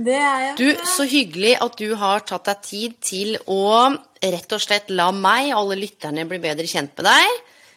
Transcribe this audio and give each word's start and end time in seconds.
Det 0.00 0.16
er 0.16 0.42
jeg. 0.46 0.52
Du, 0.56 0.84
så 0.88 1.04
hyggelig 1.04 1.54
at 1.60 1.74
du 1.76 1.90
har 2.00 2.22
tatt 2.24 2.46
deg 2.48 2.60
tid 2.64 2.94
til 3.04 3.34
å 3.52 3.64
rett 4.22 4.54
og 4.56 4.62
slett 4.64 4.88
la 4.94 5.10
meg 5.12 5.50
og 5.50 5.58
alle 5.64 5.76
lytterne 5.82 6.24
bli 6.28 6.38
bedre 6.40 6.64
kjent 6.70 6.94
med 6.96 7.08
deg. 7.10 7.34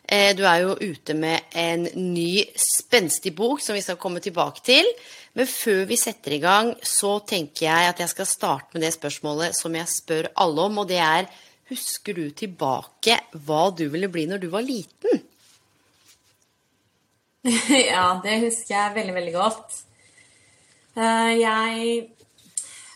Eh, 0.07 0.29
Du 0.37 0.43
er 0.47 0.61
jo 0.63 0.77
ute 0.79 1.15
med 1.19 1.51
en 1.59 1.83
ny 2.13 2.45
spenstig 2.59 3.33
bok 3.35 3.59
som 3.63 3.75
vi 3.75 3.83
skal 3.83 3.99
komme 3.99 4.23
tilbake 4.23 4.63
til. 4.63 4.87
Men 5.35 5.49
før 5.49 5.83
vi 5.89 5.97
setter 5.97 6.35
i 6.37 6.39
gang, 6.43 6.71
så 6.85 7.17
tenker 7.27 7.65
jeg 7.65 7.89
at 7.89 7.99
jeg 8.03 8.11
skal 8.13 8.29
starte 8.29 8.75
med 8.77 8.85
det 8.85 8.93
spørsmålet 8.95 9.57
som 9.57 9.75
jeg 9.75 9.89
spør 9.91 10.29
alle 10.45 10.67
om, 10.69 10.83
og 10.83 10.87
det 10.91 11.01
er 11.03 11.27
Husker 11.71 12.13
du 12.13 12.25
tilbake 12.35 13.15
hva 13.47 13.69
du 13.73 13.85
ville 13.89 14.09
bli 14.11 14.25
når 14.29 14.41
du 14.43 14.49
var 14.51 14.61
liten? 14.67 15.23
Ja, 17.93 18.19
det 18.23 18.39
husker 18.43 18.75
jeg 18.75 18.95
veldig, 18.97 19.13
veldig 19.15 19.33
godt. 19.35 19.79
Eh, 20.95 21.31
Jeg 21.39 22.12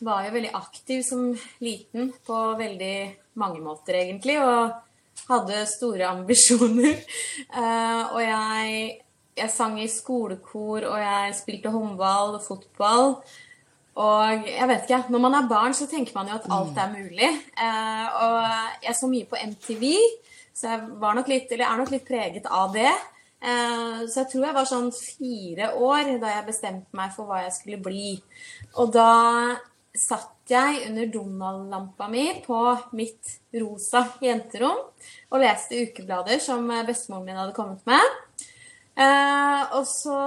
var 0.01 0.25
jo 0.27 0.33
veldig 0.35 0.51
aktiv 0.57 1.01
som 1.05 1.31
liten 1.63 2.11
på 2.27 2.41
veldig 2.59 2.97
mange 3.41 3.61
måter, 3.63 3.97
egentlig, 4.01 4.37
og 4.41 4.75
hadde 5.29 5.65
store 5.69 6.07
ambisjoner. 6.13 7.01
Eh, 7.57 8.13
Og 8.13 8.21
jeg, 8.21 9.01
jeg 9.37 9.49
sang 9.53 9.77
i 9.81 9.87
skolekor, 9.89 10.85
og 10.85 10.99
jeg 11.01 11.35
spilte 11.37 11.71
håndball 11.73 12.35
og 12.37 12.43
fotball. 12.45 13.15
Og 13.97 14.45
jeg 14.45 14.67
vet 14.69 14.83
ikke, 14.85 15.03
når 15.09 15.21
man 15.23 15.35
er 15.39 15.47
barn, 15.49 15.73
så 15.73 15.87
tenker 15.89 16.13
man 16.15 16.27
jo 16.29 16.35
at 16.37 16.45
alt 16.53 16.77
er 16.77 16.91
mulig. 16.93 17.29
Eh, 17.57 18.07
Og 18.21 18.83
jeg 18.85 18.95
så 18.99 19.09
mye 19.09 19.25
på 19.29 19.39
MTV, 19.41 19.85
så 20.53 20.73
jeg 20.75 21.15
nok 21.17 21.29
litt, 21.29 21.51
er 21.51 21.77
nok 21.77 21.93
litt 21.93 22.05
preget 22.05 22.45
av 22.49 22.73
det. 22.73 22.91
Eh, 23.41 24.05
Så 24.05 24.21
jeg 24.21 24.29
tror 24.31 24.45
jeg 24.45 24.57
var 24.59 24.69
sånn 24.69 24.91
fire 24.93 25.71
år 25.77 26.13
da 26.21 26.35
jeg 26.35 26.45
bestemte 26.51 26.93
meg 26.97 27.11
for 27.15 27.25
hva 27.29 27.43
jeg 27.45 27.53
skulle 27.57 27.81
bli. 27.81 28.13
Og 28.77 28.93
da 28.93 29.09
satt 29.97 30.51
jeg 30.51 30.85
under 30.87 31.09
Donald-lampa 31.11 32.07
mi 32.11 32.29
på 32.45 32.59
mitt 32.95 33.37
rosa 33.57 34.05
jenterom 34.23 34.79
og 35.31 35.41
leste 35.41 35.81
ukeblader 35.87 36.39
som 36.43 36.69
bestemoren 36.87 37.25
min 37.27 37.39
hadde 37.39 37.55
kommet 37.57 37.83
med. 37.89 38.13
Eh, 38.97 39.63
og 39.77 39.83
så, 39.89 40.19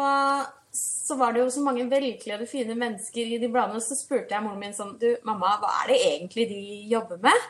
så 0.74 1.16
var 1.18 1.34
det 1.34 1.42
jo 1.42 1.54
så 1.54 1.62
mange 1.64 1.88
velkledde, 1.90 2.46
fine 2.50 2.76
mennesker 2.78 3.32
i 3.34 3.40
de 3.42 3.48
bladene, 3.50 3.80
og 3.80 3.86
så 3.86 3.98
spurte 3.98 4.36
jeg 4.36 4.44
moren 4.44 4.60
min 4.62 4.76
sånn 4.76 4.94
Du, 5.00 5.08
mamma, 5.26 5.56
hva 5.62 5.72
er 5.82 5.90
det 5.90 6.02
egentlig 6.12 6.46
de 6.52 6.60
jobber 6.92 7.18
med? 7.24 7.48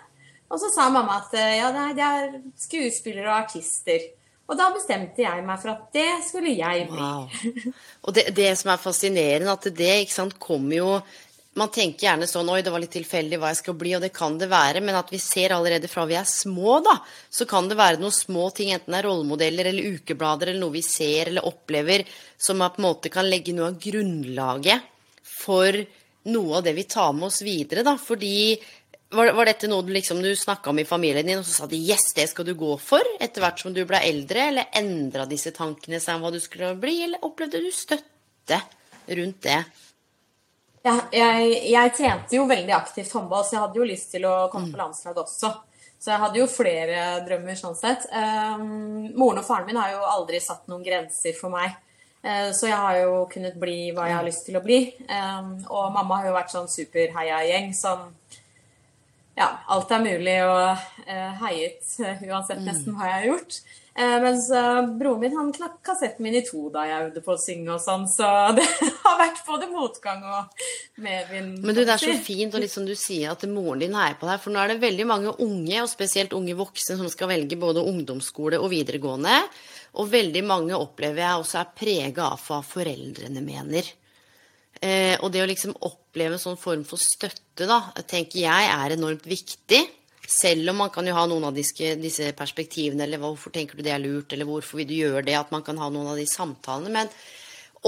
Og 0.50 0.58
så 0.62 0.70
sa 0.72 0.88
mamma 0.91 1.20
at 1.20 1.37
eh, 1.38 1.58
ja, 1.60 1.69
nei, 1.75 1.91
det 1.98 2.06
er 2.06 2.41
skuespillere 2.58 3.28
og 3.28 3.42
artister. 3.44 4.08
Og 4.50 4.56
da 4.58 4.66
bestemte 4.75 5.22
jeg 5.22 5.44
meg 5.47 5.60
for 5.62 5.76
at 5.76 5.82
det 5.94 6.08
skulle 6.26 6.56
jeg 6.56 6.88
bli. 6.91 6.98
Wow. 6.98 7.75
Og 8.08 8.16
det, 8.16 8.25
det 8.34 8.48
som 8.58 8.72
er 8.72 8.82
fascinerende, 8.82 9.52
at 9.54 9.69
det 9.76 9.92
sant, 10.10 10.41
kommer 10.42 10.75
jo 10.75 10.88
Man 11.59 11.72
tenker 11.75 12.06
gjerne 12.06 12.28
sånn 12.31 12.49
Oi, 12.53 12.61
det 12.62 12.71
var 12.71 12.83
litt 12.83 12.93
tilfeldig 12.94 13.41
hva 13.41 13.49
jeg 13.50 13.59
skal 13.59 13.75
bli, 13.78 13.97
og 13.97 14.05
det 14.05 14.12
kan 14.15 14.37
det 14.38 14.47
være. 14.53 14.83
Men 14.87 14.99
at 15.00 15.09
vi 15.11 15.19
ser 15.19 15.55
allerede 15.56 15.91
fra 15.91 16.05
vi 16.06 16.15
er 16.19 16.28
små, 16.28 16.78
da, 16.87 17.00
så 17.31 17.47
kan 17.50 17.66
det 17.69 17.78
være 17.81 17.99
noen 17.99 18.15
små 18.15 18.49
ting, 18.55 18.71
enten 18.75 18.94
det 18.94 19.00
er 19.00 19.09
rollemodeller 19.09 19.71
eller 19.72 19.97
ukeblader 19.97 20.53
eller 20.53 20.62
noe 20.62 20.77
vi 20.78 20.84
ser 20.87 21.33
eller 21.33 21.49
opplever, 21.49 22.06
som 22.38 22.62
på 22.62 22.78
en 22.78 22.87
måte 22.87 23.11
kan 23.12 23.27
legge 23.27 23.56
noe 23.56 23.72
av 23.72 23.81
grunnlaget 23.83 24.87
for 25.27 25.75
noe 26.31 26.61
av 26.61 26.69
det 26.69 26.77
vi 26.77 26.87
tar 26.87 27.12
med 27.16 27.31
oss 27.31 27.43
videre, 27.43 27.82
da. 27.82 27.97
Fordi 27.99 28.55
var, 29.11 29.32
var 29.34 29.50
dette 29.50 29.67
noe 29.67 29.82
du 29.82 29.91
liksom 29.97 30.22
du 30.22 30.31
snakka 30.38 30.71
om 30.71 30.78
i 30.78 30.87
familien 30.87 31.27
din, 31.27 31.43
og 31.43 31.49
så 31.49 31.65
sa 31.65 31.67
de 31.67 31.82
'yes, 31.82 32.12
det 32.15 32.28
skal 32.31 32.47
du 32.47 32.55
gå 32.55 32.78
for', 32.78 33.17
etter 33.19 33.43
hvert 33.43 33.59
som 33.59 33.75
du 33.75 33.82
ble 33.84 33.99
eldre, 33.99 34.49
eller 34.53 34.71
endra 34.78 35.27
disse 35.27 35.50
tankene 35.50 35.99
seg 35.99 36.15
om 36.15 36.22
hva 36.22 36.31
du 36.31 36.38
skulle 36.38 36.77
bli, 36.78 37.00
eller 37.03 37.27
opplevde 37.27 37.59
du 37.59 37.72
støtte 37.75 38.62
rundt 39.09 39.43
det? 39.43 39.65
Ja, 40.86 40.94
jeg, 41.12 41.56
jeg 41.68 41.92
trente 41.96 42.36
jo 42.36 42.46
veldig 42.48 42.72
aktivt 42.72 43.12
håndball, 43.12 43.44
så 43.44 43.56
jeg 43.56 43.64
hadde 43.66 43.80
jo 43.82 43.88
lyst 43.88 44.14
til 44.14 44.24
å 44.28 44.36
komme 44.52 44.72
på 44.72 44.80
landslaget 44.80 45.20
også. 45.26 45.52
Så 46.00 46.14
jeg 46.14 46.22
hadde 46.22 46.41
jo 46.41 46.48
flere 46.48 47.00
drømmer 47.26 47.58
sånn 47.58 47.76
sett. 47.76 48.06
Um, 48.08 49.10
moren 49.12 49.42
og 49.42 49.44
faren 49.44 49.69
min 49.69 49.76
har 49.76 49.92
jo 49.92 50.06
aldri 50.08 50.40
satt 50.40 50.64
noen 50.72 50.84
grenser 50.86 51.36
for 51.36 51.52
meg. 51.52 51.76
Eh, 52.22 52.50
så 52.52 52.69
jeg 52.69 52.76
har 52.76 52.98
jo 53.00 53.26
kunnet 53.32 53.56
bli 53.60 53.90
hva 53.96 54.06
jeg 54.08 54.16
har 54.19 54.26
lyst 54.26 54.46
til 54.48 54.56
å 54.56 54.64
bli. 54.64 54.80
Um, 55.08 55.58
og 55.69 55.92
mamma 55.92 56.20
har 56.20 56.30
jo 56.30 56.36
vært 56.36 56.54
sånn 56.54 56.70
superheia-gjeng 56.72 57.74
som 57.76 58.10
Ja, 59.38 59.46
alt 59.72 59.92
er 59.94 60.02
mulig 60.04 60.34
og 60.44 60.80
uh, 61.06 61.30
heiet 61.44 61.94
uansett 62.26 62.60
nesten 62.60 62.96
hva 62.96 63.06
jeg 63.08 63.14
har 63.14 63.28
gjort. 63.30 63.60
Eh, 64.00 64.16
mens 64.22 64.47
uh, 64.50 64.87
broren 64.97 65.21
min 65.21 65.34
han 65.37 65.50
knakk 65.53 65.81
kassetten 65.84 66.25
min 66.25 66.38
i 66.38 66.41
to 66.47 66.71
da 66.72 66.87
jeg 66.88 67.09
øvde 67.09 67.21
på 67.25 67.34
å 67.34 67.41
synge 67.41 67.75
og 67.75 67.83
sånn, 67.84 68.06
så 68.09 68.28
det 68.56 68.65
har 69.03 69.19
vært 69.19 69.43
både 69.44 69.69
motgang 69.69 70.22
og 70.25 70.62
medvind. 71.05 71.59
Men 71.61 71.77
du, 71.77 71.83
det 71.83 71.93
er 71.93 72.00
så 72.00 72.15
fint, 72.25 72.55
og 72.55 72.65
litt 72.65 72.72
som 72.72 72.87
du 72.88 72.94
sier, 72.97 73.34
at 73.34 73.44
moren 73.50 73.84
din 73.84 73.99
heier 73.99 74.16
på 74.16 74.31
deg. 74.31 74.41
For 74.41 74.55
nå 74.55 74.62
er 74.62 74.72
det 74.72 74.81
veldig 74.87 75.06
mange 75.11 75.34
unge, 75.44 75.83
og 75.83 75.93
spesielt 75.93 76.33
unge 76.37 76.56
voksne, 76.56 76.97
som 76.97 77.12
skal 77.12 77.33
velge 77.34 77.61
både 77.61 77.84
ungdomsskole 77.93 78.62
og 78.62 78.72
videregående. 78.72 79.37
Og 80.00 80.09
veldig 80.09 80.47
mange 80.49 80.81
opplever 80.81 81.27
jeg 81.27 81.44
også 81.44 81.61
er 81.61 81.72
prega 81.82 82.32
av 82.32 82.47
hva 82.47 82.62
foreldrene 82.65 83.44
mener. 83.44 83.97
Eh, 84.81 85.17
og 85.21 85.28
det 85.34 85.44
å 85.44 85.50
liksom 85.50 85.77
oppleve 85.77 86.38
en 86.38 86.47
sånn 86.47 86.61
form 86.61 86.87
for 86.88 87.03
støtte, 87.03 87.69
da, 87.69 87.82
tenker 88.09 88.47
jeg 88.47 88.72
er 88.72 88.97
enormt 88.97 89.28
viktig. 89.28 89.82
Selv 90.30 90.70
om 90.70 90.78
man 90.84 90.92
kan 90.94 91.06
jo 91.08 91.16
ha 91.16 91.24
noen 91.26 91.48
av 91.48 91.56
disse, 91.56 91.94
disse 91.98 92.28
perspektivene, 92.38 93.02
eller 93.02 93.18
hvorfor 93.18 93.50
tenker 93.54 93.78
du 93.78 93.82
det 93.82 93.91
er 93.96 94.02
lurt, 94.02 94.30
eller 94.32 94.46
hvorfor 94.46 94.78
vil 94.78 94.86
du 94.86 94.94
gjøre 95.00 95.24
det, 95.26 95.34
at 95.34 95.50
man 95.50 95.64
kan 95.66 95.80
ha 95.82 95.88
noen 95.91 96.12
av 96.12 96.20
de 96.20 96.26
samtalene. 96.30 96.92
Men 96.94 97.10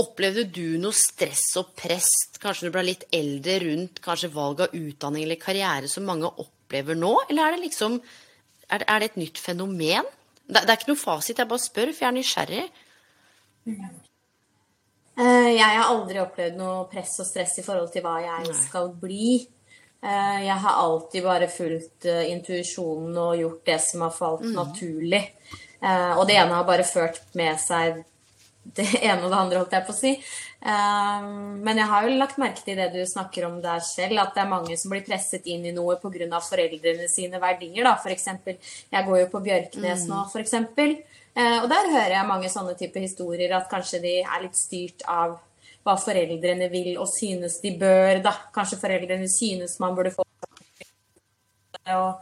opplevde 0.03 0.49
du 0.51 0.79
noe 0.83 0.97
stress 0.97 1.45
og 1.61 1.71
press, 1.79 2.09
kanskje 2.43 2.67
du 2.67 2.75
ble 2.75 2.83
litt 2.89 3.07
eldre, 3.15 3.61
rundt 3.63 4.03
kanskje 4.03 4.33
valg 4.35 4.65
av 4.67 4.75
utdanning 4.75 5.27
eller 5.27 5.39
karriere, 5.39 5.91
som 5.93 6.09
mange 6.09 6.33
opplever 6.33 6.99
nå? 6.99 7.13
Eller 7.29 7.47
er 7.47 7.57
det 7.57 7.67
liksom 7.69 8.01
Er 8.73 8.81
det, 8.81 8.87
er 8.89 8.99
det 9.03 9.09
et 9.11 9.17
nytt 9.21 9.39
fenomen? 9.39 10.07
Det, 10.49 10.63
det 10.65 10.71
er 10.71 10.79
ikke 10.79 10.95
noe 10.95 10.99
fasit, 10.99 11.39
jeg 11.39 11.49
bare 11.51 11.61
spør, 11.61 11.91
for 11.93 12.07
jeg 12.07 12.09
er 12.09 12.17
nysgjerrig. 12.17 12.63
Eh, 15.21 15.51
Jeg 15.53 15.67
har 15.77 15.91
aldri 15.91 16.23
opplevd 16.23 16.57
noe 16.57 16.87
press 16.91 17.19
og 17.21 17.29
stress 17.29 17.59
i 17.61 17.65
forhold 17.67 17.93
til 17.93 18.03
hva 18.07 18.15
jeg 18.25 18.55
skal 18.57 18.89
bli. 18.97 19.43
Eh, 20.03 20.39
Jeg 20.47 20.57
har 20.65 20.79
alltid 20.83 21.23
bare 21.25 21.49
fulgt 21.49 22.07
eh, 22.11 22.25
intuisjonen 22.33 23.17
og 23.23 23.37
gjort 23.39 23.65
det 23.69 23.81
som 23.81 24.01
har 24.03 24.11
falt 24.11 24.43
naturlig. 24.55 25.23
Eh, 25.83 26.19
Og 26.19 26.27
det 26.27 26.37
ene 26.41 26.55
har 26.59 26.65
bare 26.65 26.83
ført 26.87 27.21
med 27.39 27.59
seg 27.61 28.03
det 28.65 28.87
ene 29.03 29.23
og 29.25 29.31
det 29.31 29.39
andre, 29.39 29.59
holdt 29.59 29.73
jeg 29.75 29.87
på 29.87 29.93
å 29.95 29.99
si. 29.99 30.13
Men 30.63 31.77
jeg 31.81 31.89
har 31.91 32.05
jo 32.07 32.13
lagt 32.15 32.37
merke 32.39 32.63
til 32.63 32.77
det 32.79 32.93
du 32.95 33.01
snakker 33.11 33.49
om 33.49 33.57
der 33.61 33.81
selv, 33.83 34.21
at 34.23 34.37
det 34.37 34.43
er 34.45 34.51
mange 34.53 34.77
som 34.79 34.93
blir 34.95 35.03
presset 35.03 35.49
inn 35.51 35.65
i 35.67 35.73
noe 35.75 35.97
pga. 35.99 36.39
foreldrene 36.39 37.09
sine 37.11 37.41
verdier. 37.43 37.83
da. 37.83 37.97
For 37.99 38.11
eksempel, 38.15 38.55
jeg 38.93 39.07
går 39.09 39.19
jo 39.25 39.27
på 39.33 39.41
Bjørknes 39.43 40.07
nå, 40.07 40.21
for 40.31 40.39
eksempel. 40.39 40.95
Eh, 41.35 41.59
Og 41.65 41.69
der 41.69 41.91
hører 41.91 42.15
jeg 42.15 42.27
mange 42.31 42.49
sånne 42.49 42.77
type 42.79 43.01
historier, 43.03 43.51
at 43.57 43.69
kanskje 43.69 44.01
de 44.01 44.15
er 44.23 44.43
litt 44.43 44.55
styrt 44.55 45.03
av 45.09 45.41
hva 45.83 45.97
foreldrene 45.99 46.69
vil 46.73 46.97
og 47.01 47.09
synes 47.11 47.59
de 47.63 47.75
bør. 47.79 48.23
da. 48.25 48.35
Kanskje 48.55 48.81
foreldrene 48.81 49.29
synes 49.31 49.79
man 49.83 49.97
burde 49.97 50.15
få 50.15 50.27
å 51.93 52.13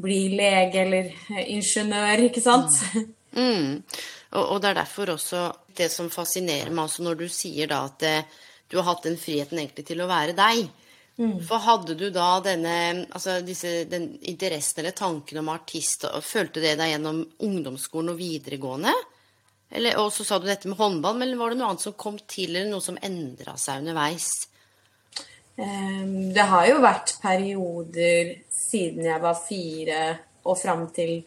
bli 0.00 0.20
lege 0.38 0.84
eller 0.84 1.08
ingeniør, 1.50 2.28
ikke 2.28 2.42
sant? 2.44 2.76
Mm. 3.30 3.82
Og, 4.34 4.44
og 4.44 4.60
det 4.62 4.70
er 4.70 4.78
derfor 4.80 5.12
også 5.16 5.40
det 5.78 5.90
som 5.92 6.08
fascinerer 6.10 6.70
meg 6.70 6.86
også 6.86 7.04
når 7.06 7.18
du 7.18 7.26
sier 7.30 7.70
da 7.70 7.84
at 7.86 8.02
eh, 8.06 8.38
du 8.70 8.78
har 8.78 8.88
hatt 8.88 9.06
den 9.06 9.18
friheten 9.18 9.58
egentlig 9.58 9.84
til 9.86 10.02
å 10.02 10.08
være 10.10 10.34
deg. 10.38 10.68
For 11.44 11.60
hadde 11.60 11.94
du 12.00 12.06
da 12.14 12.38
denne 12.40 12.74
altså 13.12 13.40
disse, 13.44 13.84
den 13.90 14.14
interessen 14.30 14.80
eller 14.80 14.94
tanken 14.96 15.42
om 15.42 15.50
artist, 15.52 16.06
og 16.08 16.24
følte 16.24 16.62
det 16.64 16.78
deg 16.80 16.94
gjennom 16.94 17.20
ungdomsskolen 17.44 18.14
og 18.14 18.20
videregående? 18.20 18.94
Eller, 19.70 19.98
og 20.02 20.10
så 20.12 20.26
sa 20.26 20.40
du 20.40 20.48
dette 20.48 20.68
med 20.68 20.78
håndball, 20.80 21.18
men 21.20 21.36
var 21.38 21.52
det 21.52 21.60
noe 21.60 21.72
annet 21.72 21.84
som 21.84 21.94
kom 21.98 22.18
til, 22.26 22.56
eller 22.56 22.72
noe 22.72 22.82
som 22.82 22.98
endra 23.06 23.54
seg 23.60 23.84
underveis? 23.84 24.30
Um, 25.60 26.30
det 26.34 26.46
har 26.50 26.66
jo 26.70 26.80
vært 26.82 27.14
perioder 27.22 28.32
siden 28.54 29.04
jeg 29.06 29.22
var 29.22 29.38
fire 29.44 30.00
og 30.48 30.56
fram 30.58 30.86
til 30.96 31.20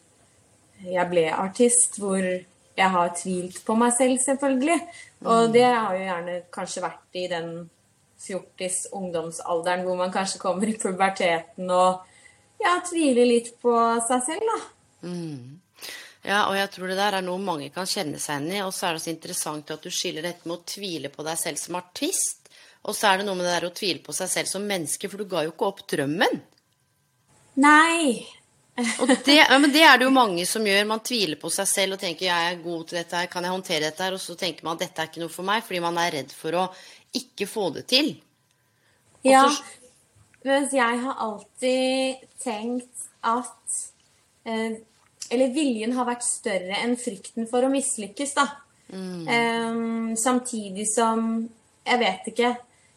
jeg 0.84 1.06
ble 1.08 1.28
artist, 1.32 2.00
hvor 2.02 2.24
jeg 2.24 2.90
har 2.96 3.14
tvilt 3.16 3.62
på 3.64 3.76
meg 3.80 3.94
selv, 3.96 4.20
selvfølgelig. 4.20 4.80
Og 5.30 5.54
det 5.54 5.64
har 5.64 5.94
jo 5.96 6.04
gjerne 6.04 6.38
kanskje 6.52 6.84
vært 6.84 7.20
i 7.22 7.28
den 7.32 7.52
fjortis-ungdomsalderen 8.24 9.84
hvor 9.86 10.00
man 10.00 10.12
kanskje 10.12 10.42
kommer 10.42 10.68
i 10.68 10.78
puberteten 10.80 11.70
og 11.72 12.04
ja, 12.64 12.78
tviler 12.88 13.28
litt 13.28 13.54
på 13.62 13.76
seg 14.08 14.26
selv, 14.28 14.50
da. 14.50 14.60
Mm. 15.08 15.63
Ja, 16.24 16.46
og 16.48 16.56
jeg 16.56 16.70
tror 16.72 16.88
det 16.88 17.00
der 17.00 17.18
er 17.18 17.26
noe 17.26 17.42
mange 17.44 17.68
kan 17.74 17.88
kjenne 17.90 18.20
seg 18.22 18.40
igjen 18.40 18.56
i. 18.56 18.62
Og 18.64 18.72
så 18.76 18.88
er 18.88 18.96
det 18.96 19.04
så 19.04 19.12
interessant 19.12 19.74
at 19.76 19.84
du 19.84 19.92
skiller 19.92 20.24
dette 20.24 20.48
med 20.48 20.62
å 20.62 20.68
tvile 20.76 21.12
på 21.12 21.26
deg 21.28 21.40
selv 21.40 21.60
som 21.60 21.80
artist, 21.80 22.40
og 22.84 22.96
så 22.96 23.10
er 23.10 23.20
det 23.20 23.28
noe 23.28 23.40
med 23.40 23.48
det 23.48 23.56
der 23.58 23.68
å 23.68 23.76
tvile 23.76 24.04
på 24.04 24.16
seg 24.16 24.32
selv 24.32 24.52
som 24.52 24.64
menneske, 24.68 25.10
for 25.12 25.20
du 25.20 25.28
ga 25.32 25.44
jo 25.46 25.54
ikke 25.54 25.68
opp 25.68 25.84
drømmen. 25.92 26.40
Nei. 27.64 28.24
og 29.00 29.12
det, 29.12 29.36
ja, 29.36 29.60
men 29.62 29.72
det 29.72 29.84
er 29.86 30.00
det 30.00 30.08
jo 30.08 30.16
mange 30.16 30.46
som 30.50 30.66
gjør. 30.68 30.88
Man 30.90 31.04
tviler 31.06 31.40
på 31.40 31.52
seg 31.54 31.70
selv 31.70 31.96
og 31.96 32.02
tenker 32.02 32.26
'jeg 32.26 32.52
er 32.52 32.64
god 32.64 32.88
til 32.88 32.98
dette 32.98 33.20
her, 33.20 33.28
kan 33.32 33.44
jeg 33.44 33.54
håndtere 33.54 33.86
dette 33.86 34.04
her?' 34.04 34.18
Og 34.18 34.24
så 34.24 34.36
tenker 34.36 34.64
man 34.64 34.76
at 34.76 34.88
'dette 34.88 35.02
er 35.02 35.12
ikke 35.12 35.24
noe 35.24 35.36
for 35.36 35.44
meg', 35.44 35.64
fordi 35.64 35.80
man 35.80 35.98
er 35.98 36.12
redd 36.12 36.32
for 36.32 36.52
å 36.52 36.66
ikke 37.14 37.48
få 37.48 37.70
det 37.76 37.86
til. 37.88 38.16
Ja, 39.24 39.46
mens 40.44 40.74
jeg 40.74 41.00
har 41.00 41.16
alltid 41.20 42.26
tenkt 42.44 43.08
at 43.24 43.78
eh, 44.46 44.82
Eller 45.34 45.54
viljen 45.56 45.96
har 45.98 46.08
vært 46.08 46.26
større 46.26 46.78
enn 46.84 46.94
frykten 47.00 47.50
for 47.50 47.66
å 47.66 47.72
mislykkes, 47.74 48.36
da. 48.38 48.48
Mm. 48.94 49.26
Um, 49.26 50.10
samtidig 50.20 50.86
som 50.92 51.48
Jeg 51.84 52.00
vet 52.00 52.28
ikke. 52.30 52.50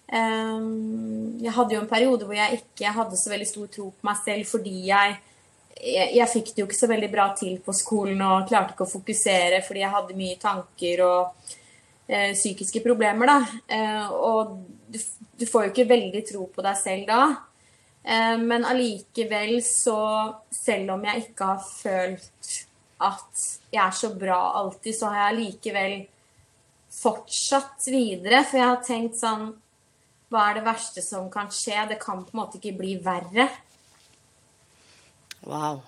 Um, 0.06 1.38
jeg 1.42 1.50
hadde 1.56 1.74
jo 1.74 1.80
en 1.80 1.88
periode 1.90 2.26
hvor 2.28 2.36
jeg 2.36 2.60
ikke 2.60 2.92
hadde 2.94 3.18
så 3.18 3.32
veldig 3.32 3.48
stor 3.48 3.70
tro 3.72 3.88
på 3.90 4.06
meg 4.06 4.20
selv 4.22 4.46
fordi 4.46 4.74
jeg 4.86 5.16
jeg, 5.76 6.12
jeg, 6.16 6.28
fikk 6.32 6.52
det 6.52 6.62
jo 6.62 6.66
ikke 6.68 6.78
så 6.78 6.88
veldig 6.90 7.08
bra 7.12 7.26
til 7.36 7.58
på 7.64 7.74
skolen 7.76 8.22
og 8.24 8.46
klarte 8.48 8.74
ikke 8.74 8.86
å 8.86 8.90
fokusere 8.90 9.60
fordi 9.66 9.82
jeg 9.82 9.92
hadde 9.92 10.18
mye 10.18 10.38
tanker 10.40 11.02
og 11.04 11.50
eh, 12.08 12.32
psykiske 12.32 12.82
problemer, 12.84 13.28
da. 13.28 13.58
Eh, 13.76 14.14
og 14.14 14.56
du, 14.88 14.98
du, 15.36 15.44
får 15.44 15.66
jo 15.66 15.74
ikke 15.74 15.88
veldig 15.90 16.22
tro 16.30 16.46
på 16.52 16.64
deg 16.64 16.80
selv 16.80 17.10
da. 17.10 17.20
Eh, 18.06 18.38
men 18.38 18.64
allikevel 18.64 19.58
så, 19.66 20.00
selv 20.54 20.94
om 20.94 21.04
jeg 21.08 21.24
ikke 21.24 21.48
har 21.50 21.62
følt 21.66 22.52
at 23.02 23.40
jeg 23.74 23.82
er 23.82 23.96
så 23.98 24.12
bra 24.16 24.38
alltid, 24.60 24.94
så 24.94 25.10
har 25.10 25.26
jeg 25.26 25.38
likevel 25.40 25.96
fortsatt 26.96 27.88
videre. 27.90 28.44
For 28.46 28.60
jeg 28.60 28.70
har 28.70 28.84
tenkt 28.86 29.18
sånn 29.20 29.48
Hva 30.30 30.48
er 30.48 30.56
det 30.58 30.64
verste 30.66 31.02
som 31.06 31.28
kan 31.30 31.50
skje? 31.54 31.84
Det 31.90 32.00
kan 32.02 32.24
på 32.26 32.34
en 32.34 32.40
måte 32.40 32.58
ikke 32.58 32.78
bli 32.78 32.96
verre. 33.02 33.44
Wow. 35.46 35.84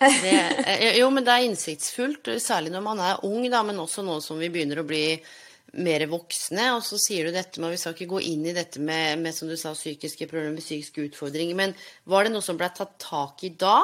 Det, 0.00 0.34
eh, 0.64 0.98
jo, 0.98 1.06
men 1.12 1.24
det 1.24 1.32
er 1.32 1.46
innsiktsfullt, 1.46 2.28
særlig 2.40 2.72
når 2.72 2.84
man 2.84 3.00
er 3.04 3.24
ung, 3.24 3.44
da, 3.52 3.62
men 3.64 3.80
også 3.80 4.04
nå 4.04 4.18
som 4.24 4.40
vi 4.40 4.48
begynner 4.52 4.80
å 4.80 4.88
bli 4.88 5.04
mer 5.72 6.04
voksne. 6.10 6.70
Og 6.76 6.84
så 6.86 6.98
sier 7.00 7.26
du 7.26 7.34
dette 7.34 7.62
med 7.62 7.74
Vi 7.74 7.80
skal 7.80 7.94
ikke 7.96 8.12
gå 8.14 8.22
inn 8.32 8.46
i 8.48 8.54
dette 8.56 8.82
med, 8.82 9.20
med 9.22 9.36
som 9.36 9.50
du 9.50 9.56
sa, 9.60 9.74
psykiske 9.76 10.28
problemer, 10.30 10.62
psykiske 10.62 11.10
utfordringer. 11.10 11.58
Men 11.58 11.74
var 12.10 12.26
det 12.26 12.34
noe 12.34 12.44
som 12.44 12.58
ble 12.60 12.70
tatt 12.74 12.96
tak 13.02 13.44
i 13.46 13.52
da? 13.58 13.82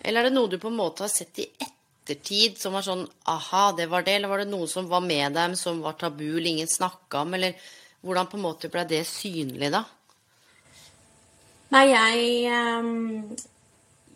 Eller 0.00 0.22
er 0.22 0.30
det 0.30 0.36
noe 0.36 0.50
du 0.50 0.58
på 0.62 0.70
en 0.70 0.78
måte 0.78 1.04
har 1.04 1.12
sett 1.12 1.42
i 1.42 1.48
ettertid 1.50 2.56
som 2.60 2.76
var 2.76 2.86
sånn 2.86 3.04
aha, 3.28 3.72
det 3.76 3.88
var 3.92 4.06
det? 4.06 4.16
Eller 4.18 4.32
var 4.32 4.44
det 4.44 4.50
noe 4.52 4.70
som 4.70 4.88
var 4.88 5.04
med 5.04 5.36
dem, 5.36 5.58
som 5.58 5.82
var 5.84 5.98
tabu, 6.00 6.26
eller 6.30 6.50
ingen 6.54 6.70
snakka 6.70 7.26
om? 7.26 7.36
Eller 7.38 7.58
hvordan 8.06 8.30
på 8.30 8.38
en 8.38 8.46
måte 8.46 8.70
ble 8.72 8.86
det 8.88 9.02
synlig 9.10 9.72
da? 9.74 9.84
Nei, 11.74 11.84
jeg 11.92 12.48
um 12.48 13.36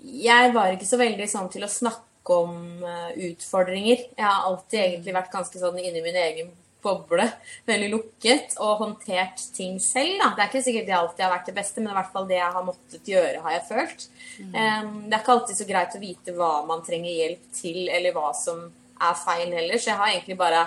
jeg 0.02 0.50
var 0.54 0.72
ikke 0.72 0.88
så 0.88 0.98
veldig 1.00 1.28
sånn 1.30 1.48
til 1.52 1.64
å 1.64 1.70
snakke 1.70 2.38
om 2.42 2.82
uh, 2.82 3.10
utfordringer. 3.28 4.04
Jeg 4.16 4.26
har 4.26 4.48
alltid 4.48 4.80
egentlig 4.80 5.14
vært 5.14 5.32
ganske 5.32 5.62
sånn 5.62 5.78
inni 5.82 6.02
min 6.02 6.18
egen 6.18 6.50
boble, 6.82 7.26
veldig 7.68 7.88
lukket, 7.92 8.56
og 8.62 8.82
håndtert 8.82 9.40
ting 9.56 9.78
selv. 9.82 10.18
Da. 10.20 10.30
Det 10.34 10.44
er 10.44 10.50
ikke 10.50 10.64
sikkert 10.66 10.88
det 10.88 10.96
alltid 10.98 11.24
har 11.24 11.34
vært 11.34 11.50
det 11.50 11.56
beste, 11.56 11.80
men 11.80 11.92
i 11.92 11.98
hvert 11.98 12.12
fall 12.14 12.28
det 12.30 12.38
jeg 12.38 12.54
har 12.56 12.66
måttet 12.66 13.10
gjøre, 13.12 13.42
har 13.44 13.56
jeg 13.56 13.66
følt. 13.68 14.06
Mm. 14.38 14.54
Um, 14.54 14.94
det 15.06 15.16
er 15.16 15.20
ikke 15.20 15.36
alltid 15.36 15.60
så 15.60 15.68
greit 15.68 15.98
å 15.98 16.02
vite 16.02 16.36
hva 16.36 16.52
man 16.68 16.84
trenger 16.86 17.18
hjelp 17.18 17.50
til, 17.56 17.82
eller 17.88 18.16
hva 18.16 18.32
som 18.36 18.64
er 19.02 19.18
feil 19.18 19.54
heller, 19.56 19.78
så 19.78 19.92
jeg 19.92 20.00
har 20.00 20.14
egentlig 20.14 20.38
bare 20.38 20.64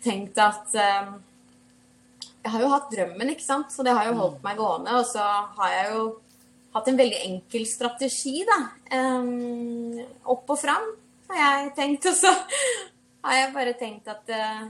tenkt 0.00 0.38
at 0.40 0.72
um, 0.72 1.18
Jeg 2.40 2.52
har 2.54 2.62
jo 2.62 2.70
hatt 2.72 2.88
drømmen, 2.88 3.34
ikke 3.34 3.44
sant, 3.44 3.72
så 3.72 3.84
det 3.84 3.92
har 3.92 4.08
jo 4.08 4.16
holdt 4.16 4.44
meg 4.44 4.56
gående, 4.56 4.96
og 4.96 5.04
så 5.04 5.24
har 5.58 5.74
jeg 5.74 5.90
jo 5.92 6.04
hatt 6.72 6.88
en 6.88 7.00
veldig 7.00 7.18
enkel 7.26 7.66
strategi, 7.68 8.40
da. 8.48 8.58
Um, 8.96 9.98
opp 10.24 10.48
og 10.54 10.60
fram, 10.62 10.86
har 11.28 11.42
jeg 11.42 11.74
tenkt. 11.76 12.08
Og 12.08 12.16
så 12.16 12.32
har 13.24 13.36
jeg 13.36 13.54
bare 13.54 13.74
tenkt 13.78 14.08
at 14.10 14.30
uh, 14.32 14.68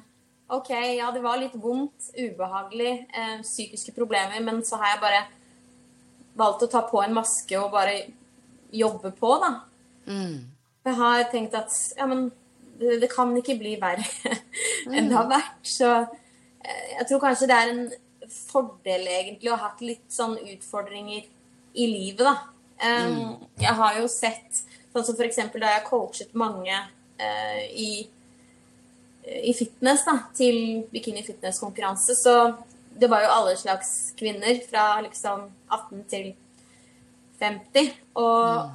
OK, 0.57 0.71
ja, 0.99 1.11
det 1.15 1.23
var 1.23 1.39
litt 1.41 1.55
vondt, 1.61 2.11
ubehagelig, 2.17 2.95
uh, 3.15 3.39
psykiske 3.45 3.95
problemer, 3.97 4.41
men 4.45 4.63
så 4.67 4.81
har 4.81 4.95
jeg 4.95 5.05
bare 5.05 5.23
valgt 6.41 6.65
å 6.67 6.71
ta 6.71 6.83
på 6.89 7.03
en 7.05 7.15
maske 7.15 7.59
og 7.59 7.73
bare 7.75 8.03
jobbe 8.75 9.13
på, 9.19 9.33
da. 9.43 9.53
Mm. 10.11 10.37
Jeg 10.87 10.97
har 10.97 11.25
tenkt 11.31 11.57
at 11.59 11.75
ja, 11.99 12.07
men 12.09 12.31
det, 12.81 13.01
det 13.03 13.11
kan 13.13 13.33
ikke 13.37 13.59
bli 13.61 13.75
verre 13.81 14.07
enn 14.95 15.11
det 15.11 15.19
har 15.19 15.29
vært. 15.31 15.59
Så 15.67 15.91
uh, 15.91 16.87
jeg 16.97 17.09
tror 17.11 17.27
kanskje 17.27 17.51
det 17.51 17.59
er 17.59 17.75
en 17.75 17.85
fordel 18.31 19.09
egentlig 19.11 19.51
å 19.51 19.59
ha 19.59 19.71
hatt 19.71 19.83
litt 19.85 20.07
sånn 20.13 20.37
utfordringer 20.39 21.27
i 21.75 21.87
livet, 21.87 22.27
da. 22.27 22.37
Um, 22.81 23.13
mm. 23.13 23.33
Jeg 23.61 23.77
har 23.77 23.99
jo 24.01 24.07
sett 24.09 24.63
sånn 24.91 25.05
som 25.05 25.19
f.eks. 25.19 25.43
da 25.53 25.75
jeg 25.75 25.87
coachet 25.87 26.33
mange 26.39 26.73
uh, 26.73 27.61
i, 27.71 28.09
i, 29.25 29.53
fitness, 29.55 30.05
da, 30.07 30.17
til 30.37 30.85
bikini 30.93 31.23
fitness-konkurranse, 31.27 32.17
så 32.17 32.37
det 33.01 33.09
var 33.11 33.25
jo 33.25 33.33
alle 33.33 33.57
slags 33.57 34.13
kvinner 34.19 34.61
fra 34.69 35.01
liksom 35.05 35.47
18 35.69 36.05
til 36.11 36.31
50. 37.41 37.91
Og 38.21 38.47
mm. 38.47 38.73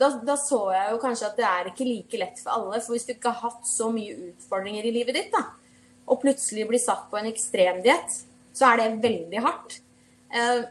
da, 0.00 0.10
da, 0.26 0.36
så 0.40 0.60
jeg 0.74 0.92
jo 0.92 1.02
kanskje 1.02 1.28
at 1.30 1.38
det 1.40 1.46
er 1.48 1.70
ikke 1.70 1.88
like 1.88 2.20
lett 2.20 2.40
for 2.42 2.56
alle. 2.56 2.80
For 2.84 2.96
hvis 2.96 3.06
du 3.08 3.14
ikke 3.14 3.32
har 3.32 3.50
hatt 3.50 3.68
så 3.68 3.90
mye 3.94 4.16
utfordringer 4.30 4.88
i 4.88 4.94
livet 4.98 5.18
ditt, 5.18 5.30
da, 5.34 5.44
og 6.06 6.22
plutselig 6.22 6.66
blir 6.68 6.82
satt 6.82 7.06
på 7.10 7.18
en 7.20 7.28
ekstremdiett, 7.30 8.18
så 8.56 8.72
er 8.72 8.82
det 8.82 9.04
veldig 9.04 9.44
hardt. 9.44 9.78
Uh, 10.32 10.66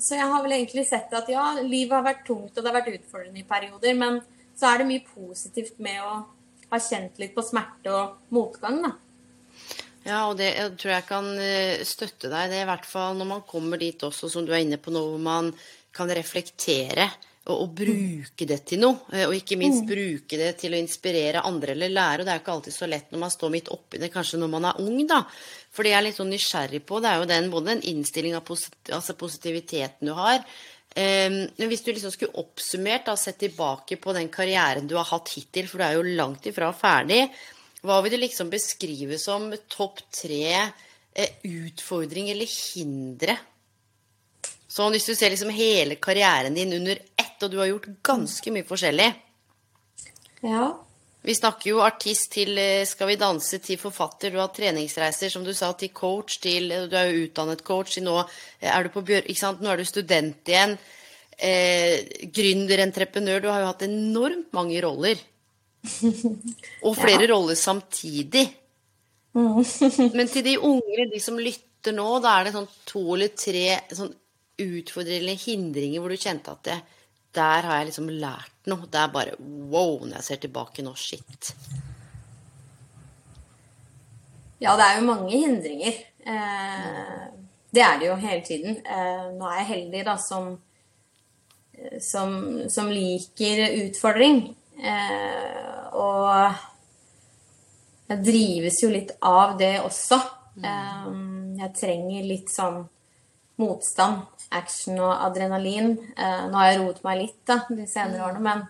så 0.00 0.18
jeg 0.18 0.28
har 0.28 0.42
vel 0.44 0.56
egentlig 0.56 0.84
sett 0.88 1.12
at 1.16 1.28
ja, 1.30 1.44
livet 1.62 1.94
har 1.96 2.06
vært 2.06 2.24
tungt, 2.26 2.52
og 2.52 2.60
det 2.60 2.68
har 2.68 2.80
vært 2.80 2.96
utfordrende 2.96 3.40
i 3.40 3.48
perioder, 3.48 3.94
men 3.96 4.18
så 4.54 4.70
er 4.70 4.80
det 4.80 4.88
mye 4.88 5.04
positivt 5.14 5.78
med 5.82 6.02
å 6.04 6.16
ha 6.70 6.80
kjent 6.80 7.20
litt 7.22 7.34
på 7.36 7.44
smerte 7.44 7.92
og 7.92 8.34
motgang, 8.34 8.80
da. 8.84 8.94
Ja, 10.04 10.26
og 10.28 10.36
det 10.36 10.50
jeg 10.52 10.74
tror 10.80 10.92
jeg 10.92 11.06
kan 11.08 11.28
eh, 11.40 11.84
støtte 11.88 12.28
deg 12.28 12.50
det, 12.52 12.58
er 12.60 12.66
i 12.66 12.68
hvert 12.68 12.88
fall 12.88 13.16
når 13.16 13.30
man 13.30 13.46
kommer 13.48 13.80
dit 13.80 14.02
også, 14.04 14.28
som 14.28 14.44
du 14.44 14.52
er 14.52 14.60
inne 14.64 14.76
på 14.80 14.92
nå, 14.92 15.00
hvor 15.14 15.22
man 15.22 15.48
kan 15.94 16.10
reflektere 16.12 17.06
og, 17.44 17.54
og, 17.54 17.70
bruke 17.76 18.46
det 18.48 18.60
til 18.68 18.82
noe. 18.82 19.06
Eh, 19.12 19.24
og 19.28 19.36
ikke 19.36 19.58
minst 19.60 19.84
mm. 19.84 19.88
bruke 19.88 20.40
det 20.40 20.50
til 20.60 20.76
å 20.76 20.80
inspirere 20.80 21.44
andre 21.48 21.72
eller 21.72 21.92
lære. 21.92 22.22
Og 22.22 22.28
det 22.28 22.34
er 22.34 22.38
jo 22.40 22.44
ikke 22.44 22.56
alltid 22.58 22.76
så 22.76 22.88
lett 22.90 23.12
når 23.12 23.24
man 23.24 23.34
står 23.34 23.54
midt 23.54 23.72
oppi 23.72 24.00
det, 24.02 24.12
kanskje 24.12 24.40
når 24.42 24.52
man 24.54 24.68
er 24.70 24.84
ung, 24.84 25.00
da. 25.08 25.22
For 25.74 25.84
det 25.84 25.94
jeg 25.94 26.00
er 26.00 26.06
litt 26.08 26.20
sånn 26.20 26.32
nysgjerrig 26.32 26.84
på, 26.88 27.00
det 27.00 27.10
er 27.10 27.20
jo 27.20 27.30
den, 27.32 27.50
både 27.52 27.72
den 27.72 27.84
innstillinga, 27.94 28.44
altså 28.44 29.16
positiviteten 29.20 30.12
du 30.12 30.14
har. 30.16 30.44
Um, 30.94 31.40
hvis 31.58 31.82
du 31.82 31.90
liksom 31.90 32.12
skulle 32.14 32.38
oppsummert 32.38 33.08
da, 33.08 33.16
sett 33.18 33.40
tilbake 33.42 33.98
på 33.98 34.12
den 34.14 34.28
karrieren 34.30 34.86
du 34.86 34.94
har 34.94 35.08
hatt 35.08 35.32
hittil, 35.34 35.66
for 35.66 35.82
du 35.82 35.86
er 35.88 35.96
jo 35.96 36.14
langt 36.20 36.46
ifra 36.46 36.68
ferdig, 36.76 37.24
hva 37.84 37.98
vil 38.04 38.14
du 38.14 38.20
liksom 38.22 38.52
beskrive 38.52 39.18
som 39.20 39.50
topp 39.68 40.04
tre 40.14 40.52
eh, 40.54 41.34
utfordringer 41.50 42.36
eller 42.36 42.48
hindre 42.48 43.36
Sånn 44.74 44.94
hvis 44.96 45.06
du 45.06 45.12
ser 45.14 45.30
liksom 45.30 45.52
hele 45.54 45.94
karrieren 46.02 46.56
din 46.56 46.72
under 46.74 46.98
ett, 46.98 47.36
og 47.46 47.52
du 47.52 47.60
har 47.60 47.68
gjort 47.68 47.84
ganske 48.02 48.50
mye 48.50 48.66
forskjellig. 48.66 49.06
Ja. 50.42 50.64
Vi 51.24 51.34
snakker 51.34 51.70
jo 51.70 51.82
artist 51.84 52.34
til 52.34 52.58
eh, 52.60 52.84
Skal 52.88 53.08
vi 53.08 53.20
danse, 53.20 53.58
til 53.64 53.80
forfatter. 53.80 54.32
Du 54.32 54.40
har 54.42 54.50
treningsreiser, 54.52 55.32
som 55.32 55.44
du 55.46 55.54
sa, 55.56 55.72
til 55.78 55.92
coach, 55.96 56.38
til 56.44 56.68
eh, 56.72 56.88
Du 56.90 56.96
er 57.00 57.08
jo 57.08 57.28
utdannet 57.28 57.64
coach. 57.64 57.96
Nå 58.04 58.18
eh, 58.20 58.68
er 58.68 58.84
du 58.84 58.92
på? 58.92 59.04
Nå 59.04 59.70
er 59.72 59.80
du 59.80 59.88
student 59.88 60.52
igjen. 60.52 60.76
Eh, 61.38 62.28
Gründer, 62.34 62.84
entreprenør. 62.84 63.40
Du 63.40 63.48
har 63.48 63.62
jo 63.62 63.70
hatt 63.70 63.86
enormt 63.88 64.52
mange 64.56 64.82
roller. 64.84 65.22
Og 66.86 66.98
flere 66.98 67.24
ja. 67.24 67.30
roller 67.32 67.56
samtidig. 67.56 68.44
Mm. 69.34 69.64
Men 70.18 70.28
til 70.28 70.44
de 70.46 70.58
unge, 70.60 71.08
de 71.10 71.22
som 71.22 71.40
lytter 71.40 71.96
nå, 71.96 72.08
da 72.24 72.36
er 72.38 72.48
det 72.48 72.54
sånn 72.58 72.68
to 72.88 73.06
eller 73.16 73.32
tre 73.32 73.80
sånn 73.92 74.12
utfordrende 74.60 75.34
hindringer 75.40 76.02
hvor 76.02 76.12
du 76.12 76.20
kjente 76.20 76.52
at 76.52 76.68
det, 76.68 76.76
der 77.34 77.66
har 77.66 77.80
jeg 77.80 77.90
liksom 77.90 78.10
lært 78.10 78.70
noe. 78.70 78.88
Det 78.90 79.00
er 79.00 79.12
bare 79.14 79.36
wow 79.40 79.98
når 80.04 80.18
jeg 80.18 80.26
ser 80.28 80.42
tilbake 80.44 80.84
nå. 80.84 80.94
Shit. 80.98 81.54
Ja, 84.62 84.76
det 84.78 84.84
er 84.84 85.00
jo 85.00 85.08
mange 85.08 85.32
hindringer. 85.36 85.96
Eh, 86.24 87.24
det 87.74 87.82
er 87.82 87.98
det 88.00 88.08
jo 88.08 88.20
hele 88.22 88.44
tiden. 88.46 88.78
Eh, 88.86 89.24
nå 89.34 89.48
er 89.50 89.60
jeg 89.60 89.70
heldig 89.72 90.04
da 90.06 90.14
som, 90.20 90.54
som, 92.00 92.36
som 92.70 92.92
liker 92.92 93.64
utfordring. 93.82 94.46
Eh, 94.78 95.82
og 95.94 96.54
jeg 98.08 98.24
drives 98.24 98.80
jo 98.82 98.92
litt 98.94 99.14
av 99.20 99.58
det 99.58 99.76
også. 99.82 100.22
Mm. 100.54 101.56
jeg 101.58 101.72
trenger 101.74 102.26
litt 102.28 102.50
sånn 102.52 102.76
motstand, 103.58 104.20
action 104.50 104.98
og 105.00 105.12
adrenalin. 105.26 105.94
nå 106.16 106.58
har 106.58 106.70
jeg 106.70 106.80
roet 106.82 107.00
meg 107.06 107.20
litt 107.22 107.40
da, 107.48 107.62
de 107.68 107.86
senere 107.86 108.20
mm. 108.20 108.26
årene, 108.28 108.42
men 108.44 108.66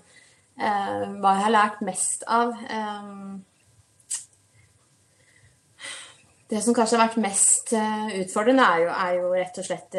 hva 0.54 1.32
jeg 1.34 1.42
har 1.42 1.50
lært 1.50 1.80
mest 1.82 2.22
av 2.30 2.52
Det 6.46 6.60
som 6.62 6.76
kanskje 6.76 6.94
har 6.94 7.08
vært 7.08 7.18
mest 7.24 7.72
utfordrende, 7.74 8.62
er 8.62 8.84
jo, 8.84 8.90
er 8.92 9.16
jo 9.18 9.32
rett 9.34 9.58
og 9.58 9.66
slett 9.66 9.98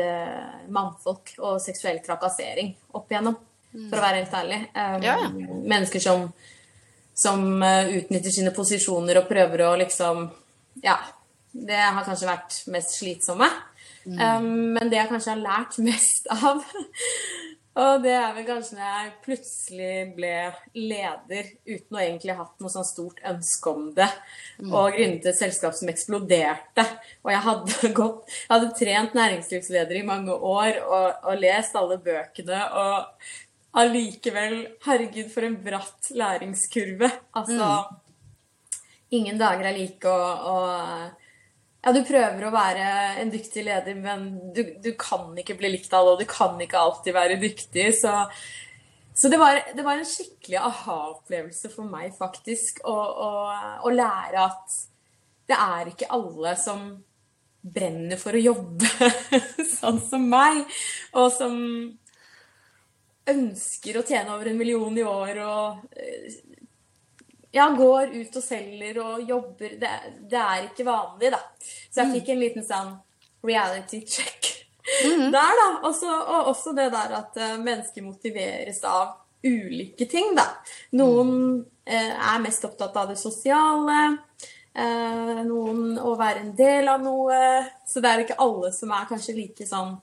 mannfolk 0.72 1.34
og 1.41 1.60
seksuell 1.60 2.00
trakassering 2.05 2.72
opp 2.96 3.12
igjennom, 3.12 3.36
for 3.75 4.00
å 4.00 4.05
være 4.05 4.22
helt 4.22 4.38
ærlig. 4.39 4.62
Ja. 5.03 5.17
Mennesker 5.74 6.05
som 6.05 6.29
som 7.15 7.63
eh, 7.63 7.88
utnytter 7.88 8.29
sine 8.32 8.51
posisjoner 8.51 9.22
og 9.22 9.29
prøver 9.29 9.70
å 9.70 9.75
liksom 9.79 10.27
Ja. 10.84 11.00
Det 11.55 11.77
har 11.79 12.03
kanskje 12.03 12.27
vært 12.27 12.55
mest 12.67 12.98
slitsomme. 12.98 13.48
Mm. 14.06 14.20
Um, 14.22 14.48
men 14.78 14.92
det 14.92 15.02
jeg 15.02 15.10
kanskje 15.10 15.34
har 15.34 15.44
lært 15.44 15.78
mest 15.88 16.28
av 16.34 16.62
Og 17.76 18.04
det 18.06 18.14
er 18.16 18.36
vel 18.38 18.46
kanskje 18.48 18.78
når 18.78 18.86
jeg 18.88 19.10
plutselig 19.26 19.96
ble 20.16 20.36
leder 20.78 21.50
uten 21.68 21.98
å 21.98 22.04
egentlig 22.04 22.36
ha 22.38 22.46
hatt 22.46 22.62
noe 22.64 22.72
sånn 22.72 22.88
stort 22.88 23.18
ønske 23.28 23.74
om 23.74 23.90
det, 23.98 24.08
mm. 24.62 24.70
og 24.70 24.96
grunnet 24.96 25.28
et 25.28 25.36
selskap 25.36 25.76
som 25.76 25.92
eksploderte. 25.92 26.86
Og 27.26 27.34
jeg 27.34 27.42
hadde, 27.50 27.90
gått, 28.00 28.38
jeg 28.46 28.54
hadde 28.54 28.72
trent 28.80 29.18
næringslivsleder 29.20 30.00
i 30.00 30.06
mange 30.08 30.38
år 30.38 30.80
og, 30.86 31.26
og 31.28 31.44
lest 31.44 31.76
alle 31.76 32.00
bøkene 32.06 32.62
og 32.80 33.28
allikevel 33.76 34.56
Herregud, 34.86 35.30
for 35.34 35.44
en 35.44 35.60
bratt 35.60 36.12
læringskurve. 36.16 37.12
Altså 37.36 37.60
mm. 37.60 38.02
Ingen 39.20 39.38
dager 39.40 39.70
er 39.70 39.78
like, 39.78 40.10
og, 40.10 40.48
og, 40.52 41.25
Ja, 41.86 41.92
du 41.94 42.00
prøver 42.01 42.48
å 42.48 42.50
være 42.50 42.86
en 43.22 43.30
dyktig 43.30 43.62
leder, 43.68 43.94
men 43.94 44.24
du, 44.56 44.63
du 44.82 44.96
kan 44.98 45.36
ikke 45.38 45.54
bli 45.60 45.70
likt 45.75 45.92
av 45.94 46.01
alle, 46.01 46.15
og 46.15 46.24
du 46.24 46.25
kan 46.25 46.58
ikke 46.63 46.80
alltid 46.82 47.13
være 47.13 47.36
dyktig. 47.38 47.92
Så, 47.94 48.13
så 49.13 49.30
det, 49.30 49.38
var, 49.38 49.60
det, 49.70 49.84
var, 49.86 50.00
en 50.01 50.10
skikkelig 50.10 50.63
aha-opplevelse 50.65 51.70
for 51.75 51.86
meg, 51.86 52.15
faktisk, 52.18 52.82
å, 52.89 52.96
å, 53.27 53.30
å 53.86 53.94
lære 53.94 54.48
at 54.48 54.80
det 55.46 55.60
er 55.62 55.92
ikke 55.92 56.10
alle 56.18 56.56
som 56.58 56.88
brenner 57.62 58.18
for 58.18 58.34
å 58.34 58.42
jobbe 58.42 59.12
sånn 59.77 60.01
som 60.10 60.25
meg, 60.30 60.65
og 61.13 61.30
som 61.38 61.56
ønsker 63.30 64.01
å 64.01 64.06
tjene 64.10 64.34
over 64.34 64.50
en 64.50 64.58
million 64.58 64.98
i 64.98 65.06
år 65.06 65.46
og 65.46 65.86
ja, 67.56 67.70
går 67.72 68.12
ut 68.16 68.36
og 68.36 68.44
selger 68.44 69.00
og 69.04 69.30
jobber 69.30 69.78
det, 69.80 69.92
det, 70.20 70.42
er 70.42 70.64
ikke 70.68 70.86
vanlig, 70.88 71.32
da. 71.32 71.40
Så 71.64 72.02
jeg 72.02 72.08
mm. 72.10 72.16
fikk 72.18 72.30
en 72.34 72.42
liten 72.42 72.66
sånn 72.68 72.92
reality 73.46 74.02
check 74.04 74.52
mm 75.06 75.32
der, 75.34 75.54
da. 75.60 75.70
Også, 75.88 76.06
og 76.06 76.48
også 76.52 76.72
det 76.78 76.92
der 76.94 77.10
at 77.18 77.38
uh, 77.42 77.58
mennesker 77.58 78.02
motiveres 78.06 78.84
av 78.86 79.16
ulike 79.46 80.06
ting, 80.10 80.36
da. 80.38 80.46
Noen 80.98 81.66
eh, 81.86 82.14
er 82.14 82.40
mest 82.42 82.66
opptatt 82.66 82.96
av 82.98 83.10
det 83.12 83.18
sosiale. 83.22 84.18
Eh, 84.74 85.44
noen 85.46 86.00
å 86.02 86.16
være 86.18 86.40
en 86.42 86.56
del 86.58 86.88
av 86.90 87.02
noe. 87.04 87.70
Så 87.86 88.02
det 88.02 88.10
er 88.10 88.20
ikke 88.24 88.42
alle 88.42 88.72
som 88.74 88.92
er 88.96 89.06
kanskje 89.10 89.36
like 89.38 89.66
sånn 89.70 90.02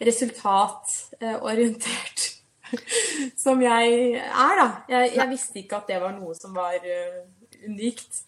resultatorientert 0.00 2.29
som 3.38 3.60
jeg 3.62 4.16
er, 4.16 4.56
da. 4.58 4.66
Jeg, 4.90 5.14
jeg, 5.18 5.28
visste 5.30 5.62
ikke 5.62 5.80
at 5.80 5.92
det 5.92 6.00
var 6.02 6.16
noe 6.16 6.34
som 6.38 6.56
var 6.56 6.76
uh, 6.80 7.22
unikt. 7.66 8.26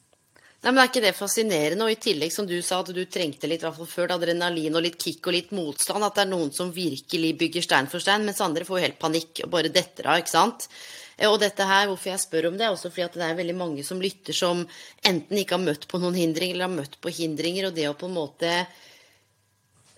Nei, 0.63 0.71
men 0.71 0.79
Er 0.79 0.91
ikke 0.91 1.03
det 1.03 1.15
fascinerende? 1.19 1.87
Og 1.89 1.91
i 1.91 1.99
tillegg, 1.99 2.31
som 2.31 2.47
du 2.47 2.55
sa, 2.63 2.79
at 2.83 2.93
du 2.95 3.03
trengte 3.11 3.49
litt 3.51 3.65
i 3.65 3.67
hvert 3.67 3.81
fall 3.81 3.91
før, 3.91 4.15
adrenalin 4.15 4.79
og 4.79 4.85
litt 4.85 4.99
kick 5.03 5.27
og 5.27 5.35
litt 5.35 5.51
motstand. 5.57 6.07
At 6.07 6.21
det 6.21 6.27
er 6.27 6.31
noen 6.31 6.53
som 6.55 6.71
virkelig 6.75 7.33
bygger 7.41 7.67
stein 7.67 7.91
for 7.91 8.05
stein, 8.05 8.23
mens 8.29 8.43
andre 8.45 8.67
får 8.69 8.85
helt 8.85 9.01
panikk 9.03 9.43
og 9.43 9.51
bare 9.57 9.73
detter 9.75 10.07
av. 10.13 10.23
ikke 10.23 10.37
sant? 10.37 10.69
Eh, 11.17 11.27
og 11.27 11.41
dette 11.43 11.67
her, 11.67 11.89
hvorfor 11.91 12.13
jeg 12.13 12.23
spør 12.23 12.53
om 12.53 12.61
det, 12.61 12.69
er 12.69 12.77
også 12.77 12.93
fordi 12.93 13.09
at 13.09 13.19
det 13.19 13.27
er 13.27 13.41
veldig 13.43 13.59
mange 13.59 13.87
som 13.87 14.01
lytter 14.03 14.37
som 14.37 14.63
enten 15.09 15.43
ikke 15.43 15.59
har 15.59 15.67
møtt 15.67 15.89
på 15.91 16.01
noen 16.03 16.19
hindringer, 16.19 16.55
eller 16.55 16.71
har 16.71 16.79
møtt 16.79 16.97
på 17.03 17.13
hindringer, 17.19 17.69
og 17.69 17.77
det 17.77 17.89
å 17.91 17.99
på 17.99 18.11
en 18.11 18.17
måte 18.21 18.55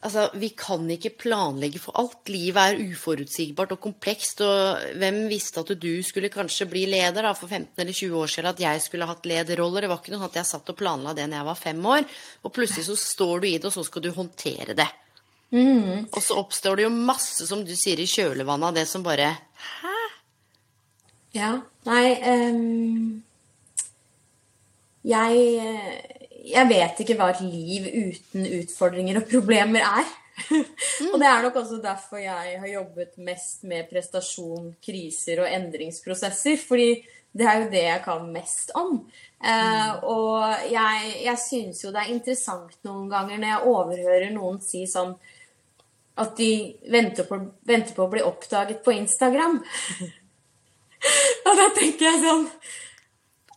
Altså, 0.04 0.28
Vi 0.36 0.50
kan 0.52 0.84
ikke 0.90 1.14
planlegge 1.16 1.80
for 1.80 1.96
alt. 1.96 2.28
Livet 2.28 2.60
er 2.60 2.82
uforutsigbart 2.92 3.72
og 3.72 3.80
komplekst. 3.80 4.42
og 4.44 4.98
Hvem 5.00 5.28
visste 5.30 5.60
at 5.64 5.72
du 5.80 6.02
skulle 6.04 6.28
kanskje 6.32 6.68
bli 6.68 6.84
leder 6.92 7.24
da, 7.24 7.32
for 7.32 7.48
15 7.48 7.80
eller 7.80 7.92
20 7.92 8.18
år 8.20 8.26
siden? 8.26 8.50
At 8.52 8.60
jeg 8.60 8.82
skulle 8.84 9.08
hatt 9.08 9.24
lederroller? 9.24 9.80
Det 9.80 9.90
var 9.90 10.02
ikke 10.02 10.12
noe 10.12 10.28
at 10.28 10.36
jeg 10.36 10.50
satt 10.50 10.68
og 10.68 10.76
planla 10.76 11.14
det 11.16 11.24
når 11.28 11.40
jeg 11.40 11.48
var 11.48 11.62
fem 11.62 11.86
år. 11.86 12.04
Og 12.44 12.52
plutselig 12.52 12.84
så 12.90 12.98
står 13.00 13.40
du 13.40 13.48
i 13.48 13.56
det, 13.56 13.64
og 13.70 13.72
så 13.72 13.86
skal 13.88 14.04
du 14.04 14.12
håndtere 14.12 14.76
det. 14.76 14.90
Mm. 15.54 16.10
Og 16.10 16.20
så 16.22 16.36
oppstår 16.36 16.76
det 16.76 16.88
jo 16.88 16.92
masse, 16.92 17.46
som 17.46 17.62
du 17.64 17.72
sier, 17.78 18.00
i 18.00 18.10
kjølvannet 18.10 18.72
av 18.72 18.74
det 18.80 18.88
som 18.90 19.04
bare 19.06 19.30
Hæ? 19.64 19.94
Ja. 21.34 21.52
Nei 21.86 22.06
um, 22.22 23.22
Jeg 25.04 26.23
jeg 26.44 26.68
vet 26.68 27.00
ikke 27.00 27.16
hva 27.18 27.30
et 27.32 27.42
liv 27.44 27.88
uten 27.88 28.46
utfordringer 28.60 29.20
og 29.20 29.28
problemer 29.30 29.84
er. 29.86 30.12
Mm. 30.50 31.12
og 31.12 31.20
det 31.22 31.26
er 31.30 31.44
nok 31.44 31.56
også 31.60 31.76
derfor 31.78 32.18
jeg 32.18 32.56
har 32.58 32.66
jobbet 32.66 33.12
mest 33.22 33.62
med 33.70 33.86
prestasjon, 33.90 34.72
kriser 34.82 35.44
og 35.44 35.50
endringsprosesser. 35.50 36.58
Fordi 36.60 36.88
det 37.34 37.46
er 37.50 37.62
jo 37.62 37.70
det 37.70 37.84
jeg 37.84 38.02
kan 38.04 38.26
mest 38.34 38.74
om. 38.78 38.98
Eh, 39.42 39.54
mm. 39.54 40.04
og 40.10 40.68
jeg, 40.70 41.14
jeg 41.24 41.40
syns 41.42 41.84
jo 41.84 41.94
det 41.94 42.04
er 42.04 42.12
interessant 42.14 42.76
noen 42.86 43.08
ganger 43.10 43.40
når 43.40 43.50
jeg 43.50 43.72
overhører 43.72 44.34
noen 44.34 44.60
si 44.62 44.84
sånn 44.90 45.16
at 46.14 46.36
de 46.38 46.50
venter 46.94 47.26
på, 47.26 47.40
venter 47.66 47.96
på 47.96 48.04
å 48.04 48.12
bli 48.12 48.22
oppdaget 48.22 48.84
på 48.84 48.94
Instagram. 48.94 49.58
og 51.46 51.58
da 51.58 51.68
tenker 51.74 52.06
jeg 52.06 52.22
sånn 52.22 52.46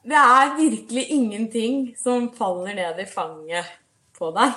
det 0.07 0.19
er 0.19 0.55
virkelig 0.57 1.07
ingenting 1.11 1.81
som 1.99 2.29
faller 2.35 2.77
ned 2.77 3.01
i 3.03 3.07
fanget 3.09 3.73
på 4.17 4.31
deg. 4.35 4.55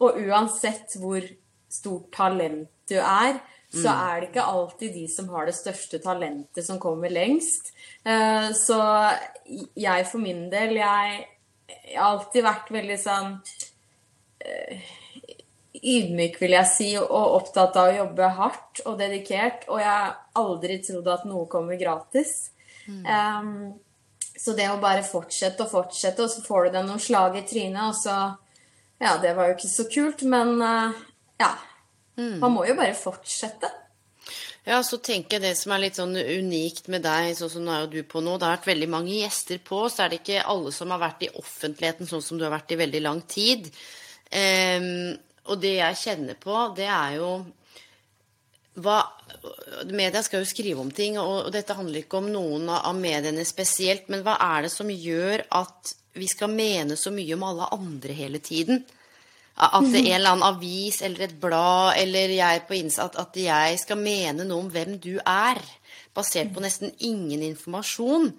Og 0.00 0.20
uansett 0.26 0.96
hvor 1.00 1.24
stort 1.70 2.10
talent 2.12 2.68
du 2.90 2.98
er, 2.98 3.40
så 3.70 3.86
mm. 3.86 3.98
er 4.02 4.14
det 4.20 4.28
ikke 4.30 4.46
alltid 4.52 4.94
de 4.98 5.04
som 5.08 5.28
har 5.30 5.46
det 5.46 5.54
største 5.54 6.00
talentet, 6.02 6.64
som 6.66 6.80
kommer 6.82 7.12
lengst. 7.12 7.70
Eh, 8.02 8.50
så 8.58 8.80
jeg 9.78 10.08
for 10.10 10.22
min 10.22 10.48
del, 10.50 10.74
jeg, 10.80 11.20
jeg 11.70 11.98
har 11.98 12.16
alltid 12.16 12.46
vært 12.48 12.72
veldig 12.74 12.96
sånn 12.98 13.36
eh, 14.42 14.88
ydmyk, 15.80 16.40
vil 16.42 16.56
jeg 16.56 16.70
si, 16.72 16.88
og 16.98 17.36
opptatt 17.38 17.78
av 17.78 17.92
å 17.92 18.00
jobbe 18.02 18.32
hardt 18.40 18.82
og 18.84 18.98
dedikert. 19.00 19.68
Og 19.70 19.78
jeg 19.80 19.92
har 19.92 20.18
aldri 20.40 20.80
trodd 20.84 21.08
at 21.14 21.28
noe 21.30 21.46
kommer 21.52 21.78
gratis. 21.80 22.50
Mm. 22.90 23.06
Um, 23.06 23.54
så 24.40 24.54
det 24.56 24.70
å 24.72 24.78
bare 24.80 25.04
fortsette 25.04 25.66
og 25.66 25.72
fortsette, 25.74 26.24
og 26.24 26.32
så 26.32 26.44
får 26.44 26.68
du 26.68 26.78
deg 26.78 26.86
noen 26.88 27.02
slag 27.02 27.36
i 27.40 27.44
trynet, 27.48 27.82
og 27.90 27.98
så 27.98 28.16
Ja, 29.00 29.14
det 29.16 29.32
var 29.32 29.48
jo 29.48 29.54
ikke 29.56 29.68
så 29.72 29.86
kult, 29.88 30.22
men 30.28 30.58
uh, 30.60 30.96
ja. 31.40 31.54
Mm. 32.20 32.40
Man 32.42 32.52
må 32.52 32.66
jo 32.68 32.74
bare 32.76 32.96
fortsette. 32.96 33.70
Ja, 34.68 34.82
så 34.84 34.98
tenker 35.00 35.38
jeg 35.38 35.44
det 35.46 35.54
som 35.56 35.72
er 35.72 35.80
litt 35.86 35.96
sånn 35.96 36.12
unikt 36.12 36.90
med 36.92 37.06
deg, 37.06 37.30
sånn 37.38 37.52
som 37.52 37.64
nå 37.64 37.72
er 37.72 37.86
jo 37.86 37.92
du 37.94 38.02
på 38.08 38.20
nå, 38.20 38.36
det 38.36 38.44
har 38.44 38.58
vært 38.58 38.68
veldig 38.68 38.90
mange 38.92 39.14
gjester 39.14 39.60
på, 39.64 39.86
så 39.88 40.04
er 40.04 40.12
det 40.12 40.20
ikke 40.20 40.44
alle 40.52 40.72
som 40.76 40.92
har 40.92 41.00
vært 41.00 41.24
i 41.24 41.32
offentligheten 41.40 42.10
sånn 42.10 42.24
som 42.24 42.40
du 42.40 42.44
har 42.44 42.52
vært 42.52 42.74
i 42.76 42.78
veldig 42.80 43.00
lang 43.06 43.22
tid. 43.24 43.70
Um, 44.28 45.16
og 45.48 45.64
det 45.64 45.78
jeg 45.78 46.00
kjenner 46.02 46.36
på, 46.38 46.58
det 46.76 46.90
er 46.92 47.16
jo 47.16 47.32
hva, 48.84 49.00
Media 49.90 50.22
skal 50.22 50.42
jo 50.42 50.48
skrive 50.48 50.82
om 50.82 50.90
ting, 50.92 51.18
og, 51.20 51.46
og 51.46 51.52
dette 51.54 51.76
handler 51.76 52.02
ikke 52.02 52.18
om 52.20 52.28
noen 52.32 52.68
av 52.74 52.92
mediene 52.98 53.44
spesielt, 53.48 54.08
men 54.12 54.24
hva 54.26 54.36
er 54.56 54.66
det 54.66 54.72
som 54.74 54.90
gjør 54.90 55.46
at 55.56 55.94
vi 56.18 56.26
skal 56.28 56.50
mene 56.52 56.96
så 56.98 57.12
mye 57.14 57.36
om 57.36 57.46
alle 57.46 57.68
andre 57.76 58.16
hele 58.16 58.40
tiden? 58.42 58.82
At 59.60 59.84
det 59.92 60.00
er 60.00 60.14
en 60.14 60.20
eller 60.20 60.34
annen 60.34 60.46
avis 60.46 61.00
eller 61.04 61.26
et 61.26 61.34
blad 61.40 61.98
eller 62.00 62.32
jeg 62.32 62.62
på 62.68 62.78
innsatt, 62.78 63.18
at 63.20 63.36
jeg 63.36 63.80
skal 63.82 64.00
mene 64.00 64.46
noe 64.46 64.64
om 64.64 64.70
hvem 64.72 64.96
du 65.02 65.18
er, 65.20 65.60
basert 66.16 66.52
på 66.54 66.62
nesten 66.64 66.94
ingen 67.06 67.44
informasjon. 67.44 68.30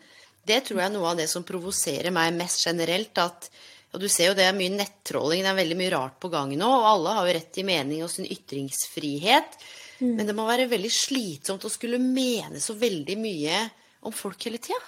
Det 0.48 0.64
tror 0.66 0.82
jeg 0.82 0.90
er 0.90 0.96
noe 0.96 1.12
av 1.12 1.20
det 1.22 1.30
som 1.30 1.46
provoserer 1.46 2.14
meg 2.14 2.34
mest 2.40 2.66
generelt. 2.66 3.14
at 3.22 3.52
og 3.92 4.00
du 4.00 4.08
ser 4.08 4.30
jo 4.30 4.38
det 4.38 4.46
er 4.48 4.56
mye 4.56 4.72
nettråling, 4.72 5.44
det 5.44 5.52
er 5.52 5.58
veldig 5.58 5.78
mye 5.80 5.92
rart 5.94 6.20
på 6.24 6.32
gang 6.32 6.54
nå, 6.56 6.68
og 6.68 6.88
alle 6.94 7.16
har 7.18 7.28
jo 7.28 7.36
rett 7.36 7.50
til 7.52 7.68
mening 7.68 8.06
og 8.06 8.12
sin 8.14 8.30
ytringsfrihet. 8.30 9.58
Mm. 10.02 10.16
Men 10.18 10.26
det 10.28 10.36
må 10.36 10.48
være 10.50 10.70
veldig 10.72 10.92
slitsomt 10.92 11.68
å 11.68 11.72
skulle 11.72 12.02
mene 12.02 12.60
så 12.62 12.74
veldig 12.78 13.18
mye 13.22 13.62
om 14.02 14.16
folk 14.16 14.50
hele 14.50 14.60
tida. 14.62 14.82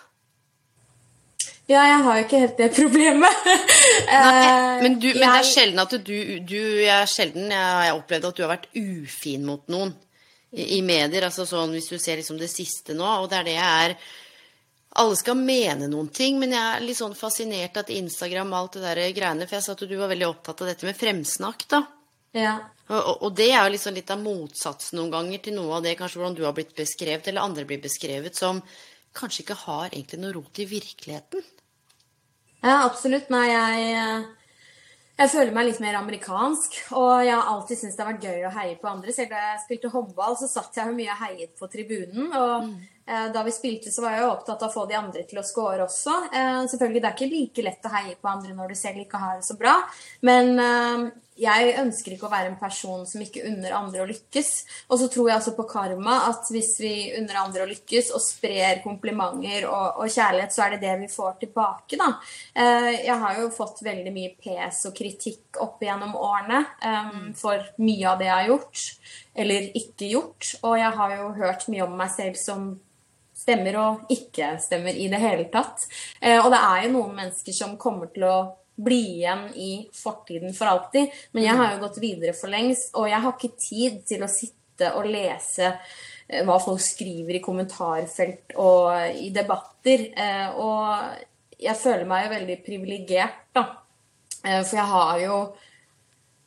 Ja, 1.69 1.79
jeg 1.87 1.99
har 2.03 2.17
jo 2.17 2.23
ikke 2.25 2.39
helt 2.41 2.57
det 2.59 2.69
problemet. 2.75 3.45
Nei, 4.09 4.81
men, 4.83 4.97
du, 4.99 5.07
men, 5.13 5.21
det 5.21 5.29
er 5.29 5.45
sjelden 5.47 5.83
at 5.83 5.93
du, 5.95 6.17
du 6.43 6.59
er 6.83 7.05
sjelden 7.07 7.53
jeg 7.53 7.77
har 7.87 7.93
opplevd 7.95 8.27
at 8.27 8.35
du 8.35 8.43
har 8.43 8.51
vært 8.51 8.67
ufin 8.75 9.45
mot 9.47 9.63
noen 9.71 9.93
i, 10.51 10.79
i 10.79 10.81
medier. 10.83 11.23
altså 11.29 11.47
sånn 11.47 11.71
Hvis 11.77 11.87
du 11.93 11.95
ser 12.01 12.19
liksom 12.19 12.41
det 12.41 12.51
siste 12.51 12.97
nå, 12.97 13.07
og 13.07 13.29
det 13.31 13.39
er 13.39 13.47
det 13.47 13.55
jeg 13.55 13.87
er 13.87 13.95
Alle 14.99 15.17
skal 15.17 15.39
mene 15.39 15.87
noen 15.87 16.11
ting, 16.13 16.35
men 16.41 16.51
jeg 16.51 16.63
er 16.63 16.83
litt 16.83 16.99
sånn 16.99 17.15
fascinert 17.17 17.79
at 17.79 17.93
Instagram 17.95 18.51
og 18.51 18.59
alt 18.59 18.77
det 18.77 18.85
der 18.89 19.15
greiene 19.15 19.47
For 19.47 19.57
jeg 19.57 19.67
sa 19.69 19.77
at 19.77 19.87
du 19.87 19.95
var 19.97 20.11
veldig 20.11 20.29
opptatt 20.33 20.65
av 20.65 20.73
dette 20.73 20.89
med 20.89 20.99
fremsnakk, 20.99 21.67
da. 21.71 21.85
Ja. 22.33 22.57
Og, 22.91 23.23
og, 23.23 23.29
det 23.37 23.49
er 23.53 23.61
jo 23.63 23.73
liksom 23.73 23.95
litt 23.95 24.11
av 24.11 24.21
motsatsen 24.21 24.99
noen 24.99 25.13
ganger 25.13 25.41
til 25.45 25.55
noe 25.55 25.77
av 25.77 25.85
det 25.85 25.95
kanskje 25.99 26.19
hvordan 26.19 26.37
du 26.37 26.43
har 26.47 26.55
blitt 26.57 26.75
beskrevet, 26.77 27.29
eller 27.29 27.45
andre 27.45 27.65
blir 27.69 27.81
beskrevet, 27.81 28.35
som 28.35 28.59
kanskje 29.15 29.45
ikke 29.45 29.59
har 29.65 29.91
egentlig 29.91 30.19
noe 30.21 30.33
rot 30.35 30.59
i 30.59 30.67
virkeligheten. 30.67 31.45
Ja, 32.63 32.83
absolutt. 32.85 33.29
Nei, 33.33 33.45
jeg, 33.51 34.23
jeg 35.19 35.31
føler 35.33 35.55
meg 35.55 35.67
litt 35.67 35.81
mer 35.83 35.99
amerikansk. 35.99 36.77
Og 36.95 37.25
jeg 37.27 37.35
har 37.35 37.49
alltid 37.51 37.79
syntes 37.79 37.97
det 37.97 38.05
har 38.05 38.11
vært 38.13 38.27
gøy 38.29 38.47
å 38.47 38.53
heie 38.55 38.77
på 38.79 38.89
andre. 38.89 39.15
Selv 39.15 39.33
da 39.35 39.41
jeg 39.49 39.63
spilte 39.65 39.91
håndball, 39.93 40.37
så 40.39 40.49
satt 40.49 40.79
jeg 40.79 40.89
jo 40.89 40.97
mye 40.97 41.11
og 41.11 41.23
heiet 41.25 41.53
på 41.59 41.69
tribunen. 41.71 42.29
Og 42.31 42.53
mm. 42.69 42.71
eh, 43.02 43.02
da 43.05 43.43
vi 43.43 43.51
spilte, 43.51 43.91
så 43.91 44.03
var 44.05 44.15
jeg 44.15 44.23
jo 44.23 44.29
opptatt 44.31 44.61
av 44.63 44.71
å 44.71 44.73
få 44.73 44.85
de 44.87 44.95
andre 44.95 45.25
til 45.27 45.41
å 45.41 45.45
score 45.45 45.83
også. 45.83 46.13
Eh, 46.31 46.61
selvfølgelig, 46.71 47.01
det 47.03 47.09
er 47.09 47.17
ikke 47.17 47.33
like 47.33 47.65
lett 47.65 47.89
å 47.89 47.93
heie 47.97 48.15
på 48.15 48.31
andre 48.31 48.55
når 48.55 48.71
du 48.71 48.79
selv 48.79 49.03
ikke 49.03 49.19
har 49.19 49.39
det 49.39 49.47
så 49.47 49.57
bra. 49.59 49.75
Men 50.23 50.53
eh, 50.61 51.07
jeg 51.43 51.73
ønsker 51.81 52.13
ikke 52.13 52.27
å 52.27 52.31
være 52.31 52.51
en 52.51 52.59
person 52.59 53.07
som 53.09 53.21
ikke 53.23 53.43
unner 53.49 53.73
andre 53.75 54.03
å 54.03 54.07
lykkes. 54.09 54.51
Og 54.87 55.01
så 55.01 55.09
tror 55.11 55.29
jeg 55.29 55.39
altså 55.39 55.55
på 55.57 55.65
karma, 55.69 56.19
at 56.29 56.51
hvis 56.53 56.75
vi 56.83 56.93
unner 57.17 57.41
andre 57.41 57.65
å 57.65 57.69
lykkes 57.71 58.11
og 58.13 58.21
sprer 58.23 58.83
komplimenter 58.85 59.67
og, 59.69 60.03
og 60.03 60.13
kjærlighet, 60.13 60.53
så 60.53 60.65
er 60.65 60.75
det 60.75 60.83
det 60.85 60.95
vi 61.01 61.09
får 61.11 61.39
tilbake, 61.41 61.99
da. 61.99 62.11
Eh, 62.53 62.91
jeg 63.07 63.19
har 63.25 63.41
jo 63.41 63.49
fått 63.55 63.83
veldig 63.85 64.13
mye 64.15 64.35
pes 64.37 64.85
og 64.89 64.95
kritikk 64.97 65.61
opp 65.63 65.81
gjennom 65.83 66.15
årene 66.17 66.63
um, 66.85 67.27
for 67.37 67.61
mye 67.81 68.07
av 68.09 68.21
det 68.21 68.29
jeg 68.29 68.37
har 68.37 68.49
gjort, 68.53 68.87
eller 69.43 69.69
ikke 69.83 70.13
gjort. 70.13 70.55
Og 70.61 70.79
jeg 70.79 70.97
har 71.01 71.15
jo 71.17 71.29
hørt 71.41 71.69
mye 71.73 71.87
om 71.87 71.95
meg 71.97 72.13
selv 72.13 72.39
som 72.39 72.73
stemmer 73.43 73.77
og 73.81 74.13
ikke 74.13 74.55
stemmer 74.63 74.95
i 74.95 75.09
det 75.11 75.21
hele 75.21 75.47
tatt. 75.53 75.85
Eh, 76.21 76.39
og 76.39 76.51
det 76.53 76.59
er 76.59 76.85
jo 76.85 76.93
noen 76.97 77.17
mennesker 77.19 77.55
som 77.55 77.77
kommer 77.81 78.11
til 78.13 78.27
å 78.29 78.37
bli 78.73 79.19
igjen 79.19 79.45
i 79.59 79.71
fortiden 79.93 80.55
for 80.57 80.71
alltid. 80.71 81.11
Men 81.35 81.47
jeg 81.47 81.59
har 81.59 81.73
jo 81.73 81.83
gått 81.83 82.01
videre 82.01 82.33
for 82.37 82.53
lengst, 82.53 82.93
og 82.97 83.09
jeg 83.11 83.21
har 83.25 83.35
ikke 83.35 83.53
tid 83.59 84.01
til 84.09 84.25
å 84.25 84.31
sitte 84.31 84.93
og 84.97 85.09
lese 85.11 85.69
eh, 85.69 86.41
hva 86.47 86.57
folk 86.63 86.81
skriver 86.81 87.37
i 87.37 87.43
kommentarfelt 87.43 88.55
og 88.63 89.19
i 89.19 89.29
debatter. 89.35 90.07
Eh, 90.17 90.57
og 90.57 91.59
jeg 91.61 91.79
føler 91.79 92.09
meg 92.09 92.25
jo 92.25 92.35
veldig 92.37 92.59
privilegert, 92.65 93.45
da. 93.55 93.69
For 94.43 94.75
jeg 94.75 94.91
har 94.91 95.19
jo 95.21 95.35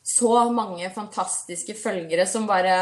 så 0.06 0.52
mange 0.54 0.86
fantastiske 0.94 1.74
følgere 1.74 2.28
som 2.30 2.44
bare 2.46 2.76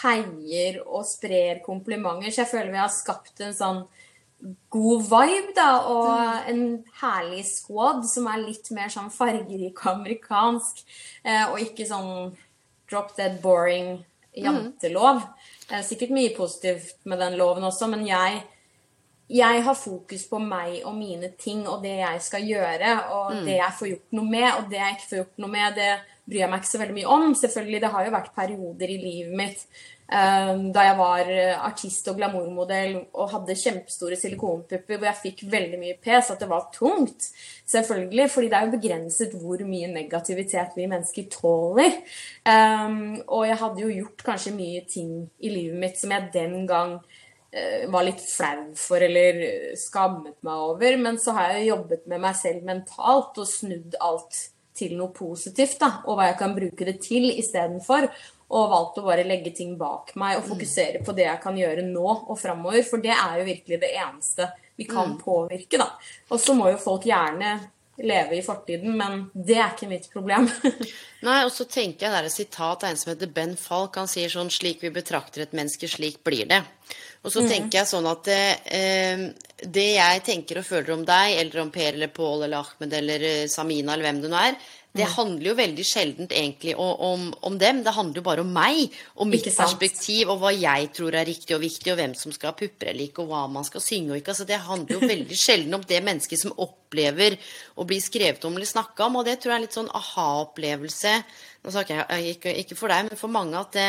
heier 0.00 0.78
og 0.86 1.04
sprer 1.04 1.60
komplimenter. 1.64 2.32
Så 2.32 2.46
jeg 2.46 2.52
føler 2.54 2.72
vi 2.72 2.80
har 2.80 2.92
skapt 2.92 3.42
en 3.44 3.52
sånn 3.52 3.82
god 4.72 5.02
vibe, 5.04 5.52
da, 5.54 5.68
og 5.86 6.08
mm. 6.16 6.46
en 6.50 6.62
herlig 7.02 7.44
squad 7.46 8.00
som 8.08 8.26
er 8.32 8.40
litt 8.42 8.72
mer 8.74 8.88
sånn 8.90 9.12
fargerik 9.12 9.84
og 9.84 9.90
amerikansk, 9.92 10.80
eh, 11.22 11.44
og 11.50 11.60
ikke 11.62 11.86
sånn 11.86 12.32
drop 12.90 13.12
dead 13.18 13.36
boring 13.44 14.00
jantelov. 14.32 15.22
Det 15.68 15.76
er 15.76 15.84
Sikkert 15.86 16.16
mye 16.16 16.32
positivt 16.34 17.04
med 17.04 17.20
den 17.22 17.36
loven 17.38 17.68
også, 17.68 17.90
men 17.92 18.06
jeg, 18.08 18.40
jeg 19.28 19.62
har 19.68 19.78
fokus 19.78 20.24
på 20.28 20.40
meg 20.42 20.80
og 20.88 20.96
mine 20.96 21.34
ting 21.38 21.62
og 21.68 21.84
det 21.84 21.98
jeg 22.00 22.24
skal 22.24 22.48
gjøre, 22.48 22.96
og 23.12 23.36
mm. 23.36 23.44
det 23.44 23.60
jeg 23.60 23.78
får 23.78 23.92
gjort 23.92 24.18
noe 24.18 24.34
med, 24.38 24.48
og 24.56 24.72
det 24.72 24.80
jeg 24.80 24.96
ikke 24.96 25.10
får 25.10 25.22
gjort 25.22 25.44
noe 25.44 25.54
med, 25.54 25.78
det 25.78 25.92
bryr 26.28 26.44
jeg 26.44 26.52
meg 26.52 26.62
ikke 26.62 26.72
så 26.72 26.82
veldig 26.82 26.98
mye 26.98 27.16
om. 27.16 27.34
Selvfølgelig, 27.38 27.82
det 27.82 27.92
har 27.94 28.06
jo 28.06 28.14
vært 28.14 28.34
perioder 28.36 28.94
i 28.94 29.00
livet 29.02 29.36
mitt 29.42 29.66
Ehm, 30.12 30.66
da 30.74 30.82
jeg 30.84 30.96
var 30.98 31.28
eh, 31.30 31.60
artist 31.64 32.08
og 32.10 32.18
glamourmodell 32.18 32.98
og 33.16 33.30
hadde 33.32 33.56
kjempestore 33.56 34.18
silikonpupper 34.20 34.98
hvor 34.98 35.08
jeg 35.08 35.20
fikk 35.22 35.44
veldig 35.52 35.78
mye 35.80 35.96
pes, 36.04 36.28
at 36.34 36.42
det 36.42 36.50
var 36.50 36.66
tungt. 36.74 37.30
Selvfølgelig, 37.72 38.28
fordi 38.34 38.50
det 38.52 38.58
er 38.58 38.66
jo 38.66 38.74
begrenset 38.74 39.36
hvor 39.40 39.64
mye 39.64 39.88
negativitet 39.94 40.76
vi 40.76 40.88
mennesker 40.90 41.30
tåler. 41.32 41.96
Um, 42.44 43.22
og 43.24 43.46
jeg 43.48 43.60
hadde 43.62 43.84
jo 43.86 43.96
gjort 44.02 44.26
kanskje 44.26 44.56
mye 44.58 44.84
ting 44.90 45.14
i 45.40 45.52
livet 45.54 45.80
mitt 45.80 46.00
som 46.00 46.12
jeg 46.12 46.32
den 46.34 46.64
gang 46.68 46.98
var 47.92 48.06
litt 48.06 48.22
flau 48.24 48.70
for 48.80 49.04
eller 49.04 49.42
skammet 49.76 50.38
meg 50.40 50.60
over. 50.70 50.94
Men 50.96 51.18
så 51.20 51.34
har 51.36 51.52
jeg 51.52 51.66
jobbet 51.68 52.06
med 52.08 52.22
meg 52.24 52.36
selv 52.38 52.64
mentalt 52.64 53.36
og 53.36 53.48
snudd 53.48 53.98
alt 54.00 54.38
til 54.76 54.94
noe 54.96 55.12
positivt, 55.14 55.78
da, 55.82 55.90
og 56.06 56.16
hva 56.16 56.30
jeg 56.30 56.38
kan 56.40 56.54
bruke 56.56 56.86
det 56.88 56.96
til 57.04 57.28
istedenfor 57.32 58.08
og 58.52 58.72
valgt 58.72 58.98
å 59.00 59.04
bare 59.06 59.24
legge 59.24 59.52
ting 59.56 59.76
bak 59.80 60.12
meg 60.20 60.38
og 60.38 60.48
fokusere 60.50 61.00
på 61.04 61.14
det 61.16 61.24
jeg 61.24 61.40
kan 61.42 61.56
gjøre 61.56 61.84
nå 61.86 62.04
og 62.04 62.34
framover. 62.40 62.82
For 62.84 63.00
det 63.00 63.14
er 63.14 63.38
jo 63.40 63.46
virkelig 63.48 63.78
det 63.80 63.92
eneste 63.96 64.48
vi 64.76 64.84
kan 64.88 65.14
mm. 65.14 65.20
påvirke, 65.22 65.80
da. 65.80 65.88
Og 66.32 66.40
så 66.40 66.56
må 66.56 66.68
jo 66.72 66.80
folk 66.80 67.06
gjerne 67.08 67.54
leve 68.02 68.36
i 68.38 68.42
fortiden, 68.44 68.96
men 68.96 69.26
det 69.32 69.56
er 69.58 69.72
ikke 69.72 69.88
mitt 69.88 70.08
problem. 70.12 70.48
Nei, 71.26 71.38
og 71.44 71.52
så 71.54 71.66
tenker 71.68 72.06
jeg 72.06 72.12
det 72.12 72.20
er 72.20 72.28
et 72.28 72.34
sitat 72.34 72.84
av 72.84 72.90
en 72.90 73.00
som 73.00 73.12
heter 73.12 73.32
Ben 73.32 73.56
Falk. 73.60 73.96
Han 74.00 74.10
sier 74.10 74.32
sånn 74.32 74.52
'Slik 74.52 74.84
vi 74.84 74.92
betrakter 74.92 75.44
et 75.44 75.56
menneske, 75.56 75.88
slik 75.88 76.20
blir 76.24 76.48
det'. 76.50 76.64
Og 77.22 77.30
så 77.30 77.42
mm. 77.44 77.48
tenker 77.52 77.78
jeg 77.78 77.90
sånn 77.90 78.06
at 78.10 78.28
eh, 78.34 79.26
det 79.62 79.88
jeg 79.94 80.22
tenker 80.26 80.58
og 80.58 80.66
føler 80.66 80.94
om 80.96 81.04
deg, 81.06 81.38
eller 81.38 81.62
om 81.62 81.70
Per 81.74 81.92
eller 81.92 82.10
Pål 82.14 82.48
eller 82.48 82.62
Ahmed 82.64 82.96
eller 82.98 83.26
eh, 83.28 83.50
Samina 83.50 83.94
eller 83.94 84.08
hvem 84.08 84.22
du 84.24 84.30
nå 84.32 84.40
er, 84.40 84.56
det 84.92 85.06
handler 85.14 85.46
jo 85.46 85.52
veldig 85.56 85.84
sjeldent 85.88 86.34
egentlig 86.36 86.74
om, 86.76 87.30
om, 87.40 87.54
dem. 87.56 87.78
Det 87.84 87.94
handler 87.96 88.20
jo 88.20 88.24
bare 88.26 88.42
om 88.44 88.50
meg 88.52 88.92
og 89.16 89.28
mitt 89.30 89.46
perspektiv 89.56 90.28
og 90.34 90.42
hva 90.42 90.50
jeg 90.52 90.90
tror 90.92 91.16
er 91.16 91.24
riktig 91.24 91.56
og 91.56 91.62
viktig, 91.62 91.94
og 91.94 91.96
hvem 91.96 92.12
som 92.18 92.34
skal 92.34 92.50
ha 92.50 92.58
pupper 92.58 92.90
eller 92.90 93.06
ikke, 93.06 93.24
og 93.24 93.32
hva 93.32 93.46
man 93.54 93.64
skal 93.64 93.84
synge 93.84 94.12
og 94.12 94.20
ikke. 94.20 94.34
Altså, 94.34 94.46
det 94.50 94.60
handler 94.66 94.98
jo 94.98 95.08
veldig 95.14 95.38
sjelden 95.40 95.78
om 95.78 95.86
det 95.88 96.02
mennesket 96.04 96.42
som 96.42 96.52
opplever 96.60 97.38
å 97.80 97.86
bli 97.88 98.02
skrevet 98.04 98.44
om 98.44 98.58
eller 98.58 98.68
snakka 98.68 99.08
om, 99.08 99.16
og 99.22 99.30
det 99.30 99.38
tror 99.40 99.54
jeg 99.54 99.62
er 99.62 99.64
litt 99.64 99.78
sånn 99.78 99.92
aha-opplevelse. 99.96 101.14
Nå 101.64 101.72
snakker 101.72 102.02
jeg 102.02 102.36
ikke, 102.36 102.56
ikke, 102.66 102.76
for 102.76 102.92
deg, 102.92 103.08
men 103.08 103.20
for 103.20 103.32
mange 103.32 103.64
at 103.64 103.78
det, 103.78 103.88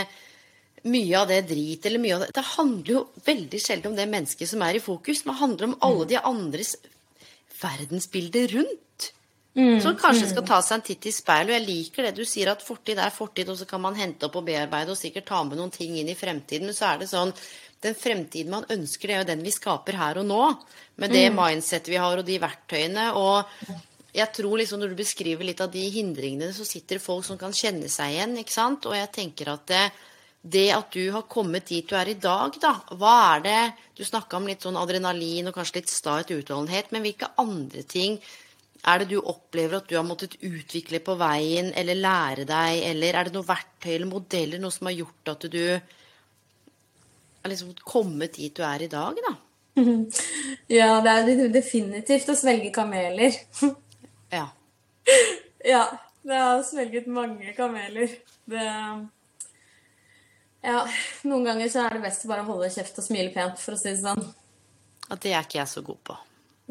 mye 0.84 1.20
av 1.20 1.30
det 1.32 1.42
drit 1.48 1.86
eller 1.88 2.02
mye 2.04 2.16
av 2.16 2.24
det 2.26 2.34
Det 2.36 2.46
handler 2.54 2.94
jo 2.94 3.04
veldig 3.26 3.60
sjelden 3.62 3.92
om 3.92 3.98
det 3.98 4.10
mennesket 4.12 4.50
som 4.50 4.64
er 4.66 4.80
i 4.80 4.84
fokus. 4.84 5.24
Det 5.24 5.40
handler 5.40 5.70
om 5.70 5.78
alle 5.88 6.08
de 6.10 6.20
andres 6.20 6.76
verdensbilder 7.62 8.58
rundt. 8.58 8.80
Mm, 9.54 9.78
som 9.82 9.94
kanskje 9.94 10.32
skal 10.32 10.42
mm. 10.42 10.48
ta 10.50 10.58
seg 10.66 10.80
en 10.80 10.86
titt 10.88 11.06
i 11.06 11.14
speilet. 11.14 11.52
Og 11.52 11.58
jeg 11.60 11.68
liker 11.68 12.08
det 12.08 12.16
du 12.18 12.24
sier, 12.26 12.50
at 12.50 12.66
fortid 12.66 12.98
er 12.98 13.14
fortid, 13.14 13.52
og 13.54 13.60
så 13.60 13.68
kan 13.70 13.84
man 13.84 13.98
hente 13.98 14.26
opp 14.26 14.40
og 14.40 14.48
bearbeide 14.48 14.96
og 14.96 14.98
sikkert 15.00 15.28
ta 15.30 15.44
med 15.46 15.60
noen 15.60 15.74
ting 15.74 15.94
inn 16.00 16.10
i 16.10 16.18
fremtiden. 16.18 16.70
Men 16.70 16.78
så 16.78 16.94
er 16.94 17.04
det 17.04 17.12
sånn 17.14 17.34
Den 17.84 17.98
fremtiden 18.00 18.54
man 18.54 18.64
ønsker, 18.72 19.10
det 19.10 19.16
er 19.16 19.26
jo 19.26 19.28
den 19.28 19.42
vi 19.44 19.52
skaper 19.52 19.98
her 20.00 20.22
og 20.22 20.24
nå. 20.26 20.44
Med 21.04 21.12
det 21.12 21.26
mm. 21.30 21.36
mindsettet 21.36 21.92
vi 21.92 22.00
har, 22.00 22.16
og 22.16 22.26
de 22.26 22.38
verktøyene. 22.40 23.10
Og 23.20 23.44
jeg 24.16 24.30
tror 24.38 24.56
liksom 24.62 24.80
når 24.80 24.94
du 24.94 25.02
beskriver 25.02 25.44
litt 25.44 25.62
av 25.62 25.72
de 25.74 25.84
hindringene, 25.92 26.54
så 26.56 26.64
sitter 26.66 26.98
det 26.98 27.04
folk 27.04 27.28
som 27.28 27.38
kan 27.38 27.52
kjenne 27.52 27.92
seg 27.92 28.16
igjen, 28.16 28.38
ikke 28.40 28.56
sant. 28.56 28.88
Og 28.88 28.96
jeg 28.96 29.12
tenker 29.12 29.52
at 29.52 29.68
det, 29.68 29.84
det 30.44 30.70
at 30.76 30.92
du 30.92 31.08
har 31.16 31.24
kommet 31.32 31.70
dit 31.72 31.88
du 31.88 31.96
er 31.96 32.10
i 32.12 32.20
dag, 32.20 32.56
da, 32.60 32.74
hva 33.00 33.16
er 33.36 33.44
det 33.46 33.60
Du 33.96 34.04
snakka 34.04 34.38
om 34.38 34.48
litt 34.50 34.66
sånn 34.66 34.80
adrenalin 34.80 35.48
og 35.48 35.56
kanskje 35.56 35.80
litt 35.80 35.92
stahet 35.92 36.34
utholdenhet, 36.34 36.90
men 36.92 37.06
hvilke 37.06 37.30
andre 37.40 37.84
ting 37.88 38.18
er 38.84 39.00
det 39.00 39.14
du 39.14 39.20
opplever 39.22 39.78
at 39.78 39.88
du 39.88 39.96
har 39.96 40.04
måttet 40.04 40.36
utvikle 40.44 41.00
på 41.00 41.16
veien, 41.16 41.70
eller 41.80 41.96
lære 41.96 42.44
deg, 42.50 42.82
eller 42.90 43.16
er 43.16 43.30
det 43.30 43.36
noe 43.38 43.48
verktøy 43.48 43.94
eller 43.94 44.10
modeller, 44.10 44.60
noe 44.60 44.76
som 44.76 44.90
har 44.90 44.98
gjort 44.98 45.32
at 45.36 45.48
du 45.54 45.62
har 45.70 47.52
liksom 47.54 47.72
kommet 47.88 48.36
dit 48.36 48.56
du 48.56 48.64
er 48.68 48.84
i 48.84 48.92
dag, 48.92 49.24
da? 49.30 49.36
Ja, 50.80 51.00
det 51.06 51.14
er 51.14 51.50
definitivt 51.54 52.30
å 52.30 52.36
svelge 52.38 52.74
kameler. 52.76 53.40
Ja. 54.34 54.50
Ja. 55.64 55.86
Det 56.24 56.38
har 56.40 56.62
svelget 56.64 57.08
mange 57.12 57.52
kameler. 57.56 58.12
Det 58.48 58.64
Ja, 60.64 60.86
noen 61.28 61.44
ganger 61.48 61.72
så 61.72 61.84
er 61.84 61.98
det 61.98 62.06
best 62.06 62.24
å 62.24 62.30
bare 62.32 62.46
holde 62.48 62.72
kjeft 62.72 63.00
og 63.02 63.06
smile 63.06 63.34
pent, 63.34 63.60
for 63.60 63.76
å 63.76 63.80
si 63.80 63.90
det 63.92 64.00
sånn. 64.00 64.24
At 65.12 65.20
det 65.24 65.34
er 65.34 65.44
ikke 65.44 65.60
jeg 65.60 65.72
så 65.74 65.84
god 65.84 66.00
på. 66.08 66.16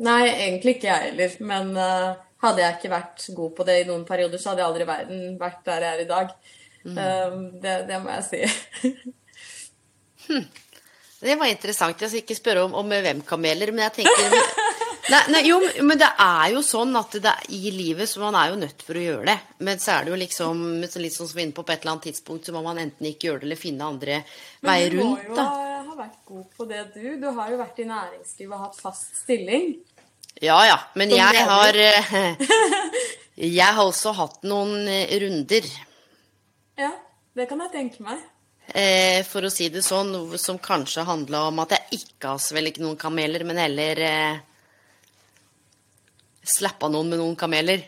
Nei, 0.02 0.22
egentlig 0.30 0.78
ikke 0.78 0.88
jeg 0.88 1.10
heller. 1.10 1.34
Men 1.44 1.74
uh, 1.76 2.14
hadde 2.42 2.64
jeg 2.64 2.78
ikke 2.78 2.92
vært 2.94 3.26
god 3.36 3.54
på 3.58 3.66
det 3.68 3.76
i 3.82 3.86
noen 3.90 4.06
perioder, 4.08 4.40
så 4.40 4.52
hadde 4.52 4.64
jeg 4.64 4.70
aldri 4.70 4.86
i 4.86 4.88
verden 4.88 5.36
vært 5.40 5.60
der 5.68 5.86
jeg 5.86 5.98
er 5.98 6.04
i 6.04 6.08
dag. 6.08 6.32
Mm. 6.82 6.96
Uh, 6.96 7.36
det, 7.62 7.76
det, 7.90 8.00
må 8.02 8.16
jeg 8.16 8.24
si. 8.30 8.40
hm. 10.28 10.46
Det 11.22 11.36
var 11.38 11.52
interessant. 11.52 12.00
Jeg 12.00 12.10
skal 12.10 12.24
ikke 12.24 12.38
spørre 12.40 12.64
om, 12.66 12.74
om 12.80 12.96
hvem 12.96 13.20
kameler, 13.28 13.70
men 13.74 13.84
jeg 13.90 14.00
tenker 14.00 14.40
Nei, 15.12 15.20
nei, 15.34 15.40
jo, 15.44 15.58
men 15.84 15.98
det 16.00 16.08
er 16.24 16.54
jo 16.54 16.62
sånn 16.64 16.94
at 16.96 17.16
det 17.20 17.28
er 17.28 17.48
i 17.52 17.72
livet 17.74 18.08
så 18.08 18.22
man 18.22 18.36
er 18.38 18.52
jo 18.52 18.60
nødt 18.62 18.84
for 18.86 18.96
å 18.96 19.04
gjøre 19.04 19.26
det. 19.28 19.38
Men 19.66 19.82
så 19.82 19.96
er 19.96 20.06
det 20.06 20.14
jo 20.14 20.20
liksom 20.22 20.62
litt 20.80 21.16
sånn 21.16 21.28
som 21.28 21.36
vi 21.36 21.42
er 21.42 21.48
inne 21.48 21.56
på 21.56 21.64
på 21.66 21.74
et 21.74 21.82
eller 21.82 21.94
annet 21.94 22.06
tidspunkt, 22.08 22.48
så 22.48 22.54
må 22.56 22.62
man 22.64 22.80
enten 22.80 23.08
ikke 23.10 23.28
gjøre 23.28 23.42
det 23.42 23.48
eller 23.50 23.60
finne 23.60 23.88
andre 23.92 24.20
veier 24.64 24.96
rundt. 24.96 25.26
Men 25.28 25.36
du 25.36 25.40
må 25.42 25.46
jo 25.46 25.88
ha 25.92 25.96
vært 25.98 26.20
god 26.32 26.46
på 26.56 26.68
det, 26.70 26.84
du. 26.96 27.08
Du 27.20 27.28
har 27.28 27.52
jo 27.52 27.58
vært 27.60 27.82
i 27.82 27.88
næringslivet 27.90 28.56
og 28.56 28.66
hatt 28.66 28.78
fast 28.80 29.24
stilling. 29.24 29.74
Ja 30.42 30.62
ja, 30.64 30.78
men 30.96 31.12
jeg 31.12 31.44
har 31.50 31.76
Jeg 33.42 33.74
har 33.74 33.80
også 33.82 34.12
hatt 34.16 34.42
noen 34.44 34.86
eh, 34.88 35.12
runder. 35.22 35.66
Ja, 36.78 36.90
det 37.36 37.46
kan 37.48 37.62
jeg 37.64 37.72
tenke 37.72 38.04
meg. 38.04 38.20
Eh, 38.68 39.24
for 39.26 39.44
å 39.44 39.50
si 39.50 39.66
det 39.72 39.82
sånn, 39.84 40.12
som 40.38 40.60
kanskje 40.62 41.04
handla 41.08 41.46
om 41.48 41.62
at 41.64 41.72
jeg 41.74 42.02
ikke 42.02 42.34
har 42.34 42.42
svelget 42.42 42.82
noen 42.84 42.98
kameler, 43.00 43.44
men 43.48 43.58
heller 43.58 44.02
eh, 44.04 44.42
slappa 46.42 46.90
noen 46.90 47.12
med 47.12 47.22
noen 47.22 47.36
kameler. 47.38 47.84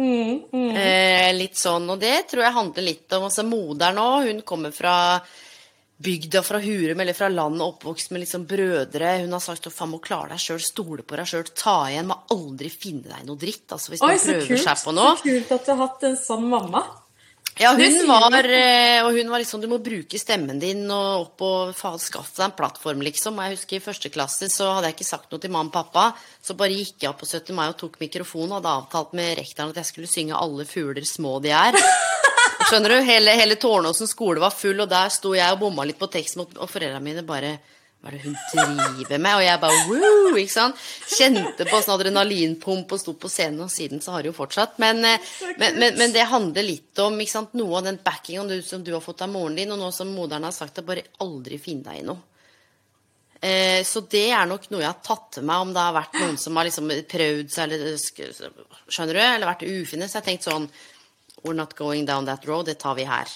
Mm, 0.00 0.48
mm. 0.52 0.70
Eh, 0.76 1.28
litt 1.36 1.58
sånn, 1.58 1.88
og 1.90 2.00
det 2.00 2.30
tror 2.30 2.46
jeg 2.46 2.56
handler 2.56 2.86
litt 2.86 3.16
om 3.18 3.26
altså 3.26 3.44
Moderen 3.44 3.98
òg, 4.00 4.28
hun 4.30 4.42
kommer 4.46 4.72
fra 4.72 4.94
bygda, 6.00 6.40
fra 6.42 6.60
Hurum 6.62 7.00
eller 7.02 7.12
fra 7.12 7.28
landet, 7.28 7.60
oppvokst 7.66 8.14
med 8.14 8.22
liksom 8.22 8.46
brødre. 8.48 9.18
Hun 9.20 9.34
har 9.36 9.42
sagt 9.44 9.68
at 9.68 9.74
faen 9.74 9.90
må 9.92 9.98
klare 10.00 10.32
deg 10.32 10.40
sjøl, 10.40 10.62
stole 10.64 11.04
på 11.04 11.18
deg 11.18 11.28
sjøl, 11.28 11.50
ta 11.52 11.76
igjen, 11.90 12.08
må 12.08 12.16
aldri 12.32 12.70
finne 12.72 13.10
deg 13.10 13.26
noe 13.28 13.36
dritt. 13.40 13.66
Altså, 13.68 13.92
hvis 13.92 14.00
Oi, 14.06 14.14
man 14.14 14.22
prøver 14.24 14.48
kult. 14.48 14.64
seg 14.64 14.86
på 14.86 14.94
noe. 14.96 15.12
Så 15.18 15.26
kult 15.26 15.52
at 15.58 15.66
du 15.66 15.72
har 15.74 15.82
hatt 15.82 16.06
en 16.08 16.16
sånn 16.22 16.48
mamma. 16.48 16.84
Ja, 17.60 17.74
hun 17.76 18.06
var, 18.08 18.44
eh, 18.48 19.04
og 19.04 19.12
hun 19.12 19.28
var 19.28 19.42
liksom 19.42 19.60
Du 19.60 19.66
må 19.68 19.76
bruke 19.84 20.16
stemmen 20.16 20.56
din 20.62 20.86
og 20.88 21.26
opp 21.26 21.42
og 21.44 21.72
faen, 21.76 22.00
skaffe 22.00 22.38
deg 22.38 22.46
en 22.46 22.54
plattform, 22.56 23.02
liksom. 23.04 23.36
Jeg 23.36 23.58
husker 23.58 23.76
i 23.76 23.84
første 23.84 24.10
klasse 24.12 24.48
så 24.48 24.70
hadde 24.72 24.88
jeg 24.88 24.96
ikke 24.96 25.08
sagt 25.10 25.28
noe 25.28 25.42
til 25.42 25.52
mamma 25.52 25.68
og 25.68 25.74
pappa. 25.74 26.06
Så 26.40 26.56
bare 26.56 26.72
gikk 26.72 27.04
jeg 27.04 27.10
opp 27.10 27.20
på 27.20 27.28
17. 27.28 27.52
mai 27.56 27.66
og 27.68 27.76
tok 27.82 27.98
mikrofonen 28.00 28.54
og 28.54 28.62
hadde 28.62 28.72
avtalt 28.78 29.12
med 29.18 29.34
rektoren 29.42 29.74
at 29.74 29.82
jeg 29.82 29.90
skulle 29.90 30.08
synge 30.08 30.32
'Alle 30.32 30.64
fugler 30.64 31.04
små 31.04 31.36
de 31.44 31.52
er'. 31.52 31.76
Skjønner 32.70 32.96
du? 32.96 32.98
Hele, 33.04 33.36
hele 33.36 33.56
Tårnåsen 33.60 34.08
skole 34.08 34.40
var 34.40 34.56
full, 34.56 34.80
og 34.80 34.88
der 34.88 35.12
sto 35.12 35.34
jeg 35.34 35.52
og 35.52 35.60
bomma 35.60 35.84
litt 35.84 36.00
på 36.00 36.08
teksten, 36.08 36.46
og 36.46 36.70
foreldrene 36.70 37.04
mine 37.04 37.26
bare 37.28 37.58
hva 38.00 38.08
er 38.08 38.16
det 38.16 38.22
hun 38.24 38.36
driver 38.54 39.18
med? 39.20 39.34
Og 39.36 39.42
jeg 39.44 39.60
bare 39.60 39.80
woo, 39.90 40.36
ikke 40.40 40.52
sant? 40.54 40.78
Kjente 41.12 41.66
på 41.68 41.80
sånn 41.82 41.98
adrenalinpump 41.98 42.94
og 42.96 43.02
sto 43.02 43.12
på 43.20 43.28
scenen, 43.28 43.66
og 43.66 43.72
siden 43.72 44.00
så 44.00 44.14
har 44.14 44.24
det 44.24 44.30
jo 44.30 44.38
fortsatt. 44.38 44.78
Men, 44.80 45.02
eh, 45.04 45.28
men, 45.60 45.76
men, 45.76 45.98
men 46.00 46.14
det 46.14 46.24
handler 46.30 46.64
litt 46.64 47.02
om 47.04 47.20
ikke 47.20 47.34
sant, 47.34 47.52
noe 47.60 47.76
av 47.76 47.90
den 47.90 48.00
backingen 48.00 48.48
du, 48.48 48.56
som 48.64 48.80
du 48.86 48.94
har 48.96 49.04
fått 49.04 49.20
av 49.26 49.28
moren 49.32 49.58
din, 49.60 49.74
og 49.74 49.82
nå 49.82 49.90
som 49.92 50.14
moderen 50.16 50.48
har 50.48 50.56
sagt, 50.56 50.80
at 50.80 50.88
bare 50.88 51.04
aldri 51.20 51.60
finn 51.60 51.84
deg 51.84 52.00
i 52.00 52.06
noe. 52.08 52.24
Eh, 53.40 53.84
så 53.84 54.00
det 54.12 54.26
er 54.36 54.48
nok 54.48 54.70
noe 54.72 54.80
jeg 54.80 54.88
har 54.88 55.04
tatt 55.04 55.28
til 55.36 55.46
meg, 55.48 55.66
om 55.66 55.76
det 55.76 55.84
har 55.84 55.96
vært 55.96 56.16
noen 56.22 56.40
som 56.40 56.56
har 56.56 56.68
liksom 56.68 56.88
prøvd 57.12 57.52
seg, 57.52 57.68
eller 57.68 58.00
skjønner 58.88 59.20
du, 59.20 59.22
eller 59.26 59.52
vært 59.52 59.68
ufine. 59.68 60.08
Så 60.08 60.16
jeg 60.16 60.22
har 60.22 60.28
tenkt 60.30 60.48
sånn 60.48 60.70
We're 61.44 61.56
not 61.56 61.76
going 61.76 62.08
down 62.08 62.26
that 62.28 62.48
road, 62.48 62.66
det 62.68 62.80
tar 62.80 62.96
vi 62.96 63.06
her. 63.08 63.28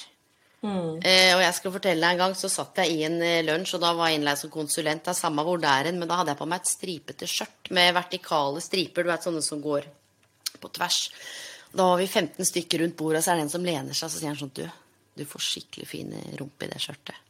Eh, 0.65 1.33
og 1.37 1.43
jeg 1.45 1.55
skal 1.59 1.73
fortelle 1.75 2.01
deg 2.01 2.15
en 2.15 2.23
gang, 2.25 2.35
så 2.39 2.49
satt 2.49 2.79
jeg 2.81 2.95
i 2.95 3.03
en 3.05 3.19
eh, 3.23 3.43
lunsj, 3.45 3.75
og 3.77 3.83
da 3.85 3.93
var 3.95 4.09
jeg 4.09 4.21
innleid 4.21 4.39
som 4.41 4.51
konsulent. 4.51 5.05
Det 5.05 5.13
er 5.13 5.19
samme 5.19 5.45
hvor 5.45 5.61
det 5.61 5.69
er 5.69 5.91
hen, 5.91 5.99
men 6.01 6.09
da 6.09 6.17
hadde 6.21 6.33
jeg 6.33 6.41
på 6.41 6.47
meg 6.49 6.61
et 6.63 6.71
stripete 6.73 7.29
skjørt 7.29 7.71
med 7.77 7.93
vertikale 7.97 8.63
striper, 8.65 9.05
du 9.05 9.11
vet 9.13 9.27
sånne 9.27 9.43
som 9.45 9.61
går 9.65 9.85
på 10.63 10.71
tvers. 10.73 11.11
Da 11.75 11.91
var 11.91 11.99
vi 11.99 12.07
15 12.07 12.47
stykker 12.49 12.81
rundt 12.85 12.97
bordet, 12.97 13.19
og 13.21 13.25
så 13.27 13.33
er 13.35 13.41
det 13.43 13.47
en 13.49 13.55
som 13.57 13.65
lener 13.67 13.93
seg, 13.99 14.09
så 14.11 14.19
sier 14.21 14.31
han 14.33 14.39
sånn 14.41 14.55
Du, 14.55 14.65
du 15.19 15.25
får 15.29 15.43
skikkelig 15.51 15.87
fin 15.91 16.15
rumpe 16.41 16.67
i 16.67 16.71
det 16.73 16.81
skjørtet. 16.81 17.21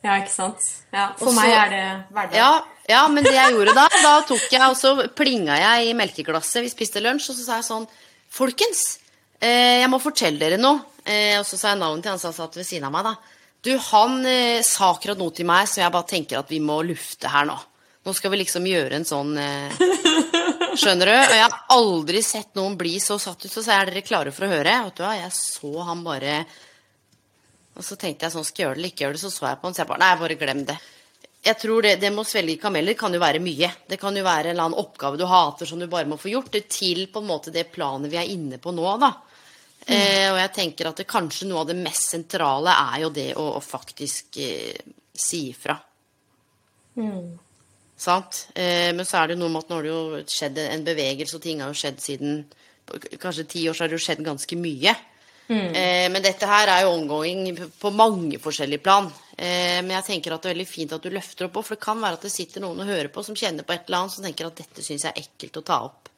Ja, 0.00 0.14
ikke 0.16 0.32
sant? 0.32 0.64
Ja, 0.94 1.10
for 1.18 1.28
Og 1.28 1.34
så- 1.34 1.40
meg 1.42 1.52
er 1.52 1.68
det 1.74 1.84
hverdag. 2.14 2.34
Ja, 2.38 2.64
ja, 2.88 3.02
men 3.08 3.24
det 3.26 3.34
jeg 3.34 3.52
gjorde 3.52 3.74
da, 3.76 3.84
da 4.02 4.14
tok 4.24 4.46
jeg, 4.50 4.62
og 4.62 4.76
så 4.80 4.94
plinga 5.12 5.58
jeg 5.60 5.90
i 5.90 5.92
melkeglasset, 5.98 6.62
vi 6.64 6.70
spiste 6.72 7.02
lunsj, 7.04 7.28
og 7.30 7.36
så 7.36 7.44
sa 7.44 7.56
jeg 7.60 7.68
sånn 7.68 7.86
Folkens, 8.30 8.98
eh, 9.42 9.80
jeg 9.82 9.90
må 9.90 9.98
fortelle 10.00 10.38
dere 10.38 10.56
noe. 10.56 10.80
Eh, 11.04 11.36
og 11.38 11.46
så 11.48 11.58
sa 11.58 11.72
jeg 11.72 11.80
navnet 11.80 12.04
til 12.04 12.14
han 12.14 12.22
som 12.22 12.34
satt 12.36 12.58
ved 12.58 12.68
siden 12.68 12.88
av 12.88 12.94
meg, 12.94 13.08
da. 13.08 13.40
Du, 13.60 13.74
han 13.90 14.20
eh, 14.24 14.62
sa 14.64 14.94
akkurat 14.94 15.20
noe 15.20 15.34
til 15.36 15.48
meg, 15.48 15.68
så 15.68 15.82
jeg 15.82 15.92
bare 15.92 16.08
tenker 16.08 16.40
at 16.40 16.52
vi 16.52 16.62
må 16.64 16.80
lufte 16.86 17.28
her 17.32 17.48
nå. 17.48 17.58
Nå 18.08 18.14
skal 18.16 18.32
vi 18.32 18.38
liksom 18.40 18.64
gjøre 18.64 18.96
en 18.96 19.04
sånn 19.04 19.34
eh, 19.36 19.80
Skjønner 20.80 21.10
du? 21.10 21.12
Og 21.12 21.34
jeg 21.34 21.42
har 21.42 21.56
aldri 21.74 22.22
sett 22.24 22.54
noen 22.56 22.78
bli 22.80 22.94
så 23.02 23.18
satt 23.20 23.42
ut. 23.44 23.50
Så 23.52 23.60
sa 23.60 23.74
jeg, 23.74 23.82
er 23.82 23.90
dere 23.90 24.06
klare 24.06 24.32
for 24.32 24.46
å 24.46 24.52
høre? 24.52 24.76
Vet 24.86 24.96
du 24.96 25.02
hva, 25.04 25.16
jeg 25.18 25.34
så 25.36 25.84
han 25.84 26.04
bare 26.06 26.38
Og 27.74 27.84
så 27.84 27.98
tenkte 28.00 28.24
jeg 28.24 28.36
sånn, 28.36 28.46
skal 28.46 28.62
jeg 28.62 28.68
gjøre 28.68 28.78
det 28.78 28.80
eller 28.80 28.92
ikke 28.94 29.04
gjøre 29.04 29.18
det? 29.18 29.22
Så 29.24 29.32
så 29.34 29.50
jeg 29.50 29.60
på 29.60 29.68
han, 29.68 29.76
så 29.76 29.82
jeg 29.82 29.90
bare 29.90 30.02
Nei, 30.04 30.12
bare 30.22 30.38
glem 30.40 30.64
det. 30.70 30.78
Jeg 31.44 31.56
tror 31.60 31.84
det, 31.84 31.94
det 32.00 32.12
med 32.12 32.22
å 32.22 32.28
svelge 32.28 32.60
kameller 32.60 32.96
kan 32.96 33.12
jo 33.16 33.20
være 33.20 33.40
mye. 33.44 33.70
Det 33.88 33.96
kan 34.00 34.16
jo 34.16 34.24
være 34.24 34.50
en 34.50 34.54
eller 34.54 34.68
annen 34.68 34.80
oppgave 34.80 35.20
du 35.20 35.26
hater 35.28 35.68
som 35.68 35.80
du 35.80 35.88
bare 35.90 36.08
må 36.08 36.20
få 36.20 36.32
gjort, 36.32 36.56
til 36.68 37.06
på 37.12 37.20
en 37.20 37.28
måte 37.28 37.52
det 37.52 37.70
planet 37.72 38.12
vi 38.12 38.20
er 38.20 38.32
inne 38.32 38.60
på 38.60 38.72
nå, 38.76 38.86
da. 39.00 39.12
Eh, 39.86 40.26
og 40.30 40.38
jeg 40.38 40.52
tenker 40.54 40.90
at 40.90 41.00
det 41.00 41.08
kanskje 41.10 41.48
noe 41.48 41.62
av 41.62 41.70
det 41.70 41.78
mest 41.78 42.10
sentrale 42.12 42.74
er 42.92 43.04
jo 43.04 43.12
det 43.14 43.30
å, 43.40 43.46
å 43.56 43.62
faktisk 43.64 44.40
eh, 44.44 44.76
si 45.14 45.46
ifra. 45.50 45.76
Sant? 48.00 48.46
Eh, 48.54 48.90
men 48.96 49.04
så 49.08 49.20
er 49.20 49.32
det 49.32 49.40
noe 49.40 49.52
med 49.52 49.64
at 49.64 49.70
nå 49.70 49.78
har 49.78 49.86
det 49.86 49.92
jo 49.92 50.24
skjedd 50.28 50.60
en 50.64 50.84
bevegelse, 50.86 51.36
og 51.36 51.44
ting 51.44 51.62
har 51.64 51.72
jo 51.72 51.80
skjedd 51.80 52.02
siden 52.02 52.42
kanskje 53.20 53.46
ti 53.46 53.68
år 53.70 53.76
så 53.76 53.84
har 53.84 53.92
det 53.92 53.98
jo 53.98 54.04
skjedd 54.04 54.22
ganske 54.26 54.58
mye. 54.58 54.94
Eh, 55.74 56.06
men 56.12 56.22
dette 56.22 56.46
her 56.46 56.70
er 56.70 56.84
jo 56.84 56.94
omgåing 56.94 57.48
på 57.80 57.90
mange 57.94 58.38
forskjellige 58.42 58.84
plan. 58.84 59.08
Eh, 59.36 59.80
men 59.82 59.96
jeg 59.98 60.06
tenker 60.06 60.34
at 60.34 60.44
det 60.44 60.50
er 60.50 60.54
veldig 60.54 60.68
fint 60.68 60.94
at 60.94 61.02
du 61.02 61.10
løfter 61.10 61.48
opp, 61.48 61.58
for 61.64 61.74
det 61.74 61.82
kan 61.82 61.98
være 62.02 62.20
at 62.20 62.26
det 62.26 62.32
sitter 62.34 62.62
noen 62.62 62.82
og 62.84 62.90
hører 62.90 63.10
på 63.12 63.24
som 63.26 63.38
kjenner 63.38 63.66
på 63.66 63.74
et 63.74 63.88
eller 63.88 64.04
annet, 64.04 64.14
som 64.14 64.26
tenker 64.26 64.46
at 64.46 64.62
dette 64.62 64.84
syns 64.86 65.08
jeg 65.08 65.14
er 65.14 65.24
ekkelt 65.24 65.58
å 65.58 65.66
ta 65.66 65.80
opp. 65.88 66.09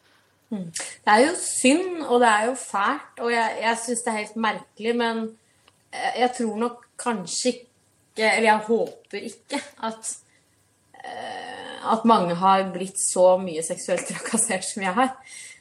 Det 0.52 1.12
er 1.14 1.22
jo 1.24 1.34
synd, 1.40 2.02
og 2.04 2.20
det 2.20 2.28
er 2.28 2.48
jo 2.50 2.54
fælt, 2.60 3.20
og 3.24 3.32
jeg, 3.32 3.58
jeg 3.62 3.78
syns 3.84 4.02
det 4.04 4.12
er 4.12 4.18
helt 4.18 4.36
merkelig, 4.36 4.96
men 4.96 5.22
jeg, 5.92 6.12
jeg 6.18 6.30
tror 6.38 6.56
nok 6.66 6.86
kanskje 7.02 7.52
ikke 7.52 7.68
Eller 8.16 8.50
jeg 8.50 8.64
håper 8.66 9.22
ikke 9.24 9.58
at 9.88 10.10
eh, 11.00 11.62
at 11.92 12.04
mange 12.04 12.34
har 12.38 12.66
blitt 12.74 13.00
så 13.00 13.36
mye 13.40 13.62
seksuelt 13.64 14.06
trakassert 14.06 14.66
som 14.66 14.84
jeg 14.84 14.94
har. 14.98 15.14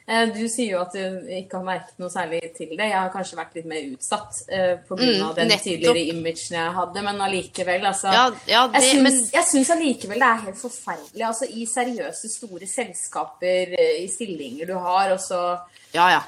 Eh, 0.08 0.26
Du 0.34 0.48
sier 0.50 0.72
jo 0.72 0.80
at 0.82 0.92
du 0.92 1.28
ikke 1.30 1.60
har 1.60 1.64
merket 1.64 1.98
noe 2.02 2.10
særlig 2.10 2.40
til 2.56 2.72
det. 2.74 2.88
Jeg 2.90 2.98
har 2.98 3.10
kanskje 3.14 3.36
vært 3.38 3.54
litt 3.54 3.68
mer 3.70 3.84
utsatt 3.92 4.42
eh, 4.48 4.74
pga. 4.88 4.96
Mm, 4.98 5.34
den 5.36 5.48
nettopp. 5.48 5.62
tidligere 5.62 6.04
imagen 6.10 6.56
jeg 6.58 6.74
hadde, 6.78 7.02
men 7.06 7.20
allikevel, 7.28 7.86
altså. 7.86 8.12
Ja, 8.12 8.24
ja, 8.50 8.66
det- 8.68 8.82
jeg 9.32 9.44
syns, 9.46 9.70
allikevel 9.70 10.18
det 10.18 10.28
er 10.28 10.44
helt 10.48 10.58
forferdelig. 10.58 11.22
Altså 11.22 11.46
i 11.48 11.66
seriøse, 11.66 12.28
store 12.28 12.66
selskaper, 12.66 13.74
eh, 13.78 14.02
i 14.04 14.08
stillinger 14.08 14.66
du 14.66 14.74
har, 14.78 15.12
og 15.12 15.20
så 15.20 15.60
Ja, 15.94 16.08
ja. 16.10 16.22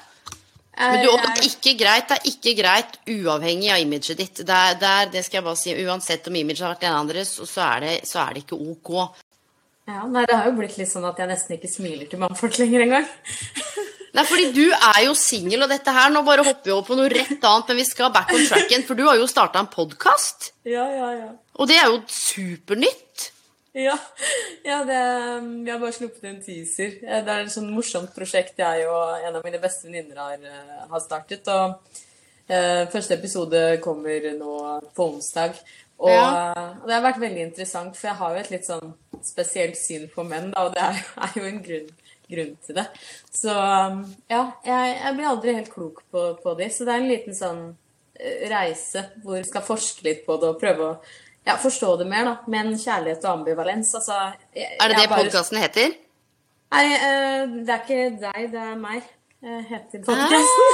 Men 0.76 1.04
du, 1.04 1.10
og 1.12 1.20
det 1.22 1.28
er 1.30 1.44
ikke 1.46 1.78
greit, 1.78 2.08
det 2.08 2.16
er 2.18 2.24
ikke 2.32 2.54
greit 2.58 2.96
uavhengig 3.06 3.70
av 3.70 3.78
imaget 3.78 4.16
ditt. 4.18 4.34
Det, 4.42 4.48
er, 4.50 4.74
det, 4.74 4.88
er, 4.88 5.06
det 5.12 5.24
skal 5.24 5.38
jeg 5.38 5.44
bare 5.44 5.56
si, 5.60 5.74
Uansett 5.86 6.26
om 6.26 6.34
imaget 6.34 6.64
har 6.66 6.74
vært 6.74 6.82
en 6.88 6.96
andre, 6.98 7.22
så, 7.24 7.46
så, 7.46 7.60
er 7.76 7.80
det, 7.80 7.92
så 8.10 8.18
er 8.24 8.34
det 8.34 8.42
ikke 8.42 8.58
ok. 8.58 9.14
Ja, 9.84 10.06
nei, 10.08 10.24
det 10.24 10.36
har 10.38 10.46
jo 10.48 10.56
blitt 10.56 10.78
litt 10.80 10.88
sånn 10.88 11.04
at 11.04 11.18
jeg 11.20 11.28
nesten 11.28 11.58
ikke 11.58 11.68
smiler 11.68 12.08
til 12.08 12.22
mannfolk 12.22 12.56
lenger 12.62 12.86
engang. 12.86 13.08
Nei, 14.14 14.22
fordi 14.24 14.46
du 14.54 14.62
er 14.72 15.00
jo 15.08 15.12
singel, 15.18 15.64
og 15.66 15.72
dette 15.72 15.90
her 15.92 16.12
Nå 16.14 16.22
bare 16.24 16.44
hopper 16.46 16.70
vi 16.70 16.72
over 16.72 16.86
på 16.86 16.96
noe 16.96 17.10
rett 17.10 17.34
annet, 17.44 17.68
men 17.72 17.80
vi 17.80 17.86
skal 17.88 18.12
back 18.14 18.30
on 18.32 18.44
tracken, 18.46 18.84
for 18.86 18.96
du 18.96 19.02
har 19.08 19.18
jo 19.18 19.26
starta 19.28 19.60
en 19.60 19.68
podkast. 19.72 20.52
Ja, 20.70 20.86
ja, 20.88 21.10
ja. 21.18 21.30
Og 21.58 21.68
det 21.68 21.80
er 21.82 21.90
jo 21.90 21.98
supernytt. 22.08 23.30
Ja, 23.74 23.96
ja 24.62 24.78
det, 24.86 25.00
vi 25.66 25.70
har 25.72 25.80
bare 25.82 25.92
sluppet 25.96 26.24
en 26.30 26.40
teaser. 26.44 26.94
Det 27.02 27.26
er 27.26 27.42
et 27.42 27.52
sånn 27.52 27.72
morsomt 27.74 28.14
prosjekt 28.14 28.62
jeg 28.62 28.86
og 28.86 29.18
en 29.18 29.40
av 29.40 29.44
mine 29.44 29.58
beste 29.62 29.88
venninner 29.88 30.20
har, 30.22 30.38
eh, 30.38 30.84
har 30.92 31.02
startet. 31.02 31.50
Og 31.50 31.98
eh, 32.46 32.84
første 32.94 33.18
episode 33.18 33.64
kommer 33.82 34.30
nå 34.38 34.54
på 34.94 35.08
onsdag. 35.10 35.58
Og, 35.98 36.10
Ja. 36.10 36.54
og 36.82 36.86
det 36.86 36.94
har 36.94 37.02
vært 37.02 37.20
veldig 37.22 37.42
interessant, 37.48 37.96
for 37.98 38.08
jeg 38.08 38.16
har 38.22 38.32
jo 38.34 38.40
et 38.44 38.50
litt 38.54 38.66
sånn 38.66 38.94
spesielt 39.26 39.76
syn 39.78 40.08
på 40.12 40.24
menn, 40.26 40.50
da, 40.54 40.66
og 40.68 40.74
det 40.74 40.82
er, 40.82 41.00
er 41.26 41.38
jo 41.40 41.44
en 41.48 41.62
grunn, 41.64 41.90
grunn 42.30 42.54
til 42.66 42.78
det. 42.80 42.86
Så 43.34 43.52
ja, 43.52 44.42
jeg, 44.64 44.94
jeg 45.00 45.14
blir 45.18 45.28
aldri 45.30 45.54
helt 45.58 45.72
klok 45.72 46.02
på, 46.12 46.26
på 46.42 46.54
de, 46.60 46.70
så 46.72 46.86
det 46.88 46.94
er 46.94 47.02
en 47.04 47.10
liten 47.12 47.36
sånn 47.38 47.62
eh, 48.18 48.46
reise 48.52 49.06
hvor 49.22 49.36
vi 49.40 49.44
skal 49.48 49.66
forske 49.66 50.06
litt 50.08 50.24
på 50.26 50.38
det 50.42 50.52
og 50.54 50.60
prøve 50.62 50.88
å 50.92 50.96
ja, 51.44 51.58
forstå 51.60 51.90
det 52.00 52.06
mer, 52.08 52.24
da. 52.24 52.36
Men 52.48 52.70
kjærlighet 52.80 53.24
og 53.26 53.40
ambivalens, 53.40 53.90
altså 53.98 54.16
jeg, 54.56 54.70
Er 54.80 54.88
det 54.88 54.96
det 55.02 55.08
bare- 55.10 55.24
podkasten 55.26 55.60
heter? 55.60 55.92
Nei, 56.74 56.86
eh, 56.96 57.42
det 57.66 57.70
er 57.74 57.82
ikke 57.84 57.98
deg, 58.22 58.46
det 58.54 58.62
er 58.64 58.78
meg. 58.80 59.02
eh, 59.44 59.60
heter 59.68 60.00
podkasten. 60.06 60.64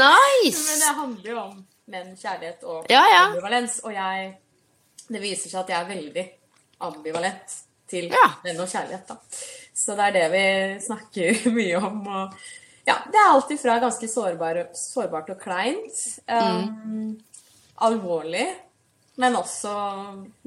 Ah, 0.00 0.14
Men 0.46 0.78
det 0.78 0.92
handler 1.00 1.30
jo 1.32 1.38
om 1.42 1.56
menn, 1.90 2.14
kjærlighet 2.18 2.62
og 2.66 2.86
Ja, 2.90 3.02
ja. 3.10 3.24
ambivalens. 3.32 3.80
Og 3.84 3.92
jeg 3.94 4.36
Det 5.08 5.20
viser 5.22 5.50
seg 5.50 5.60
at 5.60 5.68
jeg 5.70 5.80
er 5.82 5.90
veldig 5.90 6.24
ambivalent 6.86 7.58
til 7.90 8.08
Ja. 8.12 8.26
venn 8.44 8.60
og 8.60 8.68
kjærlighet, 8.68 9.06
da. 9.08 9.16
Så 9.76 9.94
det 9.98 10.04
er 10.08 10.14
det 10.16 10.26
vi 10.32 10.44
snakker 10.86 11.50
mye 11.58 11.76
om. 11.80 12.00
Og 12.06 12.38
ja, 12.86 12.98
det 13.10 13.18
er 13.20 13.32
alt 13.32 13.50
ifra 13.54 13.78
ganske 13.82 14.08
sårbare, 14.08 14.68
sårbart 14.78 15.30
og 15.34 15.40
kleint. 15.42 16.00
Um, 16.28 17.16
Alvorlig, 17.84 18.46
men 19.20 19.36
også 19.36 19.72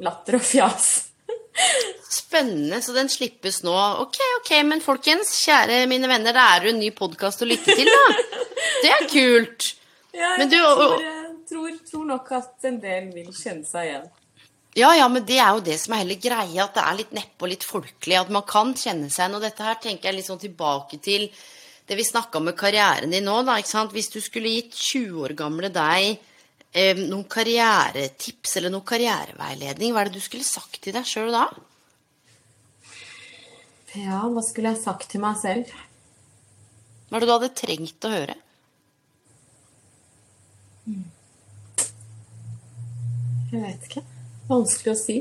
latter 0.02 0.40
og 0.40 0.42
fjas. 0.46 0.88
Spennende, 2.10 2.80
så 2.82 2.94
den 2.96 3.10
slippes 3.12 3.62
nå. 3.66 3.74
Ok, 4.02 4.18
ok, 4.40 4.52
men 4.66 4.82
folkens, 4.82 5.32
kjære 5.46 5.84
mine 5.92 6.10
venner, 6.10 6.34
det 6.34 6.42
er 6.46 6.66
jo 6.66 6.74
en 6.74 6.80
ny 6.82 6.90
podkast 6.98 7.44
å 7.46 7.50
lytte 7.50 7.76
til, 7.78 7.90
da. 7.90 8.06
Det 8.84 8.90
er 8.96 9.06
kult. 9.12 9.66
Ja, 10.16 10.30
Men 10.40 10.48
jeg 10.48 10.56
du, 10.56 10.58
og- 10.66 10.96
tror, 10.96 11.34
tror, 11.50 11.74
tror 11.92 12.06
nok 12.08 12.32
at 12.38 12.66
en 12.70 12.78
del 12.82 13.10
vil 13.14 13.28
kjenne 13.36 13.68
seg 13.68 13.90
igjen. 13.90 14.06
Ja, 14.78 14.92
ja, 14.94 15.08
men 15.10 15.26
det 15.26 15.40
er 15.42 15.56
jo 15.58 15.64
det 15.66 15.80
som 15.82 15.96
er 15.96 16.04
hele 16.04 16.20
greia, 16.22 16.66
at 16.66 16.76
det 16.78 16.84
er 16.84 16.98
litt 17.00 17.14
neppe 17.18 17.46
og 17.46 17.50
litt 17.52 17.66
folkelig, 17.66 18.18
at 18.20 18.30
man 18.34 18.46
kan 18.48 18.76
kjenne 18.78 19.10
seg 19.10 19.26
igjen. 19.26 19.38
Og 19.40 19.46
dette 19.46 19.66
her 19.66 19.80
tenker 19.82 20.10
jeg 20.10 20.20
litt 20.20 20.28
sånn 20.30 20.42
tilbake 20.42 21.00
til 21.02 21.26
det 21.90 21.98
vi 21.98 22.06
snakka 22.06 22.38
om 22.38 22.46
med 22.52 22.58
karrieren 22.58 23.10
din 23.10 23.26
nå, 23.26 23.40
da. 23.48 23.58
Hvis 23.58 24.12
du 24.14 24.20
skulle 24.22 24.52
gitt 24.54 24.78
20 24.78 25.24
år 25.26 25.34
gamle 25.40 25.72
deg 25.74 26.20
eh, 26.72 27.02
noen 27.02 27.26
karrieretips 27.26 28.60
eller 28.60 28.74
noen 28.76 28.86
karriereveiledning, 28.86 29.96
hva 29.96 30.04
er 30.04 30.12
det 30.12 30.22
du 30.22 30.26
skulle 30.28 30.46
sagt 30.46 30.78
til 30.84 30.94
deg 30.94 31.10
sjøl 31.10 31.34
da? 31.34 31.48
Ja, 33.98 34.22
hva 34.30 34.46
skulle 34.46 34.76
jeg 34.76 34.84
sagt 34.84 35.10
til 35.10 35.26
meg 35.26 35.42
selv? 35.42 35.74
Hva 37.10 37.18
er 37.18 37.26
det 37.26 37.32
du 37.32 37.34
hadde 37.34 37.52
trengt 37.58 38.06
å 38.06 38.14
høre? 38.14 38.38
Jeg 43.50 43.66
vet 43.66 43.90
ikke. 43.90 44.06
Vanskelig 44.50 44.94
å 44.94 44.98
si. 44.98 45.18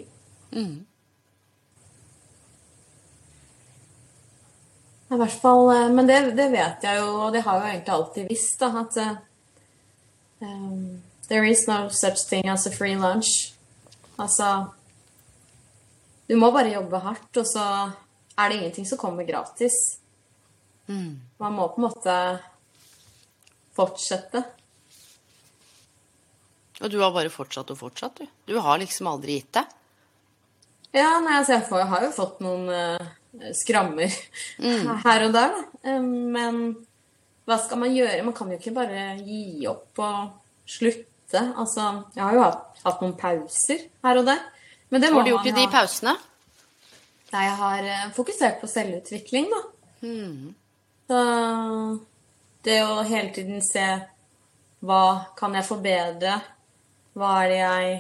I 5.09 5.17
hvert 5.17 5.37
fall, 5.41 5.71
eh, 5.73 5.91
Men 5.93 6.09
det, 6.09 6.19
det 6.37 6.49
vet 6.53 6.85
jeg 6.85 7.01
jo, 7.01 7.13
og 7.27 7.33
det 7.33 7.43
har 7.45 7.59
jeg 7.59 7.63
jo 7.63 7.71
egentlig 7.75 7.95
alltid 7.95 8.29
visst, 8.29 8.59
da, 8.61 8.73
at 8.83 8.99
um, 10.41 11.03
There 11.29 11.45
is 11.45 11.67
no 11.69 11.89
such 11.93 12.25
thing 12.29 12.49
as 12.49 12.67
a 12.67 12.71
free 12.73 12.97
lunch. 12.97 13.55
Altså 14.19 14.69
Du 16.29 16.37
må 16.37 16.51
bare 16.53 16.73
jobbe 16.73 16.99
hardt, 17.01 17.37
og 17.37 17.47
så 17.49 17.65
er 18.39 18.49
det 18.49 18.57
ingenting 18.59 18.87
som 18.89 18.99
kommer 18.99 19.25
gratis. 19.25 19.99
Man 21.39 21.53
må 21.57 21.69
på 21.69 21.81
en 21.81 21.87
måte 21.89 22.17
fortsette. 23.77 24.43
Og 26.79 26.93
du 26.93 26.99
har 27.03 27.15
bare 27.15 27.33
fortsatt 27.33 27.71
og 27.75 27.81
fortsatt, 27.81 28.21
du. 28.21 28.29
Du 28.47 28.59
har 28.63 28.79
liksom 28.81 29.11
aldri 29.11 29.41
gitt 29.41 29.51
deg. 29.59 29.75
Ja, 30.95 31.19
nei, 31.21 31.39
altså 31.41 31.57
jeg, 31.57 31.65
får, 31.69 31.83
jeg 31.83 31.91
har 31.91 32.05
jo 32.07 32.13
fått 32.17 32.39
noen 32.45 32.69
uh, 32.73 33.09
skrammer 33.57 34.15
her 35.07 35.25
og 35.27 35.35
der, 35.35 35.57
da. 35.57 35.65
Um, 35.91 36.13
men 36.35 36.61
hva 37.49 37.59
skal 37.61 37.83
man 37.83 37.95
gjøre? 37.97 38.23
Man 38.25 38.37
kan 38.37 38.53
jo 38.53 38.59
ikke 38.61 38.77
bare 38.77 39.11
gi 39.21 39.67
opp 39.69 40.01
og 40.05 40.69
slutte. 40.69 41.43
Altså, 41.61 41.91
jeg 42.17 42.25
har 42.25 42.37
jo 42.37 42.45
hatt, 42.47 42.81
hatt 42.85 43.03
noen 43.05 43.17
pauser 43.21 43.85
her 44.07 44.21
og 44.23 44.29
der. 44.31 44.45
Men 44.89 45.05
det 45.05 45.11
må 45.13 45.21
har 45.21 45.29
du 45.29 45.33
gjort 45.35 45.51
i 45.51 45.57
de 45.57 45.67
ha. 45.67 45.73
pausene? 45.73 46.15
Nei, 47.33 47.43
jeg 47.45 47.57
har 47.65 47.89
uh, 47.91 48.07
fokusert 48.17 48.63
på 48.63 48.71
selvutvikling, 48.71 49.51
da. 49.53 49.65
Mm. 50.07 50.55
Så 51.09 51.19
det 52.65 52.79
å 52.85 53.03
hele 53.03 53.33
tiden 53.35 53.61
se 53.65 53.85
hva 54.85 55.03
kan 55.37 55.57
jeg 55.59 55.67
forbedre? 55.67 56.37
Hva 57.19 57.33
er 57.43 57.51
det 57.51 57.61
jeg 57.61 57.95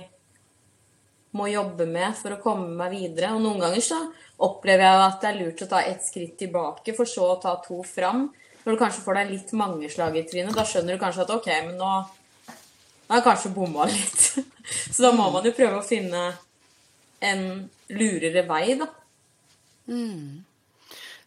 må 1.38 1.48
jobbe 1.50 1.86
med 1.90 2.14
for 2.18 2.34
å 2.34 2.42
komme 2.42 2.70
meg 2.78 2.94
videre? 2.94 3.34
Og 3.34 3.42
noen 3.42 3.62
ganger 3.62 3.82
så 3.84 3.98
opplever 4.46 4.86
jeg 4.86 5.06
at 5.06 5.18
det 5.22 5.30
er 5.30 5.40
lurt 5.40 5.64
å 5.64 5.70
ta 5.70 5.82
ett 5.82 6.04
skritt 6.06 6.36
tilbake, 6.40 6.94
for 6.96 7.08
så 7.10 7.32
å 7.32 7.40
ta 7.42 7.56
to 7.64 7.80
fram. 7.86 8.28
Når 8.62 8.76
du 8.76 8.80
kanskje 8.80 9.02
får 9.04 9.18
deg 9.18 9.32
litt 9.32 9.52
mange 9.58 9.90
slag 9.90 10.16
i 10.20 10.24
trynet, 10.28 10.54
da 10.54 10.64
skjønner 10.66 10.94
du 10.94 11.02
kanskje 11.02 11.24
at 11.26 11.34
ok, 11.34 11.50
men 11.66 11.76
nå 11.80 11.92
nå 13.08 13.14
har 13.14 13.22
jeg 13.22 13.24
kanskje 13.24 13.54
bomma 13.56 13.86
litt. 13.88 14.24
Så 14.92 15.00
da 15.00 15.14
må 15.16 15.30
man 15.32 15.46
jo 15.48 15.54
prøve 15.56 15.78
å 15.80 15.84
finne 15.86 16.26
en 17.24 17.46
lurere 17.88 18.42
vei, 18.44 18.74
da. 18.76 18.88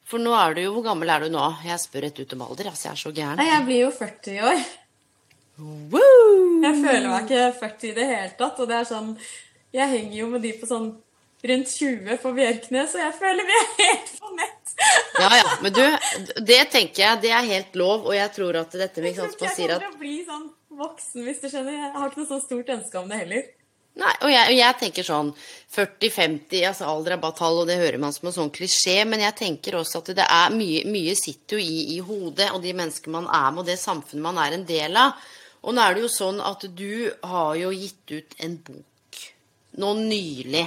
For 0.05 0.21
nå 0.21 0.35
er 0.37 0.53
du 0.53 0.59
jo 0.61 0.75
Hvor 0.75 0.83
gammel 0.85 1.09
er 1.09 1.23
du 1.25 1.31
nå? 1.33 1.41
Jeg 1.65 1.81
spør 1.81 2.05
rett 2.05 2.19
ut 2.21 2.35
om 2.35 2.43
alder, 2.45 2.69
altså. 2.69 2.85
Jeg 2.85 2.93
er 2.93 3.01
så 3.01 3.13
gæren. 3.15 3.41
Nei, 3.41 3.47
jeg 3.49 3.65
blir 3.65 3.81
jo 3.87 3.89
40 3.97 4.35
i 4.35 4.43
år. 4.51 4.61
Woo! 5.61 6.61
Jeg 6.61 6.77
føler 6.81 7.07
meg 7.07 7.27
ikke 7.27 7.45
40 7.61 7.87
i 7.89 7.95
det 7.97 8.09
hele 8.09 8.33
tatt. 8.39 8.59
Og 8.61 8.69
det 8.69 8.77
er 8.79 8.89
sånn 8.89 9.15
Jeg 9.71 9.87
henger 9.93 10.17
jo 10.17 10.27
med 10.33 10.45
de 10.45 10.51
på 10.57 10.69
sånn 10.69 10.91
rundt 11.41 11.71
20 11.73 12.17
på 12.21 12.31
Bjerknes, 12.37 12.91
og 12.93 13.01
jeg 13.01 13.13
føler 13.17 13.47
vi 13.47 13.55
er 13.57 13.69
helt 13.81 14.11
på 14.19 14.33
nett. 14.37 14.75
Ja, 15.17 15.29
ja. 15.39 15.55
Men 15.63 15.73
du, 15.73 15.85
det 16.45 16.59
tenker 16.73 17.03
jeg, 17.05 17.21
det 17.23 17.31
er 17.33 17.47
helt 17.47 17.79
lov. 17.79 18.05
Og 18.09 18.13
jeg 18.17 18.33
tror 18.35 18.59
at 18.61 18.77
dette 18.83 19.03
med 19.03 19.17
sant, 19.17 19.33
jeg 19.39 19.55
kommer 19.55 19.73
at 19.77 19.87
til 19.87 19.95
å 19.95 20.03
bli 20.03 20.19
sånn 20.27 20.45
voksen, 20.81 21.25
hvis 21.25 21.41
du 21.41 21.49
skjønner. 21.49 21.79
Jeg 21.79 21.95
har 21.97 22.11
ikke 22.11 22.21
noe 22.21 22.31
sånn 22.35 22.45
stort 22.45 22.71
ønske 22.77 23.01
om 23.01 23.09
det 23.11 23.23
heller. 23.23 23.49
Nei, 24.01 24.11
og 24.23 24.29
jeg, 24.31 24.47
og 24.47 24.55
jeg 24.55 24.75
tenker 24.79 25.03
sånn 25.03 25.29
40-50, 25.75 26.61
altså 26.69 26.87
alder 26.87 27.17
er 27.17 27.19
bare 27.19 27.35
tall, 27.35 27.57
og 27.59 27.67
det 27.67 27.75
hører 27.81 27.99
man 27.99 28.13
som 28.15 28.29
en 28.29 28.35
sånn 28.37 28.53
klisjé, 28.55 29.01
men 29.03 29.19
jeg 29.19 29.35
tenker 29.35 29.75
også 29.75 29.99
at 29.99 30.13
det 30.21 30.27
er 30.31 30.53
mye, 30.55 30.85
mye 30.87 31.15
sitter 31.19 31.59
jo 31.59 31.65
i, 31.65 31.97
i 31.97 31.99
hodet, 31.99 32.53
og 32.55 32.63
de 32.63 32.71
mennesker 32.77 33.11
man 33.11 33.27
er 33.27 33.49
med, 33.51 33.65
og 33.65 33.67
det 33.67 33.75
samfunnet 33.81 34.23
man 34.23 34.39
er 34.39 34.55
en 34.55 34.63
del 34.69 34.95
av. 34.95 35.19
Og 35.61 35.75
nå 35.75 35.83
er 35.83 35.95
det 35.95 36.05
jo 36.05 36.11
sånn 36.11 36.41
at 36.41 36.65
du 36.73 37.11
har 37.27 37.55
jo 37.59 37.71
gitt 37.75 38.13
ut 38.15 38.37
en 38.41 38.57
bok 38.65 39.19
nå 39.81 39.93
nylig. 39.99 40.65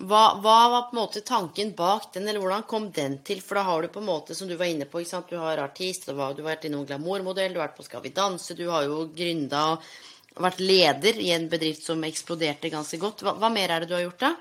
Hva, 0.00 0.20
hva 0.40 0.56
var 0.72 0.84
på 0.88 0.94
en 0.94 1.00
måte 1.00 1.20
tanken 1.26 1.74
bak 1.76 2.06
den, 2.14 2.28
eller 2.28 2.40
hvordan 2.40 2.62
kom 2.68 2.86
den 2.96 3.18
til? 3.24 3.42
For 3.44 3.58
da 3.58 3.66
har 3.68 3.82
du 3.82 3.90
på 3.92 4.00
en 4.00 4.08
måte, 4.08 4.36
som 4.36 4.48
du 4.48 4.54
var 4.56 4.70
inne 4.70 4.86
på, 4.88 5.02
du 5.28 5.36
har 5.36 5.60
artist, 5.60 6.06
du 6.08 6.16
har, 6.16 6.32
du 6.32 6.40
har 6.40 6.54
vært 6.54 6.68
innom 6.68 6.86
glamourmodell, 6.88 7.52
du 7.52 7.60
har 7.60 7.68
vært 7.68 7.76
på 7.80 7.88
Skal 7.88 8.04
vi 8.04 8.14
danse, 8.16 8.56
du 8.56 8.66
har 8.70 8.86
jo 8.88 9.02
gründa 9.16 9.64
og 9.74 10.40
vært 10.40 10.62
leder 10.62 11.20
i 11.20 11.32
en 11.34 11.48
bedrift 11.52 11.84
som 11.84 12.04
eksploderte 12.06 12.70
ganske 12.72 13.00
godt. 13.00 13.24
Hva, 13.26 13.34
hva 13.36 13.50
mer 13.52 13.74
er 13.74 13.84
det 13.84 13.90
du 13.90 13.96
har 13.98 14.06
gjort, 14.06 14.24
da? 14.24 14.32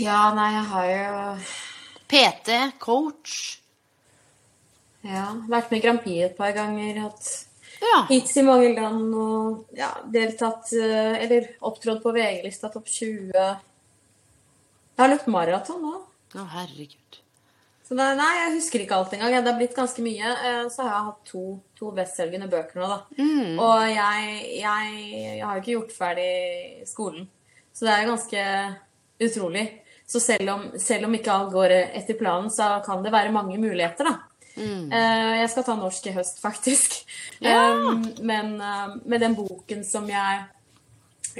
Ja, 0.00 0.20
nei, 0.36 0.50
jeg 0.58 0.66
har 0.74 0.90
jo 0.90 1.34
PT, 2.10 2.60
coach. 2.82 3.59
Ja, 5.06 5.26
vært 5.48 5.70
med 5.70 5.78
i 5.80 5.84
Grand 5.84 6.02
Prix 6.04 6.24
et 6.26 6.36
par 6.36 6.52
ganger. 6.56 7.00
Hatt 7.06 7.46
Ja. 7.80 8.02
hits 8.10 8.36
i 8.36 8.42
mange 8.44 8.74
land 8.76 9.14
og 9.16 9.66
ja, 9.76 9.88
deltatt 10.12 10.68
eh, 10.76 11.14
Eller 11.24 11.46
opptrådt 11.64 12.02
på 12.02 12.12
VG-lista 12.12 12.68
topp 12.74 12.86
20. 12.92 13.30
Jeg 13.32 15.00
har 15.00 15.08
løpt 15.14 15.30
maraton 15.32 15.80
nå. 15.82 15.94
Å, 16.36 16.44
herregud. 16.52 17.16
Så 17.88 17.96
det, 17.98 18.04
nei, 18.20 18.28
jeg 18.36 18.52
husker 18.58 18.84
ikke 18.84 18.98
alt 19.00 19.14
engang. 19.16 19.32
Det 19.42 19.50
har 19.50 19.58
blitt 19.58 19.74
ganske 19.74 20.02
mye. 20.04 20.34
Eh, 20.46 20.68
Så 20.70 20.84
har 20.84 20.92
jeg 20.92 21.06
hatt 21.08 21.24
to, 21.32 21.44
to 21.80 21.90
bestselgende 21.96 22.50
bøker 22.52 22.78
nå, 22.82 22.86
da. 22.92 23.00
Og 23.64 23.86
jeg, 23.88 24.36
jeg, 24.60 25.00
jeg 25.16 25.40
har 25.42 25.56
jo 25.56 25.62
ikke 25.64 25.74
gjort 25.78 25.96
ferdig 25.96 26.86
skolen. 26.86 27.24
Så 27.72 27.86
det 27.88 27.94
er 27.96 28.04
jo 28.04 28.12
ganske 28.12 28.44
utrolig. 29.24 29.64
Så 30.10 30.20
selv 30.22 30.52
om, 30.52 30.62
selv 30.78 31.06
om 31.08 31.14
ikke 31.16 31.32
alt 31.32 31.52
går 31.54 31.72
etter 31.80 32.18
planen, 32.18 32.50
så 32.52 32.76
kan 32.84 33.02
det 33.02 33.12
være 33.14 33.32
mange 33.34 33.56
muligheter, 33.62 34.04
da. 34.10 34.18
Eh, 34.60 35.34
Jeg 35.40 35.50
skal 35.52 35.64
ta 35.66 35.76
norsk 35.78 36.06
i 36.10 36.16
høst, 36.16 36.40
faktisk. 36.42 37.00
Eh, 37.40 37.76
Men 38.20 38.58
uh, 38.60 38.96
med 39.08 39.22
den 39.24 39.32
boken 39.34 39.80
som 39.88 40.04
jeg 40.10 40.42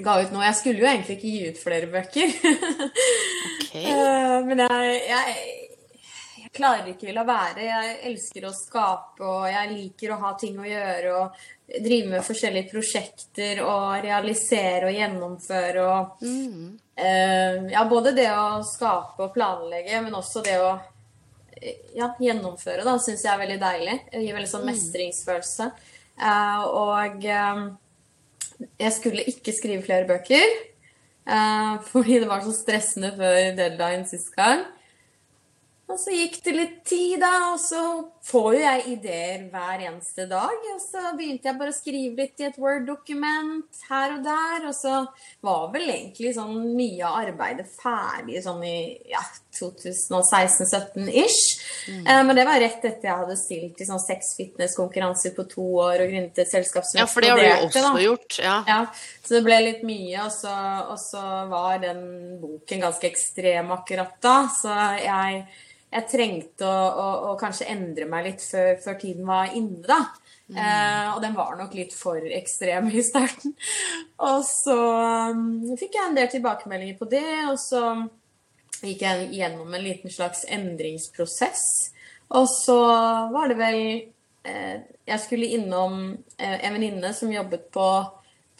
ga 0.00 0.14
ut 0.22 0.30
nå 0.32 0.40
Jeg 0.40 0.56
skulle 0.56 0.80
jo 0.80 0.86
egentlig 0.88 1.18
ikke 1.18 1.32
gi 1.34 1.48
ut 1.50 1.58
flere 1.60 1.90
bøker. 1.92 2.32
okay. 3.60 3.84
uh, 3.84 4.38
Men 4.48 4.62
jeg, 4.64 4.94
jeg, 5.10 5.34
jeg 6.40 6.52
klarer 6.56 6.88
ikke 6.94 7.12
la 7.12 7.26
være. 7.28 7.66
Jeg 7.68 7.96
elsker 8.10 8.46
å 8.48 8.54
skape, 8.56 9.20
og 9.20 9.44
jeg 9.52 9.74
liker 9.74 10.14
å 10.14 10.20
ha 10.24 10.32
ting 10.40 10.56
å 10.56 10.68
gjøre. 10.68 11.12
Og 11.20 11.82
drive 11.84 12.08
med 12.10 12.24
forskjellige 12.26 12.70
prosjekter 12.72 13.60
og 13.62 14.00
realisere 14.02 14.88
og 14.88 14.96
gjennomføre. 14.96 15.84
Og, 15.84 16.24
eh, 16.96 17.60
ja, 17.74 17.84
både 17.92 18.14
det 18.16 18.30
å 18.32 18.62
skape 18.66 19.28
og 19.28 19.34
planlegge, 19.36 20.00
men 20.02 20.16
også 20.18 20.42
det 20.48 20.56
å 20.64 20.72
ja, 21.96 22.10
gjennomføre, 22.20 22.84
da, 22.86 22.96
syns 23.02 23.24
jeg 23.24 23.32
er 23.32 23.40
veldig 23.42 23.60
deilig. 23.60 23.96
Det 24.12 24.24
gir 24.24 24.36
veldig 24.36 24.50
sånn 24.50 24.66
mestringsfølelse. 24.68 25.70
Uh, 26.20 26.64
og 26.76 27.24
eh, 27.24 27.62
jeg 28.82 28.92
skulle 28.92 29.24
ikke 29.30 29.54
skrive 29.56 29.84
flere 29.86 30.08
bøker. 30.08 30.58
Uh, 31.28 31.80
fordi 31.92 32.20
det 32.22 32.28
var 32.30 32.44
så 32.44 32.54
stressende 32.56 33.12
før 33.16 33.40
deadline 33.58 34.08
sist 34.08 34.32
gang. 34.36 34.66
Og 35.90 35.98
så 35.98 36.14
gikk 36.14 36.38
det 36.46 36.54
litt 36.54 36.76
tid, 36.86 37.18
da, 37.22 37.32
og 37.50 37.58
så 37.58 37.82
får 38.22 38.54
jo 38.54 38.60
jeg 38.60 38.82
ideer 38.92 39.44
hver 39.50 39.82
eneste 39.88 40.26
dag. 40.30 40.64
Og 40.74 40.80
så 40.82 41.12
begynte 41.16 41.48
jeg 41.48 41.58
bare 41.58 41.72
å 41.72 41.76
skrive 41.76 42.20
litt 42.20 42.42
i 42.42 42.46
et 42.50 42.58
Word-dokument 42.60 43.80
her 43.88 44.16
og 44.16 44.24
der. 44.26 44.66
Og 44.68 44.74
så 44.76 44.96
var 45.46 45.70
vel 45.72 45.88
egentlig 45.88 46.34
sånn 46.36 46.58
mye 46.76 47.04
av 47.06 47.20
arbeidet 47.24 47.66
ferdig 47.80 48.42
sånn 48.44 48.60
i 48.68 48.76
ja, 49.10 49.22
2016-17-ish. 49.56 51.40
Eh, 51.88 52.20
men 52.26 52.36
det 52.36 52.44
var 52.48 52.60
rett 52.62 52.84
etter 52.84 53.08
jeg 53.08 53.22
hadde 53.22 53.38
stilt 53.40 53.80
i 53.80 53.88
sånn 53.88 54.02
seks 54.02 54.34
fitnesskonkurranser 54.38 55.34
på 55.36 55.46
to 55.50 55.66
år 55.86 56.04
og 56.04 56.12
grunnet 56.12 56.38
et 56.44 56.52
selskap 56.52 56.86
som 56.86 57.00
Ja, 57.00 57.08
for 57.10 57.24
det 57.24 57.32
har 57.32 57.40
du 57.40 57.46
jo 57.48 57.56
også 57.70 57.86
da. 57.86 57.94
gjort. 58.04 58.38
Ja. 58.42 58.58
Ja, 58.68 58.80
så 59.24 59.38
det 59.38 59.42
ble 59.48 59.58
litt 59.64 59.82
mye, 59.86 60.26
og 60.26 60.32
så, 60.34 60.54
og 60.92 61.00
så 61.02 61.24
var 61.50 61.80
den 61.82 62.04
boken 62.42 62.84
ganske 62.86 63.10
ekstrem 63.10 63.72
akkurat 63.74 64.16
da. 64.22 64.36
Så 64.54 64.76
jeg 65.00 65.44
jeg 65.90 66.06
trengte 66.06 66.66
å, 66.66 66.82
å, 67.02 67.06
å, 67.30 67.36
kanskje 67.38 67.68
endre 67.72 68.06
meg 68.10 68.28
litt 68.28 68.44
før, 68.44 68.76
før 68.82 68.98
tiden 69.00 69.26
var 69.26 69.50
inne, 69.58 69.82
da. 69.86 70.04
Mm. 70.50 70.58
Eh, 70.58 71.08
og 71.14 71.20
den 71.22 71.34
var 71.34 71.56
nok 71.58 71.74
litt 71.78 71.94
for 71.94 72.22
ekstrem 72.38 72.90
i 72.94 73.02
starten. 73.06 73.54
Og 74.30 74.44
så 74.46 74.76
um, 75.30 75.74
fikk 75.78 75.98
jeg 75.98 76.10
en 76.10 76.18
del 76.18 76.30
tilbakemeldinger 76.30 76.98
på 76.98 77.06
det, 77.08 77.24
og 77.48 77.56
så 77.56 77.80
gikk 78.82 79.04
jeg 79.06 79.30
gjennom 79.38 79.70
en 79.72 79.84
liten 79.84 80.12
slags 80.12 80.42
endringsprosess. 80.44 81.62
Og 82.36 82.46
så 82.50 82.76
var 83.32 83.50
det 83.50 83.56
vel 83.58 83.80
eh, 84.44 84.76
Jeg 85.08 85.22
skulle 85.24 85.48
innom 85.56 86.12
eh, 86.36 86.58
en 86.60 86.76
venninne 86.76 87.14
som 87.16 87.32
jobbet 87.32 87.70
på, 87.72 87.88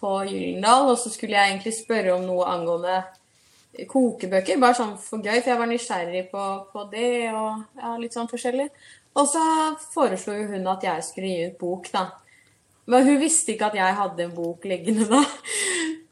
på 0.01 0.14
Gyllendal, 0.31 0.95
og 0.95 0.99
så 0.99 1.12
skulle 1.12 1.37
jeg 1.37 1.53
egentlig 1.53 1.77
spørre 1.77 2.16
om 2.16 2.25
noe 2.27 2.49
angående 2.51 3.03
kokebøker, 3.90 4.59
bare 4.61 4.76
sånn 4.76 4.96
for 5.00 5.22
gøy, 5.22 5.38
for 5.38 5.52
jeg 5.52 5.61
var 5.61 5.70
nysgjerrig 5.70 6.24
på, 6.33 6.46
på 6.72 6.87
det 6.90 7.12
og 7.30 7.78
ja, 7.78 7.94
litt 8.00 8.16
sånn 8.16 8.30
forskjellig. 8.30 8.66
Og 9.18 9.28
så 9.30 9.44
foreslo 9.92 10.35
jo 10.37 10.48
hun 10.52 10.68
at 10.70 10.85
jeg 10.87 11.06
skulle 11.06 11.30
gi 11.30 11.46
ut 11.50 11.61
bok, 11.61 11.88
da. 11.94 12.09
Men 12.90 13.06
hun 13.06 13.20
visste 13.22 13.54
ikke 13.54 13.70
at 13.70 13.78
jeg 13.78 13.98
hadde 14.00 14.26
en 14.26 14.35
bok 14.35 14.66
liggende 14.66 15.06
da. 15.11 15.22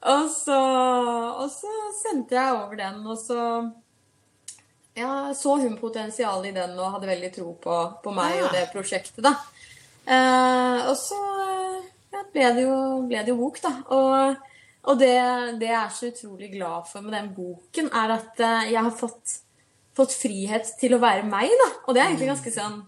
Og 0.08 0.28
så, 0.30 0.54
og 0.54 1.48
så 1.50 1.70
sendte 1.98 2.36
jeg 2.36 2.54
over 2.54 2.76
den, 2.78 3.00
og 3.02 3.16
så 3.18 3.40
ja, 4.94 5.34
så 5.34 5.56
hun 5.58 5.74
potensialet 5.80 6.52
i 6.52 6.54
den 6.54 6.76
og 6.78 6.92
hadde 6.94 7.10
veldig 7.10 7.30
tro 7.34 7.48
på, 7.58 7.78
på 8.04 8.12
meg 8.14 8.38
og 8.44 8.54
det 8.54 8.68
prosjektet, 8.70 9.18
da. 9.26 9.34
Eh, 10.06 10.86
og 10.88 10.94
så 10.96 11.18
ja, 12.14 12.22
ble, 12.32 12.46
det 12.56 12.64
jo, 12.64 12.78
ble, 13.10 13.24
det 13.26 13.34
jo, 13.34 13.40
bok, 13.42 13.58
da. 13.62 13.74
Og 13.94 14.38
og 14.86 15.00
det, 15.00 15.14
det, 15.60 15.68
jeg 15.68 15.78
er 15.80 15.94
så 15.94 16.10
utrolig 16.12 16.52
glad 16.52 16.86
for 16.90 17.04
med 17.04 17.16
den 17.16 17.32
boken, 17.36 17.90
er 17.90 18.14
at 18.14 18.44
eh, 18.44 18.70
jeg 18.72 18.84
har 18.86 18.94
fått, 18.94 19.34
fått 19.96 20.14
frihet 20.16 20.70
til 20.80 20.94
å 20.96 21.02
være 21.02 21.26
meg, 21.28 21.50
da. 21.62 21.68
Og 21.86 21.96
det 21.96 22.02
er 22.02 22.12
egentlig 22.12 22.30
ganske 22.30 22.54
sånn 22.54 22.78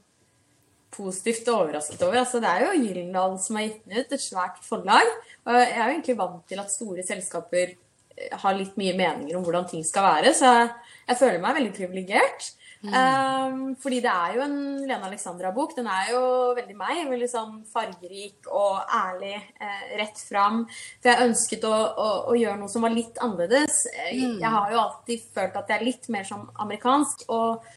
positivt 0.95 1.49
overrasket 1.51 2.03
over. 2.07 2.23
Altså, 2.23 2.41
det 2.43 2.51
er 2.51 2.65
jo 2.67 2.79
Gyldendal 2.79 3.37
som 3.43 3.59
har 3.59 3.69
gitt 3.69 3.85
den 3.85 4.01
ut, 4.01 4.15
et 4.15 4.25
svært 4.25 4.63
forlag. 4.67 5.13
Og 5.47 5.59
jeg 5.59 5.75
er 5.75 5.83
jo 5.83 5.91
egentlig 5.97 6.19
vant 6.19 6.41
til 6.51 6.63
at 6.63 6.73
store 6.73 7.05
selskaper 7.07 7.75
eh, 7.75 8.39
har 8.45 8.57
litt 8.57 8.79
mye 8.81 8.97
meninger 8.99 9.37
om 9.37 9.45
hvordan 9.47 9.69
ting 9.71 9.85
skal 9.87 10.09
være, 10.13 10.35
så 10.37 10.55
jeg 10.61 11.19
føler 11.19 11.43
meg 11.43 11.59
veldig 11.59 11.77
privilegert. 11.77 12.53
Mm. 12.81 12.95
Um, 12.97 13.75
fordi 13.77 13.99
det 14.01 14.13
er 14.13 14.37
jo 14.39 14.45
en 14.47 14.57
Lene 14.89 15.09
Alexandra-bok. 15.11 15.75
Den 15.77 15.89
er 15.93 16.13
jo 16.15 16.23
veldig 16.57 16.77
meg. 16.79 17.03
Veldig 17.11 17.29
sånn 17.29 17.59
fargerik 17.69 18.49
og 18.49 18.81
ærlig. 18.97 19.35
Eh, 19.61 19.83
rett 20.01 20.23
fram. 20.25 20.63
For 21.03 21.13
jeg 21.13 21.29
ønsket 21.29 21.67
å, 21.69 21.75
å, 21.75 22.09
å, 22.33 22.39
gjøre 22.39 22.57
noe 22.63 22.73
som 22.73 22.87
var 22.87 22.95
litt 22.95 23.21
annerledes. 23.21 23.85
Eh, 23.93 24.15
mm. 24.17 24.39
Jeg 24.41 24.55
har 24.57 24.73
jo 24.73 24.81
alltid 24.87 25.29
følt 25.35 25.61
at 25.61 25.69
jeg 25.69 25.81
er 25.81 25.89
litt 25.91 26.09
mer 26.15 26.25
som 26.29 26.49
amerikansk. 26.65 27.27
Og 27.29 27.69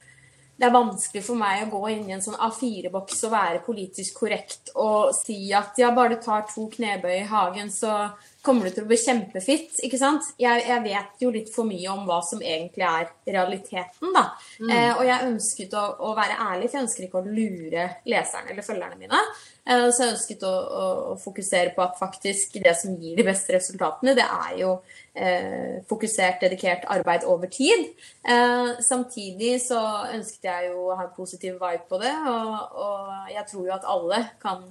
det 0.56 0.70
er 0.70 0.76
vanskelig 0.76 1.24
for 1.26 1.40
meg 1.40 1.66
å 1.66 1.72
gå 1.74 1.82
inn 1.92 2.08
i 2.08 2.16
en 2.16 2.24
sånn 2.24 2.40
A4-boks 2.40 3.26
og 3.28 3.34
være 3.34 3.64
politisk 3.66 4.22
korrekt 4.22 4.70
og 4.80 5.12
si 5.18 5.50
at 5.58 5.80
ja, 5.82 5.90
bare 5.92 6.14
du 6.14 6.22
tar 6.24 6.46
to 6.48 6.68
knebøy 6.72 7.16
i 7.18 7.28
hagen, 7.28 7.72
så 7.74 8.14
kommer 8.44 8.68
du 8.68 8.76
til 8.76 8.84
å 8.84 8.90
bli 8.90 8.98
kjempefitt. 9.00 9.78
ikke 9.88 9.98
sant? 10.00 10.28
Jeg, 10.42 10.66
jeg, 10.68 10.84
vet 10.84 11.22
jo 11.24 11.32
litt 11.32 11.50
for 11.54 11.68
mye 11.68 11.88
om 11.94 12.04
hva 12.08 12.20
som 12.28 12.42
egentlig 12.44 12.84
er 12.84 13.08
realiteten, 13.30 14.12
da. 14.12 14.26
Mm. 14.60 14.70
Eh, 14.70 14.92
og 14.92 15.04
jeg 15.08 15.30
ønsket 15.30 15.78
å, 15.80 15.84
å, 16.04 16.12
være 16.18 16.36
ærlig, 16.50 16.68
for 16.68 16.78
jeg 16.78 16.88
ønsker 16.90 17.08
ikke 17.08 17.22
å 17.22 17.32
lure 17.38 17.88
leserne 18.12 18.52
eller 18.52 18.68
følgerne 18.68 19.00
mine. 19.00 19.22
Eh, 19.64 19.86
så 19.96 20.04
jeg 20.04 20.16
ønsket 20.18 20.44
å, 20.50 20.52
å, 20.52 20.90
å, 21.14 21.16
fokusere 21.24 21.72
på 21.78 21.86
at 21.86 21.96
faktisk 22.02 22.60
det 22.66 22.76
som 22.82 23.00
gir 23.00 23.16
de 23.20 23.28
beste 23.30 23.56
resultatene, 23.56 24.18
det 24.20 24.28
er 24.28 24.60
jo 24.60 24.76
eh, 25.16 25.80
fokusert, 25.88 26.44
dedikert 26.44 26.84
arbeid 26.92 27.24
over 27.24 27.48
tid. 27.48 27.94
Eh, 28.28 28.76
samtidig 28.84 29.56
så 29.64 29.80
ønsket 30.12 30.52
jeg 30.52 30.74
jo 30.74 30.90
å 30.90 31.00
ha 31.00 31.08
en 31.08 31.16
positiv 31.16 31.62
vibe 31.64 31.88
på 31.88 32.04
det, 32.04 32.12
og, 32.28 32.80
og 32.90 33.36
jeg 33.38 33.48
tror 33.54 33.70
jo 33.72 33.78
at 33.80 33.94
alle 33.96 34.26
kan 34.44 34.68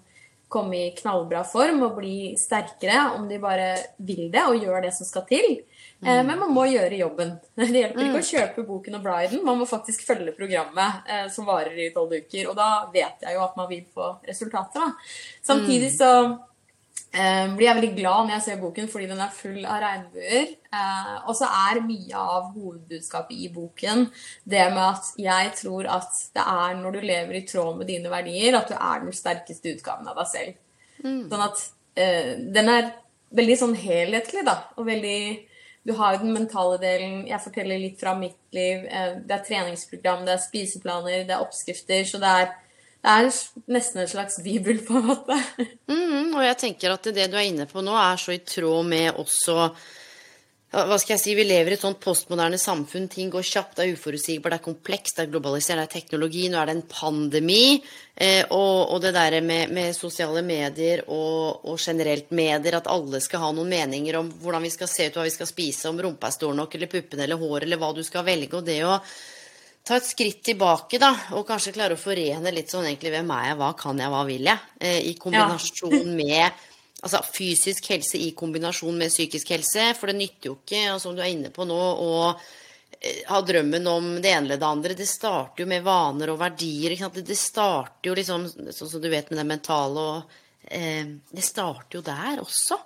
komme 0.52 0.78
i 0.78 0.92
knallbra 0.96 1.42
form 1.48 1.82
og 1.86 1.96
bli 1.98 2.34
sterkere 2.38 3.12
om 3.16 3.24
de 3.30 3.40
bare 3.42 3.72
vil 3.96 4.28
det 4.32 4.44
og 4.48 4.60
gjør 4.60 4.84
det 4.84 4.92
som 4.96 5.08
skal 5.08 5.24
til. 5.28 5.48
Eh, 6.02 6.08
mm. 6.08 6.28
Men 6.28 6.38
man 6.44 6.52
må 6.54 6.66
gjøre 6.70 7.00
jobben. 7.00 7.34
Det 7.58 7.70
hjelper 7.70 8.04
ikke 8.04 8.18
mm. 8.18 8.20
å 8.20 8.30
kjøpe 8.30 8.66
boken 8.68 8.98
og 8.98 9.04
bla 9.04 9.18
i 9.22 9.28
den. 9.32 9.44
Man 9.46 9.60
må 9.60 9.68
faktisk 9.70 10.04
følge 10.06 10.34
programmet 10.36 11.08
eh, 11.08 11.26
som 11.32 11.48
varer 11.48 11.76
i 11.78 11.90
tolv 11.94 12.14
uker. 12.14 12.48
Og 12.50 12.56
da 12.58 12.70
vet 12.94 13.22
jeg 13.24 13.36
jo 13.36 13.44
at 13.44 13.58
man 13.58 13.70
vil 13.70 13.84
få 13.94 14.14
resultater. 14.28 14.82
Da. 14.82 15.12
Samtidig 15.52 15.92
mm. 15.92 15.98
så 15.98 16.12
blir 17.12 17.66
jeg 17.66 17.76
veldig 17.76 17.92
glad 17.98 18.24
når 18.24 18.34
jeg 18.38 18.44
ser 18.46 18.60
boken 18.62 18.86
fordi 18.88 19.06
den 19.10 19.20
er 19.20 19.34
full 19.36 19.60
av 19.68 19.82
regnbuer. 19.82 20.54
Eh, 20.72 21.10
og 21.28 21.36
så 21.36 21.48
er 21.68 21.82
mye 21.84 22.16
av 22.16 22.46
hovedbudskapet 22.54 23.36
i 23.36 23.50
boken 23.52 24.06
det 24.48 24.64
med 24.72 24.82
at 24.86 25.10
jeg 25.20 25.50
tror 25.58 25.90
at 25.98 26.22
det 26.32 26.46
er 26.54 26.78
når 26.80 26.96
du 26.96 27.04
lever 27.04 27.36
i 27.36 27.44
tråd 27.48 27.76
med 27.76 27.90
dine 27.92 28.12
verdier, 28.12 28.56
at 28.56 28.72
du 28.72 28.76
er 28.78 29.04
den 29.04 29.12
sterkeste 29.16 29.74
utgaven 29.76 30.08
av 30.08 30.22
deg 30.22 30.30
selv. 30.32 30.58
Mm. 31.02 31.22
Sånn 31.28 31.44
at 31.44 31.64
eh, 32.00 32.32
den 32.56 32.72
er 32.72 32.92
veldig 33.36 33.58
sånn 33.60 33.76
helhetlig, 33.76 34.46
da. 34.48 34.62
Og 34.78 34.88
veldig 34.88 35.48
Du 35.82 35.90
har 35.98 36.14
den 36.14 36.30
mentale 36.30 36.76
delen. 36.78 37.24
Jeg 37.26 37.42
forteller 37.42 37.80
litt 37.82 37.98
fra 37.98 38.12
mitt 38.14 38.38
liv. 38.54 38.84
Eh, 38.86 39.16
det 39.26 39.34
er 39.34 39.46
treningsprogram, 39.48 40.20
det 40.24 40.36
er 40.36 40.44
spiseplaner, 40.44 41.24
det 41.26 41.34
er 41.34 41.42
oppskrifter. 41.42 42.04
Så 42.06 42.20
det 42.22 42.30
er 42.30 42.52
det 43.02 43.10
er 43.10 43.28
nesten 43.74 44.04
en 44.04 44.10
slags 44.10 44.38
bibel, 44.44 44.78
på 44.86 45.00
en 45.00 45.08
måte. 45.10 45.38
Mm, 45.92 46.38
og 46.38 46.44
jeg 46.46 46.56
tenker 46.60 46.94
at 46.94 47.06
det 47.12 47.26
du 47.28 47.34
er 47.36 47.48
inne 47.50 47.66
på 47.68 47.82
nå, 47.84 47.92
er 47.98 48.20
så 48.20 48.32
i 48.32 48.40
tråd 48.46 48.86
med 48.88 49.18
også 49.20 49.66
hva 50.72 50.96
skal 50.96 51.18
jeg 51.18 51.20
si, 51.20 51.32
Vi 51.36 51.44
lever 51.44 51.74
i 51.74 51.76
et 51.76 51.82
sånt 51.84 51.98
postmoderne 52.00 52.56
samfunn. 52.56 53.04
Ting 53.12 53.28
går 53.28 53.44
kjapt, 53.44 53.74
det 53.76 53.84
er 53.84 53.92
uforutsigbart, 53.92 54.54
det 54.54 54.56
er 54.56 54.64
komplekst, 54.64 55.18
det 55.18 55.26
er 55.26 55.32
globalisert, 55.34 55.76
det 55.76 55.84
er 55.84 56.00
teknologi. 56.00 56.46
Nå 56.48 56.56
er 56.56 56.70
det 56.70 56.76
en 56.78 56.86
pandemi. 56.88 57.76
Eh, 58.16 58.46
og, 58.48 58.94
og, 58.94 59.02
det 59.04 59.12
der 59.12 59.36
med, 59.44 59.68
med 59.76 59.92
sosiale 59.92 60.40
medier 60.46 61.04
og, 61.08 61.66
og, 61.68 61.76
generelt 61.76 62.32
medier, 62.32 62.78
at 62.78 62.88
alle 62.88 63.20
skal 63.20 63.44
ha 63.44 63.52
noen 63.52 63.68
meninger 63.68 64.16
om 64.16 64.32
hvordan 64.40 64.64
vi 64.64 64.72
skal 64.72 64.88
se 64.88 65.10
ut, 65.10 65.20
hva 65.20 65.28
vi 65.28 65.34
skal 65.36 65.50
spise, 65.50 65.92
om 65.92 66.00
rumpa 66.00 66.30
er 66.30 66.38
stor 66.38 66.56
nok, 66.56 66.78
eller 66.78 66.92
puppene 66.94 67.28
eller 67.28 67.44
håret, 67.44 67.68
eller 67.68 67.82
hva 67.82 67.92
du 67.92 68.00
skal 68.08 68.24
velge. 68.24 68.56
Og 68.56 68.64
det 68.64 68.80
å 68.88 68.96
ta 69.82 69.98
et 69.98 70.06
skritt 70.06 70.42
tilbake, 70.46 70.98
da, 71.02 71.10
og 71.36 71.46
kanskje 71.48 71.74
klare 71.74 71.96
å 71.96 72.00
forene 72.00 72.52
litt 72.54 72.70
sånn 72.70 72.86
egentlig 72.86 73.12
hvem 73.16 73.32
er 73.34 73.48
jeg, 73.50 73.58
hva 73.60 73.70
kan 73.78 73.98
jeg, 73.98 74.12
hva 74.12 74.22
vil 74.28 74.46
jeg, 74.50 74.68
eh, 74.80 75.00
i 75.10 75.16
kombinasjon 75.18 76.12
med 76.20 76.68
Altså 77.02 77.18
fysisk 77.34 77.88
helse 77.90 78.14
i 78.14 78.28
kombinasjon 78.38 78.94
med 78.94 79.10
psykisk 79.10 79.48
helse. 79.50 79.88
For 79.98 80.06
det 80.06 80.20
nytter 80.20 80.52
jo 80.52 80.52
ikke, 80.60 80.84
og 80.92 81.00
som 81.02 81.16
du 81.16 81.22
er 81.24 81.32
inne 81.32 81.48
på 81.50 81.64
nå, 81.66 81.74
å 81.98 82.12
eh, 82.30 83.24
ha 83.26 83.40
drømmen 83.42 83.88
om 83.90 84.06
det 84.22 84.30
ene 84.30 84.46
eller 84.46 84.60
det 84.60 84.68
andre. 84.68 84.94
Det 84.94 85.08
starter 85.10 85.64
jo 85.64 85.66
med 85.72 85.82
vaner 85.82 86.30
og 86.30 86.38
verdier. 86.44 86.94
Det 86.94 87.38
starter 87.40 88.12
jo 88.12 88.14
liksom, 88.20 88.46
sånn 88.46 88.92
som 88.92 89.02
du 89.02 89.10
vet 89.10 89.32
med 89.32 89.42
det 89.42 89.48
mentale 89.50 90.06
og 90.12 90.38
eh, 90.62 91.10
Det 91.26 91.42
starter 91.42 91.98
jo 91.98 92.04
der 92.06 92.44
også. 92.44 92.78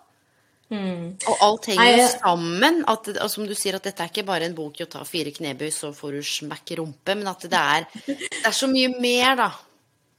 Mm. 0.72 1.14
Og 1.30 1.44
alt 1.46 1.68
henger 1.70 1.92
jo 2.00 2.06
sammen. 2.16 2.80
At, 2.90 3.12
og 3.14 3.30
som 3.30 3.46
du 3.46 3.54
sier, 3.54 3.78
at 3.78 3.86
dette 3.86 4.02
er 4.02 4.10
ikke 4.10 4.26
bare 4.26 4.48
en 4.48 4.56
bok 4.56 4.80
i 4.80 4.86
å 4.86 4.90
ta 4.90 5.04
fire 5.06 5.32
knebøy, 5.34 5.70
så 5.74 5.92
får 5.94 6.18
du 6.18 6.26
smekk 6.26 6.76
rumpe, 6.80 7.14
men 7.14 7.30
at 7.30 7.46
det 7.46 7.62
er, 7.76 7.86
det 8.06 8.42
er 8.42 8.56
så 8.56 8.68
mye 8.70 8.90
mer, 8.98 9.36
da. 9.38 9.50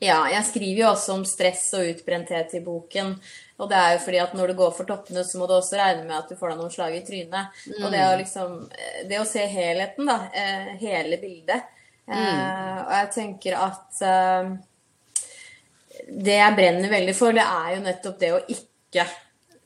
Ja, 0.03 0.21
jeg 0.29 0.45
skriver 0.45 0.83
jo 0.83 0.89
også 0.91 1.15
om 1.17 1.23
stress 1.25 1.71
og 1.73 1.87
utbrenthet 1.89 2.53
i 2.59 2.61
boken. 2.61 3.15
Og 3.57 3.69
det 3.71 3.77
er 3.77 3.95
jo 3.95 4.01
fordi 4.03 4.19
at 4.21 4.35
når 4.37 4.51
du 4.51 4.59
går 4.59 4.73
for 4.77 4.85
toppene, 4.85 5.23
så 5.25 5.39
må 5.39 5.47
du 5.49 5.55
også 5.55 5.79
regne 5.79 6.03
med 6.05 6.19
at 6.19 6.29
du 6.29 6.37
får 6.37 6.53
deg 6.53 6.59
noen 6.59 6.73
slag 6.73 6.93
i 6.93 7.01
trynet. 7.07 7.55
Mm. 7.65 7.79
Og 7.81 7.93
det 7.95 8.03
å 8.05 8.17
liksom 8.19 8.57
Det 9.09 9.17
å 9.17 9.25
se 9.25 9.45
helheten, 9.49 10.05
da. 10.05 10.19
Eh, 10.29 10.75
hele 10.83 11.17
bildet. 11.21 11.65
Mm. 12.05 12.13
Eh, 12.13 12.77
og 12.83 12.93
jeg 12.93 13.09
tenker 13.15 13.57
at 13.59 14.03
eh, 14.05 14.51
Det 16.05 16.37
jeg 16.37 16.57
brenner 16.59 16.93
veldig 16.93 17.15
for, 17.17 17.33
det 17.33 17.47
er 17.47 17.73
jo 17.73 17.85
nettopp 17.87 18.21
det 18.21 18.33
å 18.35 18.43
ikke 18.53 19.07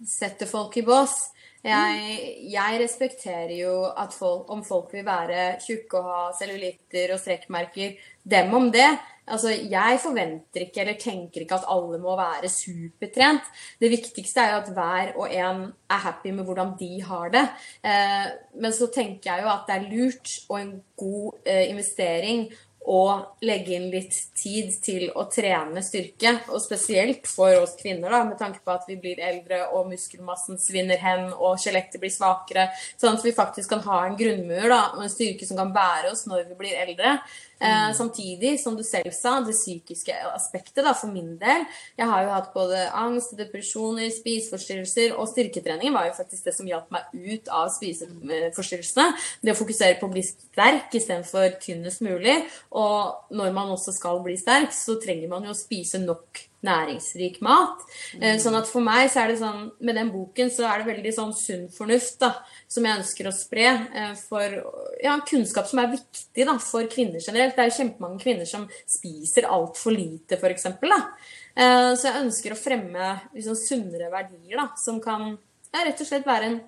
sette 0.08 0.48
folk 0.50 0.78
i 0.80 0.86
bås. 0.86 1.32
Jeg, 1.62 2.22
jeg, 2.50 2.78
respekterer 2.82 3.52
jo 3.60 3.84
at 3.86 4.16
folk, 4.18 4.50
om 4.50 4.64
folk 4.66 4.96
vil 4.96 5.06
være 5.06 5.60
tjukke 5.62 6.00
og 6.00 6.08
ha 6.10 6.22
cellulitter 6.34 7.14
og 7.14 7.22
strekkmerker, 7.22 8.00
dem 8.26 8.54
om 8.58 8.72
det. 8.74 8.90
Altså, 9.32 9.54
jeg 9.54 10.00
forventer 10.02 10.66
ikke 10.66 10.82
eller 10.82 10.98
tenker 11.00 11.44
ikke 11.44 11.60
at 11.60 11.68
alle 11.70 12.00
må 12.02 12.16
være 12.18 12.50
supertrent. 12.50 13.46
Det 13.80 13.92
viktigste 13.94 14.42
er 14.42 14.56
jo 14.56 14.64
at 14.64 14.74
hver 14.74 15.14
og 15.14 15.30
en 15.30 15.62
er 15.70 16.02
happy 16.08 16.34
med 16.34 16.50
hvordan 16.50 16.74
de 16.80 16.90
har 17.06 17.30
det. 17.38 17.46
Eh, 17.86 18.28
men 18.58 18.74
så 18.74 18.90
tenker 18.94 19.30
jeg 19.30 19.46
jo 19.46 19.54
at 19.54 19.70
det 19.70 19.78
er 19.78 19.88
lurt 19.94 20.34
og 20.50 20.58
en 20.58 20.76
god 20.98 21.40
eh, 21.46 21.70
investering 21.70 22.50
og 22.90 23.44
legge 23.46 23.76
inn 23.78 23.90
litt 23.94 24.16
tid 24.38 24.72
til 24.82 25.12
å 25.14 25.28
trene 25.30 25.84
styrke. 25.86 26.34
Og 26.50 26.64
spesielt 26.64 27.28
for 27.30 27.54
oss 27.62 27.76
kvinner, 27.80 28.10
da, 28.10 28.24
med 28.26 28.40
tanke 28.42 28.64
på 28.66 28.74
at 28.74 28.88
vi 28.90 28.98
blir 29.02 29.22
eldre 29.22 29.68
og 29.76 29.92
muskelmassen 29.92 30.58
svinner 30.62 31.02
hen 31.02 31.30
og 31.36 31.60
skjelettet 31.62 32.02
blir 32.02 32.14
svakere. 32.14 32.70
Sånn 32.98 33.20
at 33.20 33.26
vi 33.26 33.36
faktisk 33.38 33.76
kan 33.76 33.86
ha 33.86 34.02
en 34.08 34.18
grunnmur 34.18 34.66
da, 34.66 34.82
og 34.96 35.06
en 35.06 35.14
styrke 35.14 35.48
som 35.48 35.62
kan 35.62 35.74
bære 35.76 36.14
oss 36.16 36.26
når 36.30 36.50
vi 36.50 36.60
blir 36.64 36.82
eldre. 36.82 37.20
Eh, 37.62 37.88
mm. 37.88 37.94
samtidig, 37.94 38.60
som 38.60 38.76
du 38.78 38.84
selv 38.84 39.14
sa, 39.14 39.36
det 39.46 39.54
psykiske 39.54 40.16
aspektet 40.34 40.82
da, 40.82 40.96
for 40.98 41.14
min 41.14 41.36
del 41.38 41.66
Jeg 42.00 42.08
har 42.10 42.24
jo 42.26 42.34
hatt 42.34 42.50
både 42.56 42.88
angst, 42.98 43.36
depresjoner, 43.38 44.10
spiseforstyrrelser, 44.16 45.14
og 45.14 45.30
styrketreningen 45.30 45.94
var 45.94 46.10
jo 46.10 46.18
faktisk 46.18 46.50
det 46.50 46.56
som 46.58 46.70
hjalp 46.70 46.90
meg 46.94 47.12
ut 47.14 47.52
av 47.54 47.70
spiseforstyrrelsene. 47.76 49.12
Det 49.46 49.54
å 49.54 49.60
fokusere 49.62 50.00
på 50.00 50.10
å 50.10 50.14
bli 50.14 50.26
sterk 50.26 50.96
istedenfor 50.98 51.60
tynnest 51.62 52.02
mulig. 52.06 52.40
Og 52.74 53.36
når 53.38 53.54
man 53.54 53.76
også 53.76 53.94
skal 53.94 54.24
bli 54.26 54.40
sterk, 54.42 54.74
så 54.74 54.98
trenger 55.02 55.30
man 55.30 55.46
jo 55.46 55.54
å 55.54 55.62
spise 55.62 56.02
nok 56.02 56.48
næringsrik 56.66 57.40
mat. 57.46 57.82
Mm. 58.20 58.38
Sånn 58.42 58.58
at 58.58 58.70
for 58.70 58.86
meg 58.86 59.10
så 59.12 59.24
er 59.24 59.32
det 59.32 59.40
sånn 59.42 59.70
Med 59.82 59.98
den 59.98 60.12
boken 60.14 60.52
så 60.54 60.68
er 60.70 60.82
det 60.82 60.92
veldig 60.92 61.14
sånn 61.16 61.34
sunn 61.38 61.68
fornuft 61.74 62.20
da, 62.22 62.32
som 62.70 62.86
jeg 62.86 63.02
ønsker 63.02 63.30
å 63.30 63.36
spre. 63.36 63.68
Eh, 63.98 64.14
for 64.30 64.58
ja, 65.02 65.18
kunnskap 65.28 65.70
som 65.70 65.82
er 65.82 65.94
viktig 65.96 66.48
da, 66.48 66.58
for 66.62 66.90
kvinner 66.92 67.22
generelt. 67.22 67.56
Det 67.58 67.66
er 67.66 67.72
jo 67.72 67.78
kjempemange 67.80 68.22
kvinner 68.22 68.50
som 68.50 68.68
spiser 68.86 69.50
altfor 69.50 69.96
lite, 69.96 70.38
f.eks. 70.38 70.70
Eh, 70.72 71.90
så 71.98 72.08
jeg 72.08 72.22
ønsker 72.26 72.54
å 72.54 72.60
fremme 72.60 73.16
liksom, 73.34 73.58
sunnere 73.60 74.12
verdier 74.14 74.62
da, 74.62 74.70
som 74.80 75.02
kan 75.04 75.34
ja, 75.72 75.84
rett 75.84 76.04
og 76.04 76.08
slett 76.08 76.30
være 76.30 76.52
en 76.52 76.62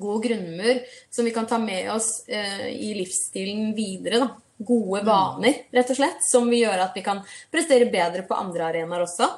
god 0.00 0.22
grunnmur 0.22 0.84
som 1.10 1.26
vi 1.26 1.32
kan 1.34 1.48
ta 1.50 1.58
med 1.58 1.90
oss 1.90 2.20
eh, 2.30 2.68
i 2.70 2.92
livsstilen 2.98 3.74
videre. 3.78 4.22
da 4.22 4.49
gode 4.66 5.04
vaner, 5.06 5.62
rett 5.72 5.92
og 5.92 5.96
slett, 5.96 6.24
som 6.24 6.48
vil 6.50 6.66
gjøre 6.66 6.88
at 6.88 6.96
vi 6.96 7.04
kan 7.04 7.22
prestere 7.52 7.88
bedre 7.92 8.26
på 8.28 8.36
andre 8.36 8.68
arenaer 8.68 9.06
også. 9.06 9.28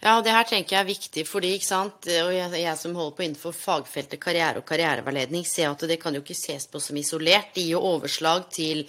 Ja, 0.00 0.14
det 0.24 0.32
her 0.32 0.46
tenker 0.48 0.78
jeg 0.78 0.80
er 0.80 0.88
viktig, 0.88 1.26
fordi 1.28 1.52
ikke 1.58 1.68
sant, 1.68 2.08
og 2.08 2.32
jeg, 2.32 2.48
jeg 2.62 2.80
som 2.80 2.96
holder 2.96 3.16
på 3.18 3.24
innenfor 3.26 3.52
fagfeltet 3.52 4.22
karriere 4.22 4.62
og 4.62 4.66
karriereveiledning, 4.68 5.44
ser 5.44 5.68
at 5.68 5.84
det 5.84 6.00
kan 6.00 6.16
jo 6.16 6.22
ikke 6.24 6.38
ses 6.38 6.64
på 6.72 6.80
som 6.80 6.96
isolert. 6.96 7.52
Det 7.54 7.66
gir 7.66 7.74
jo 7.76 7.82
overslag 7.84 8.46
til 8.54 8.86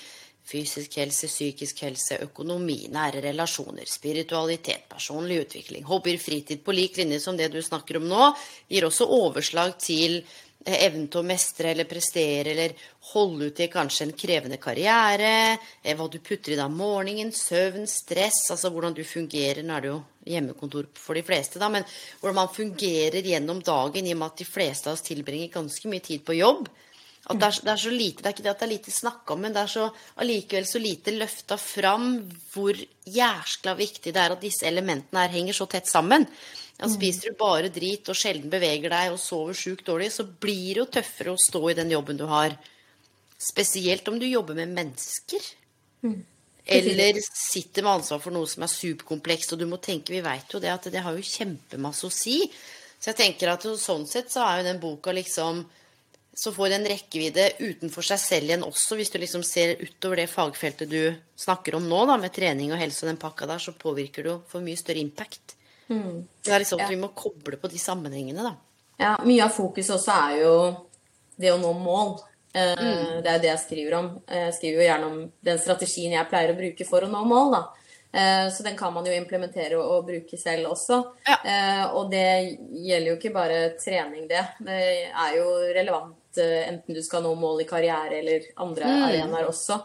fysisk 0.52 0.96
helse, 0.98 1.28
psykisk 1.28 1.84
helse, 1.84 2.16
økonomi, 2.24 2.86
nære 2.92 3.26
relasjoner, 3.28 3.84
spiritualitet, 3.92 4.88
personlig 4.92 5.42
utvikling, 5.44 5.84
hobbyer, 5.88 6.18
fritid 6.20 6.64
på 6.64 6.76
lik 6.76 6.96
linje 7.00 7.20
som 7.24 7.36
det 7.38 7.52
du 7.52 7.60
snakker 7.64 8.00
om 8.00 8.08
nå, 8.08 8.32
gir 8.72 8.88
også 8.88 9.12
overslag 9.20 9.76
til 9.84 10.22
Eh, 10.22 10.51
evnen 10.66 11.08
til 11.10 11.22
å 11.22 11.26
mestre 11.26 11.72
eller 11.72 11.88
prestere 11.90 12.54
eller 12.54 12.76
holde 13.12 13.50
ut 13.50 13.62
i 13.64 13.70
kanskje 13.72 14.06
en 14.08 14.14
krevende 14.18 14.60
karriere, 14.62 15.58
eh, 15.82 15.96
hva 15.98 16.08
du 16.10 16.20
putter 16.20 16.54
i 16.54 16.58
deg 16.58 16.66
om 16.66 16.78
morgenen, 16.78 17.32
søvn, 17.34 17.88
stress, 17.90 18.44
altså 18.54 18.70
hvordan 18.70 18.94
du 18.98 19.04
fungerer 19.04 19.64
Nå 19.66 19.76
er 19.76 19.82
det 19.82 19.92
jo 19.92 19.98
hjemmekontor 20.32 20.88
for 20.94 21.18
de 21.18 21.26
fleste, 21.26 21.60
da, 21.60 21.70
men 21.70 21.86
hvordan 22.20 22.38
man 22.44 22.54
fungerer 22.54 23.26
gjennom 23.26 23.62
dagen 23.66 24.06
i 24.06 24.14
og 24.14 24.22
med 24.22 24.30
at 24.30 24.44
de 24.44 24.48
fleste 24.48 24.90
av 24.90 24.98
oss 24.98 25.06
tilbringer 25.06 25.54
ganske 25.54 25.90
mye 25.90 26.06
tid 26.06 26.26
på 26.26 26.38
jobb. 26.38 26.70
At 27.30 27.38
det 27.38 27.48
er, 27.48 27.58
det 27.62 27.72
er, 27.72 27.82
så 27.84 27.92
lite, 27.94 28.24
det 28.24 28.30
er 28.30 28.34
ikke 28.34 28.44
det 28.44 28.52
at 28.52 28.62
det 28.64 28.66
er 28.66 28.72
lite 28.72 28.92
snakk 28.94 29.30
om, 29.34 29.44
men 29.46 29.54
det 29.54 29.62
er 29.62 29.70
så 29.70 29.84
allikevel 30.24 30.66
så 30.66 30.80
lite 30.82 31.14
løfta 31.14 31.58
fram 31.62 32.08
hvor 32.50 32.80
jæskla 33.06 33.76
viktig 33.78 34.10
det 34.10 34.24
er 34.24 34.34
at 34.34 34.42
disse 34.42 34.66
elementene 34.66 35.22
her 35.22 35.36
henger 35.36 35.58
så 35.58 35.68
tett 35.70 35.90
sammen. 35.90 36.26
Ja, 36.82 36.90
spiser 36.90 37.30
du 37.30 37.38
bare 37.38 37.70
drit 37.70 38.10
og 38.10 38.18
sjelden 38.18 38.50
beveger 38.50 38.90
deg 38.90 39.14
og 39.14 39.22
sover 39.22 39.54
sjukt 39.58 39.86
dårlig, 39.86 40.10
så 40.16 40.26
blir 40.26 40.74
det 40.74 40.82
jo 40.82 40.90
tøffere 40.98 41.36
å 41.36 41.42
stå 41.46 41.62
i 41.70 41.78
den 41.78 41.94
jobben 41.94 42.18
du 42.18 42.26
har. 42.26 42.56
Spesielt 43.38 44.10
om 44.10 44.18
du 44.18 44.26
jobber 44.26 44.58
med 44.58 44.74
mennesker. 44.74 45.46
Mm. 46.02 46.18
Eller 46.66 47.20
sitter 47.22 47.86
med 47.86 48.00
ansvar 48.00 48.22
for 48.24 48.34
noe 48.34 48.50
som 48.50 48.66
er 48.66 48.74
superkomplekst, 48.74 49.54
og 49.54 49.62
du 49.62 49.68
må 49.70 49.78
tenke 49.82 50.14
Vi 50.14 50.24
veit 50.26 50.50
jo 50.54 50.62
det 50.62 50.74
at 50.74 50.90
det 50.94 51.06
har 51.06 51.14
jo 51.18 51.26
kjempemasse 51.26 52.10
å 52.10 52.14
si. 52.14 52.40
Så 52.98 53.12
jeg 53.12 53.20
tenker 53.20 53.54
at 53.54 53.66
sånn 53.82 54.08
sett 54.10 54.34
så 54.34 54.46
er 54.46 54.62
jo 54.62 54.68
den 54.72 54.82
boka 54.82 55.14
liksom 55.14 55.64
Så 56.42 56.50
får 56.56 56.74
en 56.74 56.88
rekkevidde 56.90 57.44
utenfor 57.60 58.06
seg 58.06 58.18
selv 58.18 58.50
igjen 58.50 58.64
også, 58.66 58.98
hvis 58.98 59.12
du 59.14 59.20
liksom 59.22 59.44
ser 59.46 59.76
utover 59.78 60.24
det 60.24 60.30
fagfeltet 60.32 60.90
du 60.90 61.14
snakker 61.38 61.78
om 61.78 61.86
nå, 61.86 62.00
da, 62.10 62.16
med 62.18 62.34
trening 62.34 62.74
og 62.74 62.82
helse 62.82 63.06
og 63.06 63.12
den 63.12 63.20
pakka 63.22 63.46
der, 63.52 63.62
så 63.62 63.76
påvirker 63.78 64.26
du 64.26 64.32
for 64.50 64.66
mye 64.66 64.80
større 64.80 65.04
impact. 65.04 65.54
Mm. 65.92 66.24
Det 66.42 66.54
er 66.56 66.64
liksom 66.64 66.82
at 66.82 66.88
ja. 66.88 66.96
vi 66.96 66.98
må 67.04 67.12
koble 67.14 67.60
på 67.62 67.70
de 67.70 67.82
sammenhengene, 67.82 68.48
da. 68.48 68.56
Ja, 69.02 69.14
mye 69.26 69.46
av 69.46 69.54
fokuset 69.54 69.96
også 70.00 70.18
er 70.18 70.36
jo 70.42 70.56
det 71.42 71.54
å 71.54 71.60
nå 71.62 71.76
mål. 71.78 72.16
Eh, 72.54 72.74
mm. 72.74 73.22
Det 73.22 73.32
er 73.32 73.44
det 73.44 73.50
jeg 73.52 73.62
skriver 73.68 73.98
om. 73.98 74.10
Jeg 74.30 74.58
skriver 74.58 74.82
jo 74.82 74.88
gjerne 74.88 75.12
om 75.12 75.22
den 75.52 75.62
strategien 75.62 76.18
jeg 76.18 76.30
pleier 76.32 76.54
å 76.54 76.58
bruke 76.58 76.88
for 76.90 77.06
å 77.06 77.12
nå 77.12 77.22
mål, 77.30 77.56
da. 77.56 77.62
Eh, 78.12 78.48
så 78.52 78.64
den 78.64 78.78
kan 78.78 78.94
man 78.94 79.06
jo 79.08 79.14
implementere 79.16 79.80
og, 79.80 80.06
bruke 80.08 80.38
selv 80.38 80.74
også. 80.74 81.00
Ja. 81.28 81.38
Eh, 81.46 81.86
og 81.96 82.12
det 82.12 82.58
gjelder 82.70 83.12
jo 83.12 83.18
ikke 83.20 83.34
bare 83.36 83.62
trening, 83.80 84.28
det. 84.32 84.44
Det 84.60 84.82
er 85.12 85.38
jo 85.38 85.48
relevant 85.76 86.18
enten 86.42 86.96
du 86.96 87.02
skal 87.04 87.26
nå 87.26 87.34
mål 87.36 87.66
i 87.66 87.68
karriere 87.68 88.22
eller 88.22 88.46
andre 88.64 88.88
mm. 88.88 89.02
arenaer 89.10 89.50
også. 89.50 89.82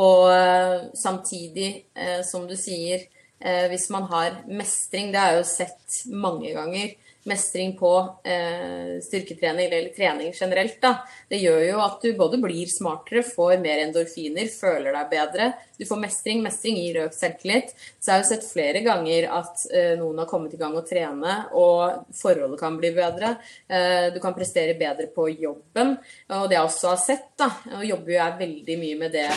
Og 0.00 0.96
samtidig, 0.96 1.82
som 2.24 2.46
du 2.48 2.54
sier, 2.56 3.02
eh, 3.44 3.66
hvis 3.68 3.90
man 3.90 4.06
har 4.08 4.38
mestring. 4.48 5.12
Det 5.12 5.20
har 5.20 5.34
jeg 5.34 5.42
jo 5.42 5.48
sett 5.50 5.98
mange 6.08 6.54
ganger 6.56 6.94
mestring 7.28 7.76
på 7.78 7.90
eh, 8.24 8.98
styrketrening 9.02 9.66
eller 9.68 9.92
trening 9.94 10.32
generelt, 10.34 10.80
da, 10.82 10.94
det 11.30 11.38
gjør 11.38 11.60
jo 11.68 11.82
at 11.84 12.02
du 12.02 12.16
både 12.18 12.40
blir 12.42 12.70
smartere, 12.70 13.22
får 13.26 13.60
mer 13.62 13.84
endorfiner, 13.84 14.48
føler 14.50 14.96
deg 14.96 15.12
bedre. 15.12 15.52
Du 15.78 15.86
får 15.86 16.00
mestring. 16.02 16.42
Mestring 16.42 16.78
gir 16.78 17.00
økt 17.04 17.16
selvtillit. 17.18 17.72
Så 17.98 18.10
jeg 18.10 18.14
har 18.14 18.24
jo 18.24 18.28
sett 18.28 18.48
flere 18.48 18.82
ganger 18.84 19.28
at 19.38 19.64
eh, 19.70 19.94
noen 20.00 20.22
har 20.22 20.30
kommet 20.30 20.54
i 20.56 20.60
gang 20.60 20.74
å 20.78 20.84
trene, 20.86 21.38
og 21.58 22.10
forholdet 22.18 22.60
kan 22.60 22.78
bli 22.80 22.92
bedre. 22.96 23.36
Eh, 23.70 24.10
du 24.14 24.20
kan 24.22 24.36
prestere 24.36 24.76
bedre 24.78 25.08
på 25.14 25.28
jobben. 25.32 25.96
Og 26.34 26.50
det 26.50 26.58
jeg 26.58 26.66
også 26.66 26.92
har 26.92 27.00
sett, 27.02 27.30
da, 27.38 27.52
og 27.78 27.86
jobber 27.86 28.14
jo 28.14 28.18
jeg 28.18 28.38
veldig 28.42 28.78
mye 28.82 29.00
med 29.06 29.16
det 29.18 29.28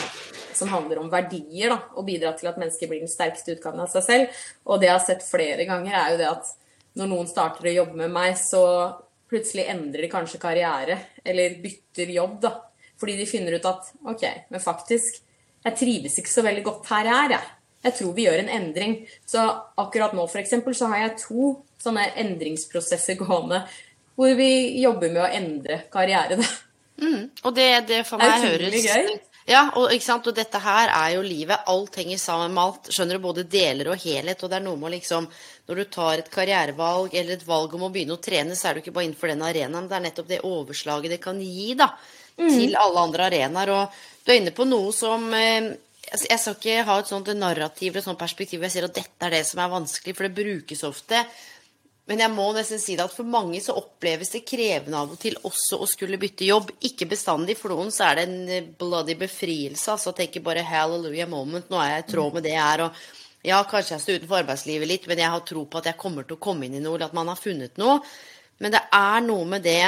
som 0.55 0.69
handler 0.71 1.01
om 1.01 1.09
verdier, 1.11 1.73
da, 1.73 1.79
og 1.95 2.05
bidra 2.07 2.33
til 2.37 2.49
at 2.49 2.59
mennesker 2.61 2.89
blir 2.89 3.03
den 3.03 3.11
sterkeste 3.11 3.57
utgaven 3.57 3.83
av 3.83 3.89
seg 3.93 4.05
selv. 4.05 4.45
Og 4.65 4.81
det 4.81 4.89
jeg 4.89 4.97
har 4.97 5.05
sett 5.05 5.25
flere 5.25 5.67
ganger, 5.69 5.97
er 5.97 6.13
jo 6.13 6.21
det 6.21 6.31
at 6.33 6.53
når 6.95 7.11
noen 7.11 7.27
starter 7.29 7.69
å 7.69 7.75
jobbe 7.81 7.99
med 8.03 8.13
meg, 8.13 8.37
så 8.39 8.63
plutselig 9.31 9.67
endrer 9.71 10.05
de 10.05 10.11
kanskje 10.11 10.39
karriere, 10.41 10.97
eller 11.25 11.57
bytter 11.63 12.13
jobb, 12.15 12.39
da. 12.45 12.53
Fordi 12.99 13.17
de 13.19 13.27
finner 13.27 13.57
ut 13.57 13.67
at 13.67 13.91
OK, 14.07 14.23
men 14.53 14.63
faktisk, 14.63 15.19
jeg 15.65 15.77
trives 15.79 16.19
ikke 16.21 16.31
så 16.31 16.45
veldig 16.45 16.63
godt 16.65 16.91
her 16.93 17.09
jeg 17.09 17.15
er, 17.17 17.35
jeg. 17.35 17.51
Jeg 17.85 17.97
tror 17.99 18.13
vi 18.17 18.25
gjør 18.25 18.41
en 18.41 18.49
endring. 18.49 18.95
Så 19.29 19.41
akkurat 19.81 20.15
nå, 20.17 20.23
f.eks., 20.25 20.55
så 20.77 20.87
har 20.89 21.03
jeg 21.03 21.17
to 21.21 21.51
sånne 21.81 22.07
endringsprosesser 22.23 23.19
gående 23.19 23.65
hvor 24.15 24.31
vi 24.39 24.79
jobber 24.81 25.11
med 25.11 25.21
å 25.25 25.31
endre 25.41 25.81
karriere. 25.93 26.39
Mm, 26.95 27.27
og 27.43 27.51
det, 27.57 27.67
det 27.89 27.97
for 28.07 28.21
meg 28.21 28.45
høres 28.47 28.85
gøy. 28.87 29.09
Ja, 29.45 29.67
og, 29.77 29.91
og, 29.93 30.29
dette 30.33 30.59
her 30.61 30.89
er 30.89 31.11
jo 31.13 31.21
livet. 31.21 31.67
Alt 31.69 31.99
henger 32.01 32.17
sammen 32.17 32.53
med 32.55 32.63
alt. 32.63 32.87
Skjønner 32.89 33.19
du, 33.19 33.21
både 33.27 33.43
deler 33.45 33.91
og 33.93 34.01
helhet. 34.01 34.41
Og 34.41 34.49
det 34.49 34.57
er 34.57 34.65
noe 34.65 34.79
med 34.81 34.95
liksom 34.95 35.27
Når 35.69 35.81
du 35.81 35.83
tar 35.93 36.21
et 36.21 36.31
karrierevalg 36.33 37.13
eller 37.13 37.37
et 37.37 37.45
valg 37.45 37.73
om 37.77 37.85
å 37.85 37.91
begynne 37.93 38.17
å 38.17 38.21
trene, 38.21 38.57
så 38.57 38.69
er 38.69 38.75
du 38.75 38.81
ikke 38.81 38.93
bare 38.95 39.05
innenfor 39.05 39.29
den 39.29 39.45
arenaen. 39.45 39.87
Det 39.89 39.97
er 39.97 40.05
nettopp 40.07 40.31
det 40.31 40.43
overslaget 40.49 41.13
det 41.13 41.21
kan 41.21 41.41
gi, 41.41 41.73
da. 41.77 41.91
Mm. 42.39 42.49
Til 42.49 42.77
alle 42.81 43.05
andre 43.05 43.29
arenaer. 43.29 43.73
Og 43.75 44.25
du 44.25 44.33
er 44.33 44.41
inne 44.41 44.53
på 44.55 44.65
noe 44.65 44.89
som 44.97 45.29
eh, 45.37 45.75
Jeg 46.09 46.41
skal 46.41 46.57
ikke 46.57 46.89
ha 46.89 46.99
et 47.01 47.09
sånt 47.09 47.29
narrativ 47.37 47.91
eller 47.91 48.01
et 48.01 48.09
sånt 48.09 48.21
perspektiv 48.21 48.59
hvor 48.59 48.69
jeg 48.69 48.79
sier 48.79 48.89
at 48.89 48.97
dette 48.97 49.29
er 49.29 49.37
det 49.37 49.45
som 49.45 49.61
er 49.61 49.73
vanskelig, 49.73 50.17
for 50.17 50.25
det 50.25 50.41
brukes 50.41 50.81
ofte. 50.89 51.21
Men 52.05 52.21
jeg 52.21 52.33
må 52.35 52.45
nesten 52.53 52.77
si 52.81 52.93
det 52.97 53.07
at 53.07 53.13
for 53.15 53.25
mange 53.25 53.57
så 53.65 53.73
oppleves 53.79 54.29
det 54.35 54.43
krevende 54.45 54.99
av 54.99 55.15
og 55.15 55.19
til 55.21 55.37
også 55.47 55.79
å 55.81 55.87
skulle 55.89 56.19
bytte 56.21 56.45
jobb. 56.45 56.69
Ikke 56.85 57.07
bestandig. 57.09 57.57
For 57.57 57.73
noen 57.73 57.89
så 57.93 58.11
er 58.11 58.19
det 58.19 58.25
en 58.27 58.51
eh, 58.53 58.67
bloody 58.79 59.15
befrielse. 59.17 59.87
Altså 59.89 60.13
tenker 60.13 60.45
bare 60.45 60.65
'hallelujah 60.65 61.29
moment', 61.29 61.71
nå 61.73 61.81
er 61.81 61.95
jeg 61.95 62.03
i 62.03 62.11
tråd 62.11 62.37
med 62.37 62.45
det 62.45 62.53
jeg 62.53 62.65
er. 62.65 62.85
Og 62.85 63.45
ja, 63.45 63.63
kanskje 63.63 63.95
jeg 63.95 64.03
står 64.03 64.19
utenfor 64.19 64.41
arbeidslivet 64.43 64.89
litt, 64.89 65.07
men 65.09 65.21
jeg 65.21 65.33
har 65.33 65.41
tro 65.49 65.65
på 65.65 65.81
at 65.81 65.89
jeg 65.89 66.01
kommer 66.01 66.25
til 66.25 66.37
å 66.37 66.45
komme 66.45 66.65
inn 66.65 66.77
i 66.77 66.83
noe, 66.83 66.95
eller 66.95 67.09
at 67.09 67.17
man 67.17 67.29
har 67.33 67.41
funnet 67.41 67.81
noe. 67.81 67.97
Men 68.61 68.73
det 68.77 68.83
er 68.93 69.25
noe 69.25 69.45
med 69.49 69.65
det 69.65 69.81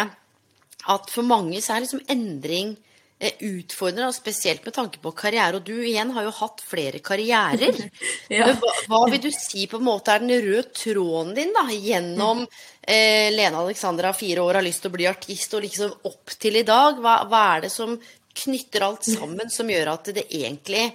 at 0.88 1.10
for 1.14 1.26
mange 1.26 1.62
så 1.62 1.76
er 1.76 1.86
liksom 1.86 2.04
endring 2.10 2.76
Eh, 3.20 3.32
utfordrende, 3.40 4.14
spesielt 4.14 4.66
med 4.66 4.74
tanke 4.74 5.00
på 5.02 5.12
karriere. 5.18 5.58
Og 5.58 5.64
du 5.66 5.74
igjen 5.82 6.12
har 6.14 6.28
jo 6.28 6.34
hatt 6.38 6.62
flere 6.62 7.00
karrierer. 7.02 7.80
ja. 8.30 8.52
hva, 8.62 8.74
hva, 8.92 9.00
vil 9.10 9.24
du 9.24 9.32
si 9.34 9.66
på 9.66 9.80
en 9.80 9.88
måte 9.88 10.14
er 10.14 10.22
den 10.22 10.36
røde 10.46 10.70
tråden 10.78 11.34
din 11.34 11.50
da, 11.56 11.64
gjennom 11.74 12.44
eh, 12.46 13.34
Lene 13.34 13.64
Alexandra, 13.64 14.14
fire 14.14 14.46
år, 14.46 14.60
har 14.60 14.68
lyst 14.68 14.86
til 14.86 14.94
å 14.94 14.98
bli 15.00 15.10
artist, 15.10 15.58
og 15.58 15.66
liksom 15.66 15.98
opp 16.12 16.38
til 16.38 16.62
i 16.62 16.66
dag? 16.68 17.02
Hva, 17.02 17.18
hva, 17.26 17.44
er 17.56 17.66
det 17.66 17.74
som 17.74 17.98
knytter 18.38 18.86
alt 18.86 19.10
sammen, 19.10 19.50
som 19.50 19.74
gjør 19.74 19.96
at 19.96 20.14
det 20.14 20.28
egentlig 20.30 20.86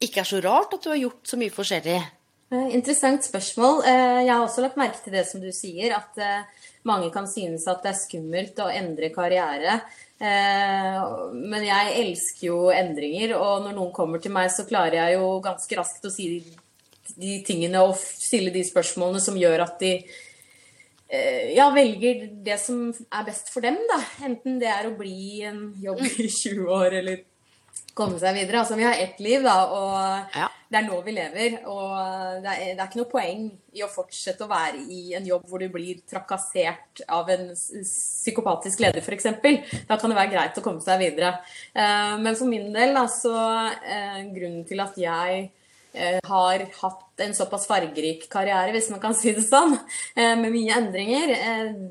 ikke 0.00 0.24
er 0.24 0.32
så 0.32 0.40
rart 0.40 0.72
at 0.72 0.86
du 0.86 0.94
har 0.94 1.04
gjort 1.04 1.28
så 1.28 1.36
mye 1.36 1.52
forskjellig? 1.52 2.02
Eh, 2.56 2.68
interessant 2.72 3.28
spørsmål. 3.28 3.82
Eh, 3.84 4.20
jeg 4.24 4.32
har 4.32 4.46
også 4.48 4.64
lagt 4.64 4.80
merke 4.80 5.04
til 5.04 5.12
det 5.12 5.28
som 5.28 5.44
du 5.44 5.52
sier, 5.52 5.92
at 6.00 6.24
mange 6.88 7.12
kan 7.12 7.28
synes 7.28 7.68
at 7.68 7.84
det 7.84 7.92
er 7.92 8.06
skummelt 8.08 8.64
å 8.64 8.72
endre 8.72 9.12
karriere. 9.12 9.82
Eh, 10.20 11.04
men 11.32 11.62
jeg 11.64 11.92
elsker 12.02 12.46
jo 12.50 12.56
endringer, 12.74 13.32
og 13.38 13.64
når 13.64 13.76
noen 13.76 13.92
kommer 13.96 14.20
til 14.20 14.34
meg, 14.34 14.50
så 14.52 14.66
klarer 14.68 14.98
jeg 14.98 15.16
jo 15.16 15.38
ganske 15.44 15.78
raskt 15.78 16.04
å 16.04 16.12
si 16.12 16.32
de, 17.16 17.38
tingene 17.46 17.80
og 17.84 17.96
stille 17.96 18.52
de 18.52 18.64
spørsmålene 18.64 19.22
som 19.24 19.38
gjør 19.40 19.64
at 19.64 19.80
de 19.80 19.94
eh, 21.08 21.56
ja, 21.56 21.70
velger 21.72 22.26
det 22.44 22.58
som 22.60 22.90
er 22.92 23.26
best 23.26 23.48
for 23.52 23.64
dem, 23.64 23.80
da. 23.88 24.00
Enten 24.28 24.60
det 24.60 24.68
er 24.68 24.90
å 24.90 24.96
bli 24.98 25.40
en 25.48 25.70
jobb 25.80 26.04
i 26.04 26.28
20 26.28 26.68
år, 26.68 27.00
eller 27.00 27.24
komme 27.94 28.18
seg 28.20 28.34
videre. 28.36 28.60
Altså, 28.62 28.76
vi 28.78 28.84
har 28.86 28.94
ett 28.98 29.18
liv, 29.20 29.42
da, 29.42 29.56
og 29.66 30.36
Ja. 30.36 30.48
det 30.70 30.78
er 30.78 30.86
nå 30.88 31.00
vi 31.04 31.12
lever. 31.12 31.58
Og 31.66 32.42
det 32.42 32.50
er, 32.52 32.74
det 32.74 32.80
er 32.80 32.86
ikke 32.88 33.00
noe 33.02 33.10
poeng 33.10 33.44
i 33.74 33.82
å 33.82 33.88
fortsette 33.90 34.44
å 34.46 34.50
være 34.50 34.82
i 34.90 35.14
en 35.14 35.26
jobb 35.26 35.46
hvor 35.48 35.58
du 35.62 35.68
blir 35.68 36.00
trakassert 36.10 37.02
av 37.08 37.28
en 37.30 37.50
psykopatisk 37.54 38.80
leder, 38.82 39.00
f.eks. 39.02 39.24
Da 39.88 39.96
kan 39.96 40.10
det 40.10 40.18
være 40.18 40.32
greit 40.34 40.58
å 40.60 40.64
komme 40.64 40.82
seg 40.84 41.00
videre. 41.02 41.38
Eh, 41.74 42.16
Men 42.18 42.36
for 42.36 42.46
min 42.50 42.72
del, 42.72 42.94
da, 42.94 43.06
så 43.06 43.34
eh, 43.84 44.20
grunnen 44.34 44.64
til 44.68 44.80
at 44.80 44.96
jeg 45.00 45.50
eh, 45.94 46.18
har 46.24 46.64
hatt 46.82 47.24
en 47.26 47.34
såpass 47.36 47.66
fargerik 47.68 48.28
karriere, 48.32 48.72
hvis 48.72 48.90
man 48.90 49.00
kan 49.02 49.14
si 49.14 49.34
det 49.36 49.42
sånn, 49.44 49.74
med 50.16 50.48
mye 50.54 50.76
endringer, 50.78 51.34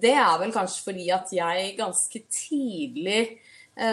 det 0.01 0.15
er 0.15 0.39
vel 0.41 0.51
kanskje 0.55 0.87
fordi 0.87 1.11
at 1.13 1.29
jeg 1.35 1.75
ganske 1.77 2.23
tidlig 2.33 3.37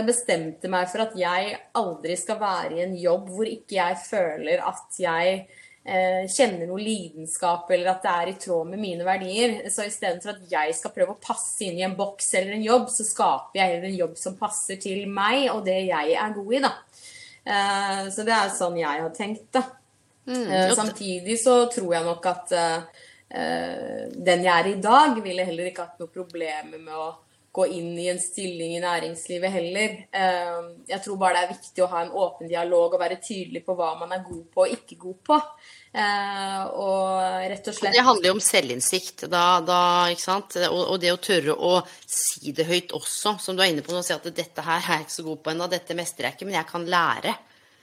bestemte 0.07 0.71
meg 0.73 0.89
for 0.91 1.05
at 1.05 1.13
jeg 1.19 1.53
aldri 1.79 2.17
skal 2.19 2.41
være 2.41 2.75
i 2.75 2.83
en 2.83 2.97
jobb 2.99 3.29
hvor 3.31 3.47
ikke 3.47 3.77
jeg 3.77 3.99
føler 4.03 4.65
at 4.67 4.99
jeg 4.99 5.45
eh, 5.87 6.27
kjenner 6.31 6.67
noe 6.67 6.83
lidenskap, 6.83 7.71
eller 7.71 7.93
at 7.93 8.03
det 8.05 8.13
er 8.13 8.31
i 8.33 8.37
tråd 8.43 8.71
med 8.73 8.83
mine 8.83 9.07
verdier. 9.07 9.59
Så 9.73 9.87
istedenfor 9.87 10.35
at 10.35 10.51
jeg 10.51 10.77
skal 10.79 10.95
prøve 10.95 11.15
å 11.15 11.23
passe 11.23 11.65
inn 11.67 11.79
i 11.79 11.87
en 11.87 11.97
boks 11.99 12.33
eller 12.39 12.57
en 12.57 12.67
jobb, 12.67 12.89
så 12.93 13.07
skaper 13.07 13.61
jeg 13.61 13.75
heller 13.75 13.91
en 13.91 14.01
jobb 14.03 14.21
som 14.21 14.39
passer 14.41 14.81
til 14.83 15.07
meg 15.11 15.49
og 15.55 15.65
det 15.69 15.81
jeg 15.89 16.17
er 16.19 16.37
god 16.37 16.55
i, 16.59 16.63
da. 16.67 16.73
Eh, 17.47 18.07
så 18.15 18.27
det 18.27 18.37
er 18.37 18.55
sånn 18.55 18.81
jeg 18.83 19.05
har 19.05 19.13
tenkt, 19.17 19.51
da. 19.55 19.67
Mm, 20.27 20.75
Samtidig 20.75 21.37
så 21.39 21.69
tror 21.71 21.93
jeg 21.95 22.03
nok 22.03 22.25
at 22.27 22.55
eh, 22.59 23.05
eh, 23.31 24.01
den 24.11 24.43
jeg 24.43 24.55
er 24.57 24.73
i 24.73 24.81
dag, 24.83 25.21
ville 25.23 25.47
heller 25.47 25.71
ikke 25.71 25.87
hatt 25.87 26.03
noe 26.03 26.11
problemer 26.11 26.81
med 26.81 26.97
å 26.99 27.13
gå 27.57 27.65
inn 27.73 27.95
i 27.99 28.09
en 28.13 28.21
stilling 28.21 28.75
i 28.77 28.83
næringslivet 28.85 29.53
heller. 29.55 29.95
Eh, 30.13 30.59
Jeg 30.91 31.03
tror 31.05 31.17
bare 31.21 31.39
det 31.39 31.43
er 31.47 31.55
viktig 31.55 31.85
å 31.85 31.89
ha 31.95 32.03
en 32.05 32.13
åpen 32.13 32.51
dialog 32.51 32.95
og 32.95 33.01
være 33.01 33.17
tydelig 33.25 33.65
på 33.65 33.77
hva 33.79 33.95
man 34.01 34.13
er 34.13 34.25
god 34.27 34.45
på 34.53 34.65
og 34.67 34.75
ikke 34.77 34.99
god 35.07 35.19
på. 35.31 35.39
Eh, 35.97 36.63
Og 36.77 37.49
rett 37.51 37.69
og 37.73 37.75
slett 37.79 37.97
Det 37.97 38.05
handler 38.05 38.29
jo 38.29 38.35
om 38.37 38.45
selvinnsikt, 38.45 39.25
da, 39.33 39.45
da, 39.65 39.81
ikke 40.13 40.27
sant? 40.27 40.59
Og, 40.69 40.83
og 40.93 41.01
det 41.01 41.15
å 41.15 41.21
tørre 41.23 41.57
å 41.57 41.79
si 42.05 42.53
det 42.53 42.69
høyt 42.69 42.93
også, 42.97 43.39
som 43.41 43.57
du 43.57 43.63
er 43.65 43.73
inne 43.73 43.85
på 43.87 43.95
nå, 43.97 44.03
si 44.05 44.13
at 44.13 44.29
dette 44.29 44.63
her 44.67 44.83
er 44.83 44.99
jeg 44.99 45.07
ikke 45.09 45.17
så 45.17 45.27
god 45.31 45.43
på 45.43 45.55
ennå, 45.55 45.71
dette 45.73 45.97
mestrer 45.97 46.29
jeg 46.29 46.37
ikke, 46.37 46.51
men 46.51 46.59
jeg 46.61 46.71
kan 46.75 46.87
lære. 46.97 47.35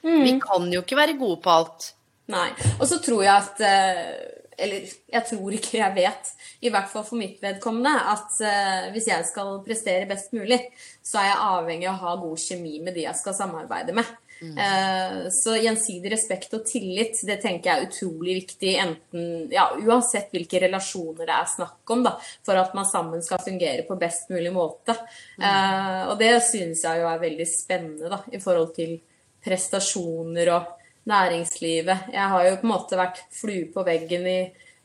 Vi 0.03 0.37
kan 0.43 0.65
jo 0.71 0.81
ikke 0.83 0.99
være 0.99 1.17
gode 1.17 1.39
på 1.41 1.49
alt. 1.49 1.93
Nei. 2.33 2.49
Og 2.79 2.85
så 2.87 2.97
tror 3.03 3.23
jeg 3.23 3.33
at 3.33 3.61
eh, 3.67 4.42
Eller 4.57 4.89
jeg 5.13 5.25
tror 5.29 5.55
ikke 5.57 5.77
jeg 5.79 5.95
vet, 5.95 6.33
i 6.61 6.69
hvert 6.73 6.89
fall 6.91 7.05
for 7.07 7.19
mitt 7.19 7.39
vedkommende, 7.43 7.93
at 8.13 8.41
uh, 8.41 8.91
hvis 8.93 9.07
jeg 9.07 9.25
skal 9.29 9.61
prestere 9.65 10.09
best 10.09 10.33
mulig, 10.33 10.59
så 11.03 11.21
er 11.21 11.31
jeg 11.31 11.45
avhengig 11.47 11.87
av 11.89 11.95
å 11.95 12.03
ha 12.03 12.15
god 12.21 12.43
kjemi 12.43 12.79
med 12.83 12.93
de 12.93 13.07
jeg 13.07 13.19
skal 13.21 13.37
samarbeide 13.37 13.95
med. 13.97 14.05
Eh, 14.43 15.29
Så 15.31 15.55
gjensidig 15.55 16.11
respekt 16.11 16.53
og 16.57 16.65
tillit, 16.67 17.15
det 17.23 17.37
tenker 17.41 17.69
jeg 17.69 17.79
er 17.79 17.87
utrolig 17.87 18.33
viktig, 18.41 18.73
enten, 18.81 19.29
ja, 19.53 19.69
uansett 19.79 20.33
hvilke 20.35 20.59
relasjoner 20.65 21.29
det 21.29 21.35
er 21.37 21.47
snakk 21.47 21.93
om, 21.95 22.03
da, 22.03 22.17
for 22.43 22.59
at 22.59 22.73
man 22.75 22.85
sammen 22.89 23.23
skal 23.23 23.39
fungere 23.45 23.85
på 23.87 23.95
best 24.01 24.33
mulig 24.33 24.51
måte. 24.51 24.97
Eh, 25.39 26.01
Og 26.09 26.17
det 26.19 26.33
synes 26.43 26.83
jeg 26.83 26.99
jo 26.99 27.07
er 27.07 27.23
veldig 27.23 27.47
spennende, 27.47 28.09
da, 28.11 28.19
i 28.33 28.41
forhold 28.43 28.73
til 28.75 28.97
prestasjoner 29.43 30.51
og 30.57 30.82
næringslivet. 31.09 32.09
Jeg 32.13 32.27
har 32.33 32.45
jo 32.47 32.59
på 32.59 32.67
en 32.67 32.73
måte 32.73 32.99
vært 32.99 33.23
flue 33.33 33.67
på 33.73 33.83
veggen 33.87 34.27
i 34.29 34.39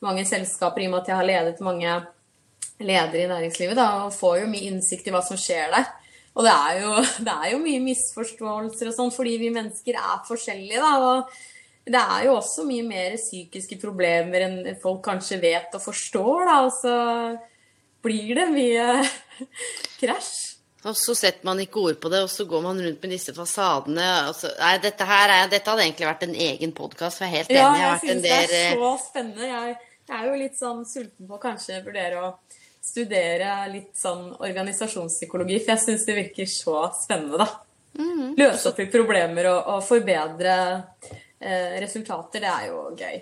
mange 0.04 0.24
selskaper 0.28 0.82
i 0.82 0.88
og 0.88 0.94
med 0.94 1.02
at 1.02 1.10
jeg 1.12 1.18
har 1.18 1.28
ledet 1.28 1.64
mange 1.64 1.94
ledere 2.78 3.24
i 3.24 3.30
næringslivet, 3.30 3.76
da, 3.78 3.88
og 4.06 4.14
får 4.14 4.42
jo 4.42 4.50
mye 4.50 4.70
innsikt 4.70 5.08
i 5.08 5.14
hva 5.14 5.22
som 5.26 5.38
skjer 5.40 5.72
der. 5.74 5.88
Og 6.38 6.46
det 6.46 6.54
er 6.54 6.80
jo, 6.84 6.96
det 7.26 7.34
er 7.34 7.52
jo 7.52 7.62
mye 7.62 7.84
misforståelser 7.86 8.90
og 8.90 8.98
sånn, 8.98 9.14
fordi 9.14 9.36
vi 9.42 9.54
mennesker 9.54 9.98
er 9.98 10.26
forskjellige, 10.28 10.82
da. 10.82 10.92
Og 10.98 11.88
det 11.88 12.02
er 12.02 12.26
jo 12.28 12.36
også 12.36 12.66
mye 12.68 12.84
mer 12.86 13.16
psykiske 13.18 13.78
problemer 13.82 14.44
enn 14.46 14.58
folk 14.82 15.00
kanskje 15.06 15.40
vet 15.42 15.74
og 15.74 15.84
forstår, 15.86 16.44
da. 16.50 16.58
Og 16.66 16.74
så 16.76 16.96
blir 18.04 18.34
det 18.38 18.50
mye 18.52 18.86
krasj. 20.00 20.57
Og 20.86 20.94
så 20.94 21.14
setter 21.18 21.46
man 21.48 21.58
ikke 21.58 21.80
ord 21.82 21.96
på 21.98 22.10
det, 22.12 22.20
og 22.22 22.30
så 22.30 22.46
går 22.46 22.62
man 22.62 22.78
rundt 22.78 23.02
med 23.02 23.10
disse 23.10 23.34
fasadene. 23.34 24.06
Så, 24.36 24.50
nei, 24.60 24.76
dette 24.82 25.06
her 25.08 25.32
er, 25.34 25.48
dette 25.50 25.72
hadde 25.72 25.84
egentlig 25.88 26.06
vært 26.06 26.26
en 26.28 26.36
egen 26.46 26.74
podkast, 26.76 27.18
for 27.18 27.26
jeg 27.26 27.32
er 27.32 27.36
helt 27.40 27.50
enig. 27.50 27.58
Ja, 27.58 27.70
jeg 27.74 27.88
har 27.88 27.96
jeg 27.96 28.12
syns 28.12 28.26
det 28.26 28.34
er 28.36 28.54
eh, 28.58 28.74
så 28.78 28.92
spennende. 29.02 29.48
Jeg, 29.50 29.78
jeg 30.08 30.20
er 30.20 30.28
jo 30.28 30.36
litt 30.44 30.60
sånn 30.60 30.84
sulten 30.86 31.30
på 31.30 31.40
kanskje 31.42 31.80
vurdere 31.86 32.22
å 32.22 32.30
studere 32.88 33.56
litt 33.72 33.96
sånn 33.98 34.28
organisasjonspsykologi, 34.38 35.58
for 35.64 35.74
jeg 35.74 35.84
syns 35.84 36.06
det 36.06 36.16
virker 36.20 36.52
så 36.52 36.84
spennende, 37.00 37.42
da. 37.42 37.48
Mhm. 37.98 38.36
Løse 38.38 38.70
opp 38.70 38.78
i 38.78 38.86
problemer 38.92 39.50
og, 39.50 39.72
og 39.74 39.82
forbedre 39.82 40.54
eh, 41.40 41.74
resultater, 41.82 42.44
det 42.44 42.54
er 42.54 42.70
jo 42.70 42.84
gøy. 42.94 43.18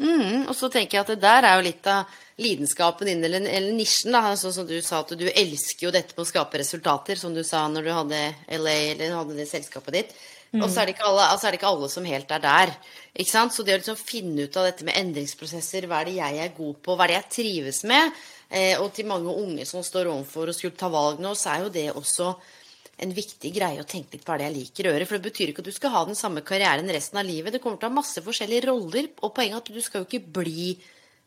Mm, 0.00 0.48
og 0.48 0.54
så 0.56 0.70
tenker 0.72 0.96
jeg 0.96 1.04
at 1.04 1.12
det 1.12 1.22
der 1.22 1.46
er 1.46 1.58
jo 1.58 1.66
litt 1.66 1.86
av 1.90 2.18
lidenskapen 2.40 3.10
din, 3.10 3.24
eller, 3.24 3.44
eller 3.44 3.76
nisjen, 3.76 4.14
da. 4.16 4.34
Sånn 4.38 4.54
som 4.56 4.68
du 4.68 4.78
sa 4.84 5.02
at 5.04 5.12
du 5.18 5.26
elsker 5.28 5.88
jo 5.88 5.94
dette 5.94 6.16
med 6.16 6.24
å 6.24 6.30
skape 6.30 6.62
resultater, 6.62 7.20
som 7.20 7.34
du 7.36 7.42
sa 7.44 7.66
når 7.68 7.86
du 7.86 7.92
hadde 7.92 8.20
LA, 8.56 8.76
eller 8.94 9.18
hadde 9.18 9.36
det 9.36 9.48
selskapet 9.50 9.98
ditt. 9.98 10.14
Og 10.58 10.66
så 10.66 10.82
er, 10.82 10.96
alle, 11.06 11.28
altså 11.30 11.46
er 11.46 11.54
det 11.54 11.60
ikke 11.60 11.70
alle 11.70 11.88
som 11.92 12.06
helt 12.08 12.32
er 12.34 12.42
der. 12.42 12.72
Ikke 13.14 13.30
sant? 13.30 13.54
Så 13.54 13.62
det 13.62 13.76
å 13.76 13.78
liksom 13.78 13.98
finne 14.00 14.48
ut 14.48 14.56
av 14.58 14.66
dette 14.66 14.86
med 14.86 14.96
endringsprosesser, 14.98 15.86
hva 15.86 16.00
er 16.00 16.10
det 16.10 16.16
jeg 16.16 16.40
er 16.42 16.56
god 16.56 16.80
på, 16.82 16.96
hva 16.96 17.06
er 17.06 17.12
det 17.12 17.18
jeg 17.20 17.34
trives 17.36 17.84
med, 17.86 18.16
eh, 18.48 18.74
og 18.80 18.90
til 18.96 19.06
mange 19.06 19.30
unge 19.30 19.68
som 19.68 19.84
står 19.86 20.10
overfor 20.10 20.50
og 20.50 20.56
skulle 20.56 20.80
ta 20.80 20.90
valg 20.90 21.22
nå, 21.22 21.36
så 21.38 21.52
er 21.52 21.66
jo 21.66 21.70
det 21.76 21.86
også 21.92 22.32
en 23.00 23.12
viktig 23.16 23.52
greie 23.54 23.80
å 23.80 23.88
tenke 23.88 24.16
litt 24.16 24.24
på 24.26 24.34
er 24.34 24.42
det 24.42 24.48
jeg 24.48 24.56
liker 24.58 24.86
å 24.88 24.94
gjøre. 24.94 25.08
For 25.08 25.18
det 25.18 25.30
betyr 25.30 25.52
ikke 25.52 25.64
at 25.64 25.70
du 25.70 25.74
skal 25.76 25.94
ha 25.94 26.02
den 26.08 26.18
samme 26.18 26.42
karrieren 26.46 26.90
resten 26.92 27.20
av 27.20 27.28
livet. 27.28 27.54
Det 27.54 27.62
kommer 27.64 27.80
til 27.80 27.88
å 27.88 27.92
ha 27.92 28.00
masse 28.00 28.22
forskjellige 28.24 28.66
roller, 28.68 29.08
og 29.24 29.34
poenget 29.36 29.56
er 29.56 29.62
at 29.62 29.70
du 29.72 29.84
skal 29.84 30.02
jo 30.02 30.08
ikke 30.08 30.34
bli 30.40 30.74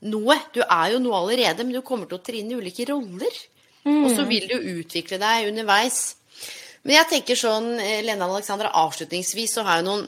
noe. 0.09 0.37
Du 0.53 0.61
er 0.63 0.93
jo 0.93 1.01
noe 1.01 1.21
allerede, 1.23 1.65
men 1.65 1.75
du 1.77 1.81
kommer 1.85 2.09
til 2.09 2.19
å 2.19 2.25
tre 2.25 2.41
inn 2.43 2.51
i 2.53 2.59
ulike 2.59 2.85
roller. 2.91 3.39
Og 3.89 4.09
så 4.15 4.23
vil 4.29 4.45
du 4.47 4.55
utvikle 4.77 5.19
deg 5.19 5.49
underveis. 5.49 6.15
Men 6.83 6.99
jeg 6.99 7.09
tenker 7.09 7.39
sånn, 7.39 7.73
Lena 7.77 8.05
Lene 8.05 8.27
Alexandra, 8.29 8.71
avslutningsvis 8.83 9.57
så 9.57 9.65
har 9.67 9.79
jeg 9.79 9.87
noen 9.87 10.05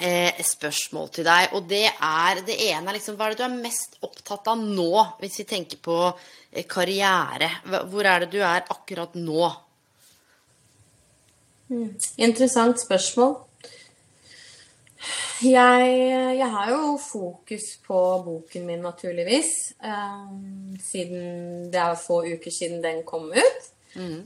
eh, 0.00 0.40
spørsmål 0.44 1.10
til 1.12 1.26
deg. 1.28 1.52
Og 1.56 1.68
det 1.68 1.86
er 1.90 2.42
Det 2.46 2.56
ene 2.70 2.92
er 2.92 2.98
liksom 2.98 3.18
Hva 3.18 3.28
er 3.28 3.34
det 3.34 3.42
du 3.42 3.46
er 3.48 3.60
mest 3.60 3.98
opptatt 4.04 4.48
av 4.52 4.60
nå, 4.60 5.04
hvis 5.20 5.40
vi 5.42 5.48
tenker 5.48 5.80
på 5.84 5.98
eh, 6.08 6.64
karriere? 6.68 7.50
Hvor 7.90 8.08
er 8.08 8.24
det 8.24 8.32
du 8.36 8.40
er 8.40 8.64
akkurat 8.68 9.16
nå? 9.18 9.52
Interessant 12.20 12.80
spørsmål. 12.80 13.36
Jeg, 15.44 15.88
jeg 16.38 16.48
har 16.50 16.70
jo 16.70 16.96
fokus 17.00 17.74
på 17.84 18.00
boken 18.24 18.66
min, 18.66 18.80
naturligvis. 18.84 19.74
eh, 19.84 20.78
siden 20.80 21.70
det 21.72 21.80
er 21.80 21.98
få 22.00 22.22
uker 22.24 22.50
siden 22.50 22.82
den 22.84 23.02
kom 23.04 23.32
ut. 23.32 23.70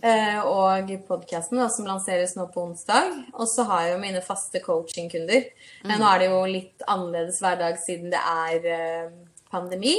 Eh, 0.03 0.39
og 0.47 0.93
podkasten 1.09 1.61
som 1.71 1.89
lanseres 1.89 2.37
nå 2.37 2.47
på 2.53 2.63
onsdag. 2.69 3.11
Og 3.35 3.49
så 3.51 3.67
har 3.69 3.87
jeg 3.87 3.95
jo 3.95 4.05
mine 4.05 4.23
faste 4.25 4.63
coachingkunder. 4.65 5.51
Men 5.85 6.01
nå 6.01 6.09
er 6.13 6.23
det 6.23 6.31
jo 6.31 6.45
litt 6.49 6.87
annerledes 6.89 7.41
hverdag 7.45 7.81
siden 7.83 8.15
det 8.15 8.23
er 8.23 8.71
eh, 8.77 9.11
pandemi. 9.53 9.97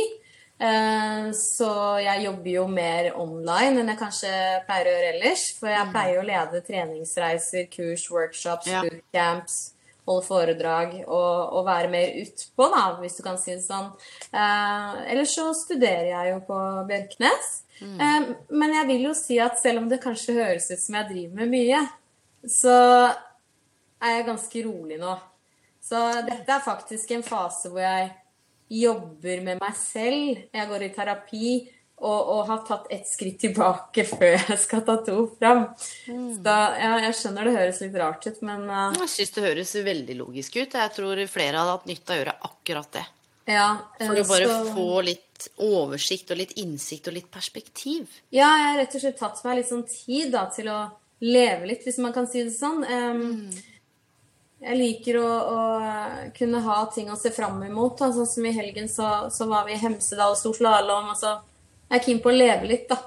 Eh, 0.60 1.32
Så 1.32 1.70
jeg 2.03 2.24
jobber 2.26 2.49
jo 2.51 2.68
mer 2.68 3.12
online 3.16 3.80
enn 3.80 3.88
jeg 3.93 3.99
kanskje 4.01 4.32
pleier 4.68 4.89
å 4.89 4.93
gjøre 4.95 5.12
ellers. 5.16 5.43
For 5.60 5.70
jeg 5.72 5.91
pleier 5.93 6.20
å 6.22 6.26
lede 6.28 6.62
treningsreiser, 6.68 7.70
kurs, 7.72 8.10
workshops, 8.12 8.68
Ja. 8.68 8.82
bootcamps, 8.84 9.60
holde 10.10 10.26
foredrag 10.26 10.93
og, 11.07 11.53
og 11.53 11.66
være 11.68 11.89
mer 11.93 12.12
utpå, 12.24 12.66
da, 12.74 12.84
hvis 12.99 13.16
du 13.18 13.24
kan 13.24 13.38
si 13.38 13.51
det 13.55 13.64
sånn. 13.64 13.91
Eh, 14.34 14.99
ellers 15.14 15.36
så 15.38 15.53
studerer 15.53 16.10
jeg 16.10 16.34
jo 16.34 16.39
på 16.49 16.60
Bjørknes. 16.89 17.49
Eh, 17.82 18.30
men 18.49 18.74
jeg 18.74 18.88
vil 18.88 19.03
jo 19.07 19.14
si 19.16 19.38
at 19.39 19.60
selv 19.62 19.84
om 19.84 19.89
det 19.89 20.01
kanskje 20.03 20.34
høres 20.36 20.70
ut 20.72 20.80
som 20.82 20.95
jeg 20.95 21.07
driver 21.14 21.36
med 21.45 21.53
mye, 21.53 21.84
så 22.47 22.74
er 24.01 24.18
jeg 24.18 24.26
ganske 24.28 24.64
rolig 24.66 24.97
nå. 24.99 25.14
Så 25.84 25.99
dette 26.28 26.51
er 26.51 26.60
faktisk 26.66 27.12
en 27.16 27.24
fase 27.24 27.70
hvor 27.72 27.80
jeg 27.82 28.12
jobber 28.70 29.41
med 29.45 29.59
meg 29.61 29.76
selv. 29.78 30.39
Jeg 30.53 30.70
går 30.70 30.86
i 30.86 30.89
terapi 30.95 31.51
og, 31.99 32.30
og 32.32 32.41
har 32.47 32.59
tatt 32.67 32.86
ett 32.95 33.07
skritt 33.09 33.39
tilbake 33.41 34.05
før 34.13 34.38
jeg 34.38 34.59
skal 34.61 34.84
ta 34.88 34.95
to 35.03 35.17
fram. 35.39 35.65
Så 36.05 36.55
ja, 36.80 36.93
jeg 37.03 37.15
skjønner 37.20 37.49
det 37.49 37.55
høres 37.57 37.82
litt 37.84 37.97
rart 37.99 38.28
ut, 38.30 38.41
men 38.47 38.67
uh, 38.70 38.93
Jeg 39.01 39.09
syns 39.15 39.34
det 39.36 39.43
høres 39.49 39.74
veldig 39.89 40.15
logisk 40.22 40.59
ut. 40.61 40.78
Jeg 40.80 40.93
tror 40.95 41.24
flere 41.28 41.59
hadde 41.59 41.74
hatt 41.78 41.89
nytte 41.89 42.13
av 42.13 42.15
å 42.15 42.22
gjøre 42.22 42.38
akkurat 42.51 42.91
det. 42.99 43.05
ja. 43.51 43.67
For 43.99 44.15
eh, 44.15 44.24
å 44.24 44.30
bare 44.30 44.47
så- 44.53 44.72
få 44.78 44.88
litt 45.09 45.26
oversikt 45.63 46.32
og 46.34 46.39
litt 46.41 46.55
innsikt 46.59 47.07
og 47.07 47.13
litt 47.15 47.30
perspektiv. 47.32 48.07
Ja, 48.36 48.47
jeg 48.59 48.65
har 48.70 48.78
rett 48.82 48.95
og 48.95 49.03
slett 49.05 49.20
tatt 49.20 49.43
meg 49.47 49.61
litt 49.61 49.70
sånn 49.70 49.86
tid 49.88 50.34
da, 50.34 50.45
til 50.51 50.67
å 50.72 50.80
leve 51.24 51.67
litt, 51.67 51.84
hvis 51.88 51.99
man 52.03 52.11
kan 52.15 52.28
si 52.32 52.43
det 52.43 52.51
sånn. 52.55 52.84
Em, 52.88 53.49
Jeg 54.60 54.76
liker 54.76 55.20
å, 55.22 55.28
å 55.28 55.60
kunne 56.36 56.60
ha 56.66 56.80
ting 56.91 57.07
å 57.12 57.20
se 57.20 57.32
fram 57.32 57.62
imot. 57.64 57.99
Da. 58.01 58.10
Sånn 58.16 58.28
som 58.28 58.47
i 58.47 58.55
helgen 58.55 58.89
så, 58.91 59.30
så 59.32 59.47
var 59.47 59.68
vi 59.68 59.78
i 59.78 59.80
Hemsedal 59.80 60.36
og 60.36 60.39
sto 60.39 60.51
slalåm. 60.57 61.14
Altså, 61.14 61.38
jeg 61.88 61.95
er 61.99 62.03
keen 62.05 62.20
på 62.24 62.32
å 62.32 62.36
leve 62.36 62.68
litt, 62.70 62.89
da. 62.91 62.99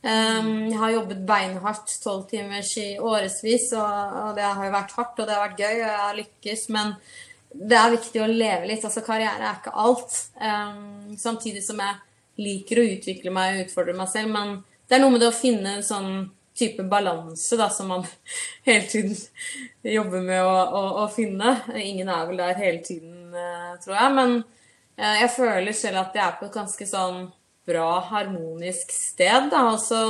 Um, 0.00 0.70
jeg 0.70 0.78
har 0.80 0.94
jobbet 0.94 1.24
beinhardt 1.28 1.90
tolv 2.00 2.22
timers 2.30 2.70
i 2.80 2.94
årevis, 2.96 3.66
og, 3.76 4.14
og, 4.22 4.30
det 4.38 4.46
har 4.46 4.62
jo 4.64 4.72
vært 4.72 4.94
hardt, 4.96 5.18
og 5.18 5.26
det 5.28 5.34
har 5.34 5.42
vært 5.44 5.60
gøy, 5.60 5.74
og 5.74 5.82
jeg 5.82 5.98
har 6.04 6.16
lykkes, 6.16 6.62
men 6.72 6.94
det 7.50 7.76
er 7.76 7.96
viktig 7.98 8.22
å 8.22 8.30
leve 8.30 8.70
litt. 8.70 8.86
Altså, 8.86 9.02
karriere 9.04 9.44
er 9.44 9.58
ikke 9.58 9.74
alt. 9.82 10.16
Um, 10.40 11.18
samtidig 11.20 11.66
som 11.66 11.82
jeg 11.82 11.98
liker 12.40 12.80
å 12.80 12.86
utvikle 12.94 13.34
meg 13.34 13.58
og 13.58 13.66
utfordre 13.66 13.98
meg 13.98 14.08
selv, 14.14 14.32
men 14.32 14.60
det 14.88 14.96
er 14.96 15.02
noe 15.02 15.12
med 15.12 15.24
det 15.24 15.32
å 15.34 15.36
finne 15.36 15.76
en 15.76 15.84
sånn 15.84 16.12
type 16.60 16.86
balanse 16.92 17.58
da, 17.58 17.70
som 17.72 17.90
man 17.94 18.06
hele 18.68 18.86
tiden 18.90 19.16
jobber 19.96 20.24
med 20.24 20.44
å, 20.44 20.54
å, 20.54 20.84
å, 21.02 21.08
finne. 21.12 21.56
Ingen 21.80 22.12
er 22.12 22.30
vel 22.30 22.40
der 22.44 22.60
hele 22.60 22.84
tiden, 22.86 23.34
eh, 23.34 23.74
tror 23.82 23.96
jeg, 23.96 24.16
men 24.20 24.38
eh, 25.00 25.20
jeg 25.24 25.34
føler 25.36 25.76
selv 25.76 26.04
at 26.04 26.16
jeg 26.16 26.26
er 26.26 26.38
på 26.38 26.50
et 26.50 26.58
ganske 26.60 26.90
sånn 26.92 27.28
bra, 27.70 28.00
harmonisk 28.10 28.92
sted. 28.94 29.50
Da. 29.52 29.64
Og 29.72 29.80
så 29.82 30.00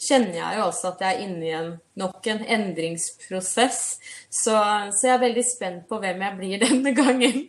kjenner 0.00 0.38
jeg 0.38 0.58
jo 0.58 0.66
også 0.68 0.92
at 0.92 1.04
jeg 1.04 1.16
er 1.16 1.24
inne 1.26 1.46
i 1.46 1.54
en, 1.56 1.72
nok 2.00 2.28
en 2.32 2.44
endringsprosess. 2.58 3.82
Så, 4.28 4.54
så, 4.54 5.02
jeg 5.06 5.16
er 5.16 5.24
veldig 5.26 5.46
spent 5.46 5.88
på 5.90 6.00
hvem 6.02 6.24
jeg 6.26 6.38
blir 6.38 6.62
denne 6.66 6.94
gangen. 6.96 7.44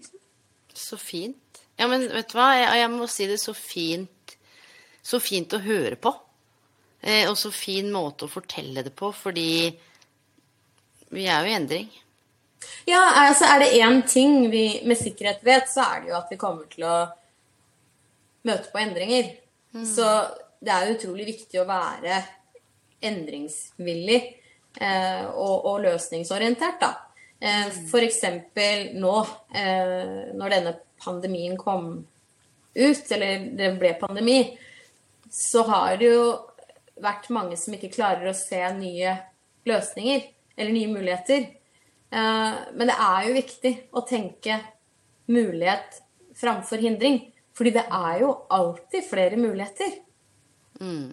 Så 0.74 1.00
fint. 1.02 1.38
Ja, 1.80 1.88
men 1.90 2.06
vet 2.12 2.30
du 2.32 2.38
hva, 2.38 2.52
jeg, 2.60 2.82
jeg 2.84 2.92
må 2.94 3.08
si 3.10 3.30
det 3.30 3.40
så 3.42 3.56
fint. 3.58 4.36
Så 5.02 5.18
fint 5.24 5.54
å 5.58 5.64
høre 5.64 5.98
på. 5.98 6.14
Eh, 7.02 7.26
og 7.30 7.38
så 7.38 7.52
fin 7.54 7.90
måte 7.94 8.28
å 8.28 8.32
fortelle 8.32 8.84
det 8.86 8.94
på, 8.98 9.10
fordi 9.16 9.72
vi 11.12 11.26
er 11.28 11.44
jo 11.44 11.52
i 11.52 11.58
endring. 11.58 11.90
Ja, 12.86 13.02
altså 13.26 13.48
er 13.50 13.64
det 13.64 13.72
én 13.82 14.02
ting 14.08 14.46
vi 14.52 14.66
med 14.88 15.00
sikkerhet 15.00 15.42
vet, 15.46 15.70
så 15.70 15.86
er 15.86 16.04
det 16.04 16.12
jo 16.12 16.20
at 16.20 16.30
vi 16.32 16.40
kommer 16.42 16.70
til 16.70 16.86
å 16.88 16.98
møte 18.48 18.70
på 18.72 18.82
endringer. 18.82 19.34
Mm. 19.74 19.86
Så 19.88 20.06
det 20.62 20.74
er 20.74 20.94
utrolig 20.94 21.28
viktig 21.32 21.62
å 21.62 21.68
være 21.70 22.22
endringsvillig 23.02 24.20
eh, 24.78 25.26
og, 25.26 25.56
og, 25.66 25.78
løsningsorientert, 25.88 26.82
da. 26.82 26.92
Eh, 27.42 27.70
for 27.90 28.06
eksempel 28.06 28.92
nå, 29.02 29.16
eh, 29.58 30.34
når 30.38 30.56
denne 30.56 30.76
pandemien 31.02 31.58
kom 31.58 31.96
ut, 32.76 33.06
eller 33.12 33.48
det 33.58 33.72
ble 33.82 33.96
pandemi, 34.00 34.40
så 35.32 35.64
har 35.66 35.98
det 35.98 36.12
jo 36.12 36.26
vært 37.04 37.32
mange 37.34 37.58
som 37.60 37.76
ikke 37.76 37.94
klarer 37.94 38.30
å 38.32 38.38
se 38.38 38.62
nye 38.78 39.16
løsninger 39.68 40.24
eller 40.58 40.76
nye 40.76 40.92
muligheter. 40.92 41.50
Eh, 42.12 42.62
men 42.76 42.92
det 42.92 42.98
er 42.98 43.28
jo 43.28 43.36
viktig 43.38 43.74
å 43.96 44.06
tenke 44.08 44.60
mulighet 45.32 46.02
framfor 46.38 46.82
hindring. 46.84 47.22
Fordi 47.58 47.74
det 47.76 47.84
er 47.84 48.22
jo 48.24 48.32
alltid 48.50 49.06
flere 49.06 49.38
muligheter. 49.40 49.98
Mm. 50.82 51.12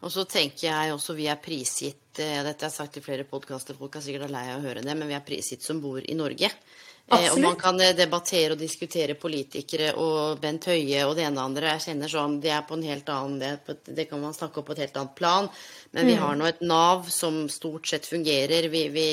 Og 0.00 0.12
så 0.12 0.24
tenker 0.28 0.66
jeg 0.66 0.92
også 0.94 1.14
vi 1.16 1.28
er 1.30 1.40
prisgitt 1.40 2.20
eh, 2.20 2.40
Dette 2.44 2.66
har 2.66 2.70
jeg 2.70 2.76
sagt 2.76 2.98
i 2.98 3.04
flere 3.04 3.26
podkaster, 3.28 3.76
folk 3.78 3.96
er 3.96 4.04
sikkert 4.04 4.32
lei 4.32 4.46
av 4.50 4.60
å 4.60 4.64
høre 4.64 4.84
det, 4.84 4.96
men 4.96 5.08
vi 5.08 5.16
er 5.16 5.24
prisgitt 5.24 5.64
som 5.64 5.80
bor 5.82 6.00
i 6.00 6.16
Norge. 6.16 6.50
Absolutt. 7.08 7.26
Eh, 7.26 7.32
og 7.34 7.40
man 7.42 7.56
kan 7.58 7.80
eh, 7.82 7.94
debattere 7.96 8.54
og 8.54 8.60
diskutere 8.60 9.16
politikere 9.18 9.94
og 9.98 10.40
Bent 10.42 10.68
Høie 10.70 11.06
og 11.06 11.16
det 11.18 11.24
ene 11.26 11.40
og 11.40 11.48
andre. 11.48 11.72
Jeg 11.74 11.86
kjenner 11.88 12.12
sånn, 12.12 12.36
Det 12.42 12.52
er 12.54 12.66
på 12.68 12.76
en 12.78 12.86
helt 12.86 13.08
annen, 13.10 13.40
det, 13.40 13.80
det 13.86 14.06
kan 14.10 14.22
man 14.22 14.36
snakke 14.36 14.60
om 14.60 14.68
på 14.68 14.76
et 14.76 14.84
helt 14.84 15.00
annet 15.00 15.16
plan. 15.18 15.50
Men 15.90 16.06
mm. 16.06 16.10
vi 16.10 16.20
har 16.20 16.36
nå 16.38 16.46
et 16.46 16.62
Nav 16.62 17.08
som 17.10 17.42
stort 17.50 17.90
sett 17.90 18.06
fungerer. 18.06 18.68
Vi, 18.70 18.84
vi 18.94 19.08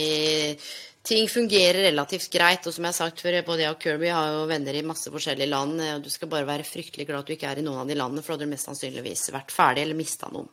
ting 1.08 1.30
fungerer 1.32 1.88
relativt 1.88 2.30
greit. 2.34 2.68
Og 2.68 2.76
som 2.76 2.86
jeg 2.86 2.94
har 2.94 3.00
sagt 3.00 3.24
før, 3.24 3.40
både 3.48 3.66
jeg 3.66 3.74
og 3.74 3.82
Kirby 3.82 4.12
har 4.14 4.34
jo 4.36 4.46
venner 4.52 4.78
i 4.78 4.86
masse 4.86 5.12
forskjellige 5.14 5.50
land. 5.50 5.82
Og 5.96 6.06
du 6.06 6.12
skal 6.14 6.32
bare 6.32 6.50
være 6.50 6.68
fryktelig 6.68 7.08
glad 7.08 7.24
at 7.24 7.32
du 7.32 7.38
ikke 7.38 7.50
er 7.50 7.62
i 7.62 7.66
noen 7.66 7.82
av 7.84 7.90
de 7.90 7.98
landene, 7.98 8.24
for 8.24 8.36
da 8.36 8.38
hadde 8.38 8.50
du 8.50 8.54
mest 8.56 8.70
sannsynligvis 8.70 9.30
vært 9.36 9.56
ferdig 9.56 9.88
eller 9.88 9.98
mista 9.98 10.30
noen. 10.34 10.52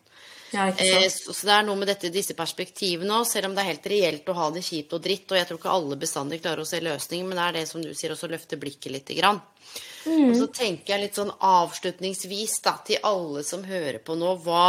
Ja, 0.55 0.69
eh, 0.71 1.09
så, 1.11 1.33
så, 1.33 1.49
det 1.49 1.55
er 1.57 1.67
noe 1.67 1.79
med 1.81 1.91
dette, 1.91 2.13
disse 2.15 2.37
perspektivene 2.39 3.19
òg, 3.19 3.27
selv 3.27 3.51
om 3.51 3.57
det 3.57 3.65
er 3.65 3.73
helt 3.73 3.89
reelt 3.91 4.29
å 4.31 4.37
ha 4.39 4.51
det 4.55 4.63
kjipt 4.65 4.95
og 4.95 5.03
dritt. 5.05 5.27
Og 5.33 5.41
jeg 5.41 5.49
tror 5.49 5.61
ikke 5.61 5.77
alle 5.77 6.01
bestandig 6.01 6.41
klarer 6.45 6.63
å 6.63 6.69
se 6.69 6.83
løsninger, 6.85 7.27
men 7.29 7.41
det 7.41 7.47
er 7.47 7.57
det 7.59 7.65
som 7.71 7.83
du 7.83 7.91
sier, 7.93 8.15
også 8.15 8.31
løfte 8.31 8.61
blikket 8.61 8.95
lite 8.95 9.19
grann. 9.19 9.43
Mm. 10.05 10.29
Og 10.31 10.37
så 10.39 10.51
tenker 10.55 10.95
jeg 10.95 11.07
litt 11.07 11.19
sånn 11.19 11.33
avslutningsvis 11.35 12.61
da, 12.65 12.77
til 12.87 13.03
alle 13.09 13.43
som 13.47 13.65
hører 13.67 13.99
på 14.05 14.17
nå, 14.21 14.37
hva 14.45 14.69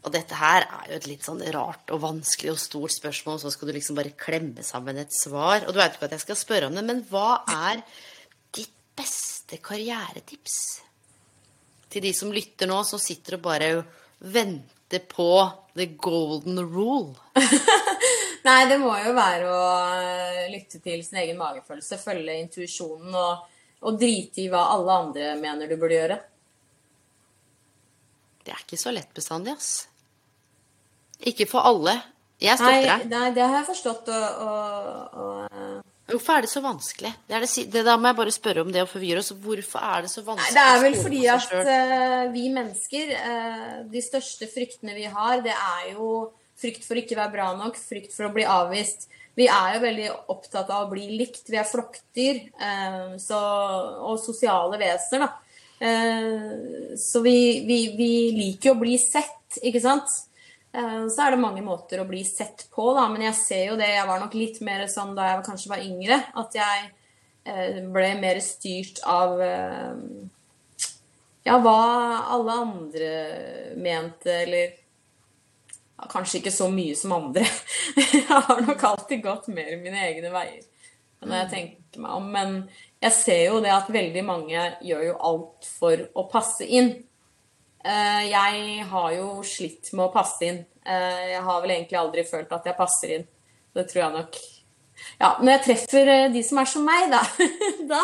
og 0.00 0.12
dette 0.14 0.36
her 0.38 0.64
er 0.64 0.84
jo 0.88 0.96
et 0.96 1.06
litt 1.10 1.26
sånn 1.26 1.42
rart 1.52 1.90
og 1.92 2.00
vanskelig 2.00 2.54
og 2.54 2.60
stort 2.60 2.94
spørsmål, 2.94 3.36
og 3.36 3.42
så 3.42 3.50
skal 3.52 3.68
du 3.68 3.74
liksom 3.76 3.98
bare 3.98 4.14
klemme 4.16 4.64
sammen 4.64 4.96
et 5.00 5.12
svar. 5.12 5.66
Og 5.66 5.74
du 5.74 5.80
veit 5.80 5.96
ikke 5.96 6.08
at 6.08 6.14
jeg 6.16 6.24
skal 6.24 6.38
spørre 6.40 6.70
om 6.70 6.76
det, 6.76 6.84
men 6.88 7.02
hva 7.10 7.42
er 7.44 7.82
ditt 8.56 8.72
beste 8.96 9.60
karrieretips? 9.60 10.56
Til 11.92 12.06
de 12.06 12.14
som 12.16 12.32
lytter 12.32 12.70
nå, 12.70 12.80
som 12.88 13.02
sitter 13.02 13.36
og 13.36 13.44
bare 13.44 13.70
venter 14.20 15.02
på 15.10 15.32
the 15.74 15.86
golden 15.86 16.60
rule. 16.60 17.14
Nei, 18.46 18.60
det 18.68 18.78
må 18.80 18.92
jo 19.04 19.12
være 19.16 19.48
å 19.52 19.64
eh, 20.00 20.46
lytte 20.52 20.80
til 20.80 21.02
sin 21.04 21.20
egen 21.22 21.38
magefølelse, 21.40 22.00
følge 22.00 22.38
intuisjonen 22.40 23.16
og, 23.16 23.44
og 23.84 23.98
drite 24.00 24.44
i 24.44 24.48
hva 24.52 24.66
alle 24.74 24.96
andre 25.04 25.34
mener 25.40 25.68
du 25.68 25.76
burde 25.76 25.98
gjøre. 25.98 26.18
Det 28.40 28.54
er 28.54 28.64
ikke 28.64 28.80
så 28.80 28.92
lett 28.94 29.12
bestandig, 29.14 29.52
ass. 29.52 29.74
Ikke 31.28 31.46
for 31.48 31.68
alle. 31.68 31.98
Jeg 32.40 32.56
støtter 32.56 32.86
deg. 32.86 33.10
Nei, 33.12 33.26
det 33.36 33.44
har 33.44 33.58
jeg 33.58 33.68
forstått. 33.68 34.08
Og, 34.16 34.44
og, 34.46 35.18
og, 35.20 35.69
Hvorfor 36.10 36.36
er 36.36 36.46
det 36.46 36.50
så 36.50 36.62
vanskelig? 36.64 37.12
Det, 37.28 37.40
det, 37.42 37.64
det 37.72 37.84
Da 37.86 37.96
må 38.00 38.10
jeg 38.10 38.18
bare 38.20 38.34
spørre 38.34 38.64
om 38.64 38.72
det 38.72 38.82
og 38.84 38.90
forvirre 38.90 39.22
oss. 39.22 39.30
Hvorfor 39.44 39.84
er 39.86 40.06
det 40.06 40.10
så 40.12 40.24
vanskelig? 40.26 40.56
Det 40.56 40.66
er 40.66 40.82
vel 40.84 40.98
fordi 40.98 41.22
at 41.34 41.54
uh, 41.56 42.24
vi 42.34 42.44
mennesker, 42.54 43.14
uh, 43.16 43.76
de 43.92 44.02
største 44.04 44.48
fryktene 44.50 44.96
vi 44.96 45.06
har, 45.10 45.40
det 45.44 45.54
er 45.54 45.92
jo 45.94 46.30
frykt 46.60 46.84
for 46.86 47.00
ikke 47.00 47.16
å 47.16 47.22
være 47.22 47.34
bra 47.34 47.50
nok, 47.58 47.78
frykt 47.80 48.14
for 48.16 48.28
å 48.28 48.34
bli 48.34 48.46
avvist. 48.48 49.08
Vi 49.38 49.46
er 49.48 49.76
jo 49.76 49.84
veldig 49.84 50.08
opptatt 50.34 50.72
av 50.74 50.88
å 50.88 50.90
bli 50.90 51.06
likt. 51.16 51.46
Vi 51.48 51.60
er 51.60 51.68
flokkdyr 51.68 52.42
uh, 52.60 53.14
så, 53.20 53.40
og 54.10 54.18
sosiale 54.22 54.80
vesener, 54.80 55.28
da. 55.28 55.36
så 57.00 57.22
vi, 57.24 57.38
vi, 57.64 57.78
vi 57.96 58.10
liker 58.36 58.68
jo 58.68 58.74
å 58.74 58.80
bli 58.82 58.98
sett, 59.00 59.62
ikke 59.64 59.80
sant? 59.80 60.18
Eh, 60.72 61.06
så 61.10 61.24
er 61.24 61.34
det 61.34 61.42
mange 61.42 61.62
måter 61.66 62.02
å 62.02 62.08
bli 62.08 62.22
sett 62.26 62.68
på, 62.74 62.90
da. 62.96 63.06
Men 63.10 63.26
jeg 63.28 63.38
ser 63.38 63.64
jo 63.72 63.78
det. 63.80 63.90
Jeg 63.94 64.08
var 64.08 64.22
nok 64.22 64.36
litt 64.38 64.60
mer 64.66 64.86
sånn 64.90 65.16
da 65.18 65.32
jeg 65.32 65.46
kanskje 65.48 65.72
var 65.72 65.84
yngre, 65.84 66.20
at 66.42 66.58
jeg 66.58 66.90
eh, 67.44 67.80
ble 67.90 68.12
mer 68.20 68.42
styrt 68.44 69.02
av 69.08 69.40
eh, 69.44 70.04
ja, 71.48 71.56
hva 71.58 71.80
alle 72.36 72.60
andre 72.66 73.10
mente, 73.80 74.42
eller 74.44 74.76
ja, 76.00 76.06
Kanskje 76.08 76.38
ikke 76.40 76.54
så 76.54 76.70
mye 76.72 76.94
som 76.96 77.12
andre. 77.12 77.44
jeg 77.96 78.24
har 78.28 78.62
nok 78.64 78.84
alltid 78.92 79.24
gått 79.24 79.50
mer 79.52 79.74
mine 79.82 80.06
egne 80.06 80.32
veier 80.32 80.62
når 81.20 81.34
jeg 81.36 81.48
tenker 81.50 82.00
meg 82.00 82.14
om. 82.16 82.28
Men 82.32 82.54
jeg 83.02 83.12
ser 83.12 83.42
jo 83.50 83.58
det 83.60 83.72
at 83.74 83.90
veldig 83.92 84.22
mange 84.24 84.62
gjør 84.86 85.02
jo 85.10 85.18
alt 85.28 85.68
for 85.80 86.06
å 86.16 86.24
passe 86.30 86.64
inn. 86.64 86.94
Eh, 87.84 88.24
jeg 88.28 88.84
har 88.90 89.12
jo 89.16 89.40
slitt 89.46 89.92
med 89.94 90.06
å 90.08 90.12
passe 90.12 90.44
inn. 90.44 90.62
Eh, 90.84 91.20
jeg 91.32 91.44
har 91.46 91.60
vel 91.62 91.72
egentlig 91.72 92.00
aldri 92.00 92.24
følt 92.28 92.52
at 92.52 92.66
jeg 92.68 92.76
passer 92.76 93.14
inn. 93.16 93.28
Det 93.74 93.86
tror 93.88 94.02
jeg 94.02 94.16
nok 94.18 94.40
Ja, 95.20 95.28
når 95.40 95.52
jeg 95.54 95.62
treffer 95.64 96.08
eh, 96.12 96.26
de 96.32 96.42
som 96.44 96.58
er 96.60 96.68
som 96.68 96.84
meg, 96.84 97.06
da, 97.12 97.22
da, 97.92 98.00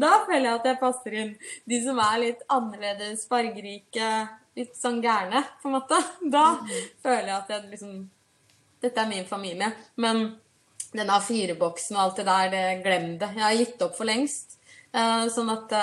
da 0.00 0.12
føler 0.24 0.46
jeg 0.46 0.54
at 0.54 0.68
jeg 0.70 0.80
passer 0.80 1.16
inn. 1.22 1.32
De 1.68 1.80
som 1.84 2.00
er 2.00 2.20
litt 2.22 2.44
annerledes, 2.54 3.26
fargerike, 3.28 4.12
litt 4.56 4.78
sånn 4.78 5.02
gærne, 5.04 5.44
på 5.60 5.68
en 5.68 5.76
måte. 5.76 6.00
Da 6.24 6.46
føler 7.04 7.28
jeg 7.28 7.36
at 7.36 7.52
jeg 7.56 7.74
liksom 7.74 7.98
Dette 8.78 9.02
er 9.02 9.10
min 9.10 9.26
familie. 9.26 9.72
Men 9.98 10.22
denne 10.94 11.16
A4-boksen 11.18 11.96
og 11.96 12.02
alt 12.04 12.20
det 12.20 12.26
der, 12.28 12.50
det, 12.52 12.66
glem 12.84 13.08
det. 13.18 13.32
Jeg 13.34 13.42
har 13.42 13.56
gitt 13.58 13.80
opp 13.82 13.96
for 13.98 14.06
lengst. 14.06 14.54
Sånn 14.94 15.50
at 15.50 15.74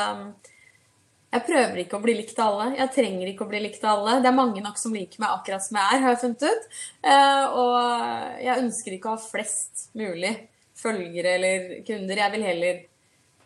jeg 1.35 1.43
prøver 1.49 1.79
ikke 1.81 1.97
å 1.97 2.03
bli 2.03 2.15
likt 2.15 2.37
av 2.39 2.53
alle. 2.53 2.77
Jeg 2.79 2.93
trenger 2.95 3.29
ikke 3.29 3.43
å 3.43 3.51
bli 3.51 3.59
likt 3.65 3.83
av 3.83 3.99
alle. 3.99 4.19
Det 4.23 4.29
er 4.31 4.37
mange 4.37 4.63
nok 4.63 4.79
som 4.79 4.95
liker 4.95 5.19
meg 5.19 5.33
akkurat 5.35 5.65
som 5.65 5.79
jeg 5.79 5.95
er, 5.97 6.03
har 6.05 6.13
jeg 6.13 6.21
funnet 6.21 6.45
ut. 6.45 6.67
Eh, 7.11 7.55
og 7.59 8.43
jeg 8.45 8.63
ønsker 8.63 8.95
ikke 8.95 9.11
å 9.11 9.15
ha 9.17 9.23
flest 9.23 9.87
mulig 9.99 10.31
følgere 10.79 11.33
eller 11.37 11.67
kunder. 11.87 12.21
Jeg 12.23 12.35
vil 12.35 12.47
heller 12.47 12.81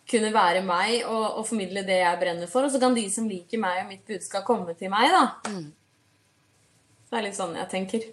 kunne 0.09 0.31
være 0.33 0.61
meg 0.65 1.03
og, 1.03 1.25
og, 1.39 1.43
formidle 1.49 1.85
det 1.87 1.99
jeg 2.01 2.21
brenner 2.21 2.51
for. 2.51 2.65
Og 2.65 2.73
så 2.73 2.81
kan 2.81 2.97
de 2.97 3.05
som 3.13 3.29
liker 3.29 3.61
meg 3.61 3.83
og 3.83 3.91
mitt 3.93 4.05
budskap, 4.07 4.45
komme 4.47 4.77
til 4.77 4.93
meg, 4.93 5.09
da. 5.13 5.25
Mm. 5.49 5.67
Det 7.09 7.17
er 7.17 7.25
litt 7.25 7.37
sånn 7.37 7.57
jeg 7.57 7.71
tenker. 7.71 8.07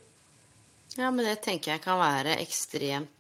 Ja, 0.96 1.10
men 1.10 1.24
det 1.26 1.42
tenker 1.44 1.74
jeg 1.74 1.84
kan 1.84 2.00
være 2.00 2.38
ekstremt 2.40 3.12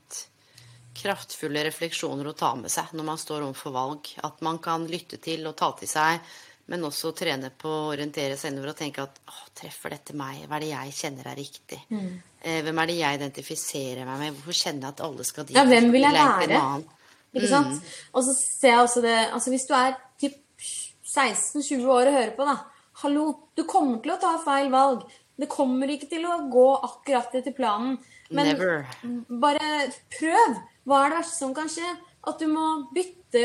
kraftfulle 0.96 1.60
refleksjoner 1.66 2.30
å 2.30 2.36
ta 2.36 2.54
med 2.56 2.72
seg 2.72 2.94
når 2.96 3.08
man 3.10 3.20
står 3.20 3.44
overfor 3.44 3.74
valg. 3.74 4.10
At 4.24 4.40
man 4.44 4.60
kan 4.64 4.86
lytte 4.88 5.20
til 5.22 5.44
og 5.48 5.56
ta 5.60 5.72
til 5.76 5.90
seg 5.90 6.20
men 6.66 6.86
også 6.86 7.12
trene 7.14 7.52
på 7.54 7.70
å 7.70 7.90
orientere 7.92 8.36
seg 8.38 8.50
innover 8.50 8.72
og 8.72 8.78
tenke 8.80 9.04
at 9.04 9.20
å, 9.30 9.36
treffer 9.56 9.94
dette 9.94 10.16
meg? 10.18 10.42
Hva 10.48 10.58
er 10.58 10.64
det 10.64 10.70
jeg 10.72 10.94
kjenner 10.98 11.28
er 11.30 11.38
riktig? 11.38 11.78
Mm. 11.94 12.08
Eh, 12.40 12.58
hvem 12.66 12.80
er 12.82 12.90
det 12.90 12.96
jeg 12.98 13.20
identifiserer 13.20 14.08
meg 14.08 14.22
med? 14.22 14.38
Hvorfor 14.38 14.58
kjenner 14.58 14.88
jeg 14.88 14.96
at 14.96 15.04
alle 15.06 15.26
skal 15.28 15.46
dit? 15.46 15.58
Ja, 15.58 15.66
hvem 15.68 15.92
vil 15.94 16.06
jeg 16.08 16.16
være? 16.16 16.64
Ikke 17.36 17.52
sant? 17.52 17.76
Mm. 17.76 17.94
Og 18.16 18.26
så 18.26 18.34
ser 18.38 18.72
jeg 18.72 18.80
også 18.80 19.02
det 19.04 19.16
Altså 19.26 19.52
hvis 19.52 19.66
du 19.68 19.74
er 19.76 19.94
typ 20.22 20.36
16-20 21.16 21.86
år 21.86 22.10
og 22.10 22.18
hører 22.18 22.34
på, 22.36 22.48
da. 22.48 22.56
hallo, 23.02 23.24
du 23.56 23.62
kommer 23.68 24.02
til 24.02 24.16
å 24.16 24.20
ta 24.20 24.34
feil 24.42 24.70
valg. 24.72 25.06
Det 25.36 25.48
kommer 25.52 25.90
ikke 25.92 26.08
til 26.10 26.24
å 26.26 26.40
gå 26.50 26.66
akkurat 26.88 27.34
etter 27.38 27.54
planen. 27.56 27.98
Men 28.34 28.50
Never. 28.50 28.86
bare 29.42 29.86
prøv. 30.16 30.58
Hva 30.86 31.04
er 31.04 31.12
det 31.12 31.18
verste 31.20 31.38
som 31.38 31.54
kan 31.54 31.70
skje? 31.70 31.92
At 32.26 32.40
du 32.42 32.48
må 32.50 32.66
bytte 32.94 33.44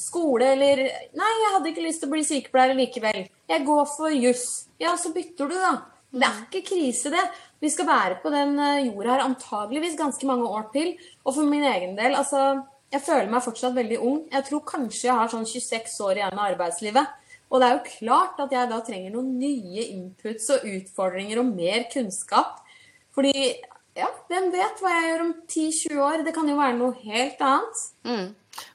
skole 0.00 0.52
eller 0.54 0.80
Nei, 1.18 1.34
jeg 1.42 1.52
hadde 1.54 1.70
ikke 1.72 1.84
lyst 1.84 2.02
til 2.02 2.10
å 2.10 2.14
bli 2.14 2.24
sykepleier 2.26 2.76
likevel. 2.78 3.26
Jeg 3.50 3.64
går 3.66 3.84
for 3.90 4.14
juss. 4.14 4.48
Ja, 4.80 4.94
så 5.00 5.12
bytter 5.14 5.50
du, 5.50 5.56
da. 5.58 5.74
Det 6.08 6.24
er 6.24 6.40
ikke 6.46 6.64
krise, 6.70 7.12
det. 7.12 7.24
Vi 7.60 7.70
skal 7.72 7.88
være 7.88 8.18
på 8.22 8.30
den 8.32 8.54
eh, 8.62 8.86
jorda 8.86 9.16
her 9.16 9.24
antageligvis 9.26 9.98
ganske 9.98 10.26
mange 10.28 10.48
år 10.48 10.68
til. 10.72 10.92
Og 11.26 11.34
for 11.36 11.48
min 11.48 11.66
egen 11.68 11.96
del, 11.98 12.16
altså 12.16 12.64
Jeg 12.88 13.02
føler 13.04 13.26
meg 13.28 13.42
fortsatt 13.44 13.74
veldig 13.76 13.98
ung. 14.00 14.20
Jeg 14.32 14.44
tror 14.46 14.62
kanskje 14.64 15.10
jeg 15.10 15.16
har 15.18 15.28
sånn 15.28 15.44
26 15.44 15.96
år 16.06 16.22
igjen 16.22 16.38
av 16.38 16.46
arbeidslivet. 16.54 17.10
Og 17.52 17.60
det 17.60 17.66
er 17.66 17.74
jo 17.74 17.90
klart 17.98 18.40
at 18.40 18.54
jeg 18.54 18.70
da 18.70 18.78
trenger 18.84 19.12
noen 19.12 19.34
nye 19.36 19.84
inputs 19.92 20.48
og 20.54 20.64
utfordringer 20.64 21.42
og 21.42 21.50
mer 21.52 21.84
kunnskap. 21.92 22.62
Fordi 23.12 23.34
ja, 23.98 24.08
hvem 24.30 24.48
vet 24.54 24.80
hva 24.80 24.94
jeg 24.94 25.06
gjør 25.10 25.24
om 25.26 25.30
10-20 25.50 26.02
år? 26.06 26.24
Det 26.24 26.34
kan 26.36 26.48
jo 26.48 26.56
være 26.56 26.76
noe 26.78 26.96
helt 27.02 27.44
annet. 27.44 27.84
Mm. 28.08 28.26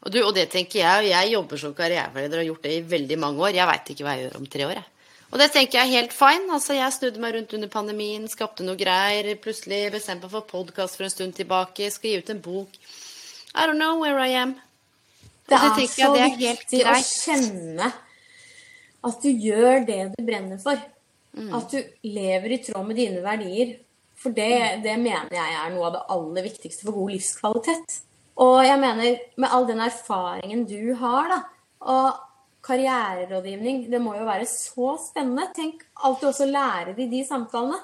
Og, 0.04 0.10
du, 0.14 0.20
og 0.24 0.34
det 0.36 0.48
tenker 0.54 0.80
jeg, 0.82 1.04
og 1.04 1.10
jeg 1.10 1.32
jobber 1.34 1.62
som 1.62 1.76
karriereleder 1.78 2.40
og 2.40 2.42
har 2.42 2.50
gjort 2.52 2.66
det 2.68 2.74
i 2.78 2.84
veldig 2.96 3.20
mange 3.22 3.46
år. 3.46 3.56
Jeg 3.58 3.70
veit 3.70 3.94
ikke 3.94 4.08
hva 4.08 4.18
jeg 4.18 4.28
gjør 4.28 4.40
om 4.40 4.50
tre 4.56 4.68
år, 4.68 4.76
jeg. 4.80 4.90
Og 5.34 5.40
det 5.42 5.48
tenker 5.50 5.80
jeg 5.80 5.90
er 5.90 5.98
helt 5.98 6.14
fine. 6.14 6.50
Altså, 6.54 6.76
jeg 6.78 6.94
snudde 6.94 7.22
meg 7.24 7.34
rundt 7.34 7.56
under 7.58 7.70
pandemien, 7.74 8.28
skapte 8.30 8.66
noe 8.66 8.78
greier. 8.78 9.32
Plutselig 9.42 9.88
bestemte 9.96 10.28
meg 10.28 10.36
for 10.36 10.46
podkast 10.46 11.00
for 11.00 11.08
en 11.08 11.14
stund 11.14 11.34
tilbake. 11.40 11.90
Skal 11.90 12.12
gi 12.12 12.22
ut 12.22 12.30
en 12.30 12.44
bok. 12.44 12.78
I 13.56 13.66
don't 13.66 13.82
know 13.82 13.98
where 14.02 14.22
I 14.22 14.36
am. 14.38 14.54
Det 15.50 15.58
det 15.58 15.84
er 15.84 15.88
så 15.90 16.14
det 16.14 16.22
er 16.24 16.38
viktig 16.40 16.84
å 16.88 16.94
kjenne 17.04 17.90
at 19.04 19.26
du 19.26 19.30
gjør 19.30 19.84
det 19.90 20.00
du 20.14 20.22
brenner 20.24 20.62
for. 20.62 20.80
Mm. 21.34 21.50
At 21.58 21.74
du 21.74 21.82
lever 22.06 22.54
i 22.56 22.62
tråd 22.64 22.88
med 22.88 23.02
dine 23.02 23.26
verdier. 23.26 23.76
For 24.24 24.32
det, 24.38 24.84
det 24.86 24.96
mener 25.02 25.34
jeg 25.34 25.56
er 25.60 25.74
noe 25.74 25.90
av 25.90 25.96
det 25.98 26.04
aller 26.16 26.46
viktigste 26.46 26.86
for 26.86 26.96
god 26.96 27.16
livskvalitet. 27.18 27.98
Og 28.42 28.60
jeg 28.66 28.80
mener, 28.82 29.18
med 29.38 29.54
all 29.54 29.68
den 29.70 29.82
erfaringen 29.86 30.64
du 30.66 30.94
har, 30.98 31.30
da, 31.30 31.42
og 31.94 32.22
karriererådgivning, 32.64 33.88
det 33.92 34.00
må 34.02 34.16
jo 34.18 34.26
være 34.26 34.48
så 34.50 34.96
spennende. 35.02 35.50
Tenk 35.56 35.84
alt 36.08 36.22
du 36.22 36.30
også 36.30 36.48
lærer 36.50 36.96
de 36.98 37.10
de 37.12 37.22
samtalene. 37.28 37.82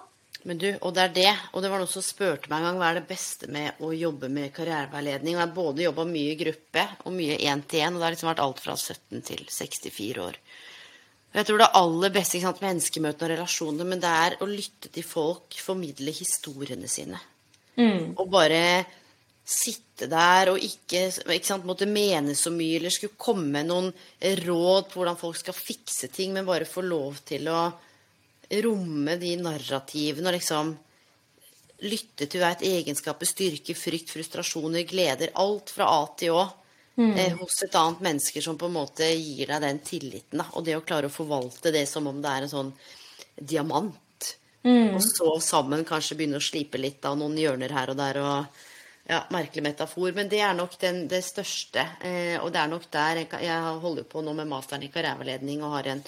Men 0.47 0.57
du, 0.57 0.69
og 0.87 0.93
det 0.95 1.03
er 1.03 1.13
det. 1.17 1.31
Og 1.51 1.61
det 1.61 1.71
var 1.71 1.81
noen 1.81 1.91
som 1.91 2.05
spurte 2.05 2.47
meg 2.47 2.61
en 2.61 2.69
gang 2.69 2.79
hva 2.79 2.91
er 2.93 2.99
det 3.01 3.09
beste 3.09 3.49
med 3.51 3.81
å 3.83 3.91
jobbe 3.91 4.29
med 4.31 4.53
karriereveiledning. 4.55 5.35
Og 5.35 5.41
jeg 5.41 5.43
har 5.43 5.55
både 5.57 5.85
jobba 5.85 6.05
mye 6.07 6.33
i 6.33 6.39
gruppe 6.39 6.85
og 7.03 7.15
mye 7.15 7.39
én-til-én, 7.43 7.91
og 7.91 7.99
det 7.99 8.07
har 8.07 8.15
liksom 8.15 8.31
vært 8.31 8.43
alt 8.45 8.63
fra 8.63 8.77
17 8.79 9.25
til 9.27 9.43
64 9.51 10.23
år. 10.23 10.39
Og 11.29 11.35
Jeg 11.37 11.45
tror 11.45 11.59
det 11.61 11.73
aller 11.77 12.13
beste 12.15 12.39
ikke 12.39 12.47
sant, 12.47 12.63
menneskemøtene 12.63 13.27
og 13.27 13.35
relasjonene, 13.35 13.89
men 13.91 13.99
det 14.01 14.13
er 14.23 14.37
å 14.39 14.47
lytte 14.49 14.89
til 14.95 15.05
folk, 15.05 15.59
formidle 15.61 16.15
historiene 16.15 16.89
sine. 16.89 17.19
Og 18.15 18.25
bare 18.31 18.63
sitte 19.49 20.07
der 20.11 20.51
og 20.51 20.61
ikke, 20.61 21.07
ikke 21.09 21.47
sant, 21.47 21.65
måtte 21.65 21.87
mene 21.89 22.35
så 22.37 22.51
mye 22.53 22.77
eller 22.77 22.93
skulle 22.93 23.17
komme 23.19 23.47
med 23.57 23.69
noen 23.71 23.89
råd 24.45 24.91
på 24.91 24.99
hvordan 24.99 25.17
folk 25.19 25.39
skal 25.39 25.57
fikse 25.57 26.11
ting, 26.13 26.35
men 26.35 26.47
bare 26.47 26.69
få 26.69 26.83
lov 26.85 27.23
til 27.27 27.49
å 27.49 27.63
romme 28.65 29.17
de 29.21 29.33
narrativene 29.41 30.29
og 30.29 30.37
liksom 30.37 30.71
lytte 31.89 32.27
til 32.27 32.43
hva 32.43 32.53
et 32.53 32.65
egenskaper, 32.67 33.27
styrke, 33.29 33.75
frykt, 33.77 34.11
frustrasjoner, 34.13 34.83
gleder. 34.89 35.31
Alt 35.39 35.71
fra 35.73 35.87
A 35.93 36.01
til 36.19 36.35
Å. 36.35 36.47
Eh, 36.99 37.31
hos 37.39 37.61
et 37.63 37.75
annet 37.79 38.01
menneske 38.03 38.41
som 38.43 38.57
på 38.59 38.67
en 38.67 38.75
måte 38.75 39.07
gir 39.07 39.47
deg 39.47 39.61
den 39.63 39.77
tilliten. 39.87 40.41
Da. 40.41 40.49
Og 40.59 40.65
det 40.67 40.75
å 40.75 40.83
klare 40.83 41.07
å 41.07 41.13
forvalte 41.13 41.71
det 41.71 41.85
som 41.87 42.09
om 42.11 42.19
det 42.19 42.33
er 42.33 42.45
en 42.45 42.51
sånn 42.51 42.73
diamant. 43.39 44.33
Og 44.97 44.99
så 45.05 45.37
sammen 45.39 45.85
kanskje 45.87 46.17
begynne 46.19 46.41
å 46.41 46.43
slipe 46.43 46.81
litt 46.81 47.05
av 47.07 47.15
noen 47.17 47.37
hjørner 47.39 47.71
her 47.71 47.93
og 47.93 48.01
der. 48.01 48.19
og 48.19 48.67
ja, 49.09 49.23
Merkelig 49.33 49.63
metafor, 49.65 50.11
men 50.15 50.29
det 50.29 50.39
er 50.45 50.53
nok 50.57 50.75
den, 50.81 51.03
det 51.09 51.23
største. 51.25 51.81
Eh, 52.05 52.35
og 52.43 52.51
det 52.53 52.61
er 52.61 52.69
nok 52.71 52.85
der 52.93 53.23
Jeg, 53.23 53.29
jeg 53.47 53.79
holder 53.83 54.05
på 54.09 54.21
nå 54.25 54.35
med 54.37 54.47
masteren 54.51 54.85
i 54.85 54.91
karriereveiledning 54.93 55.63
og 55.65 55.73
har 55.79 55.89
en 55.95 56.03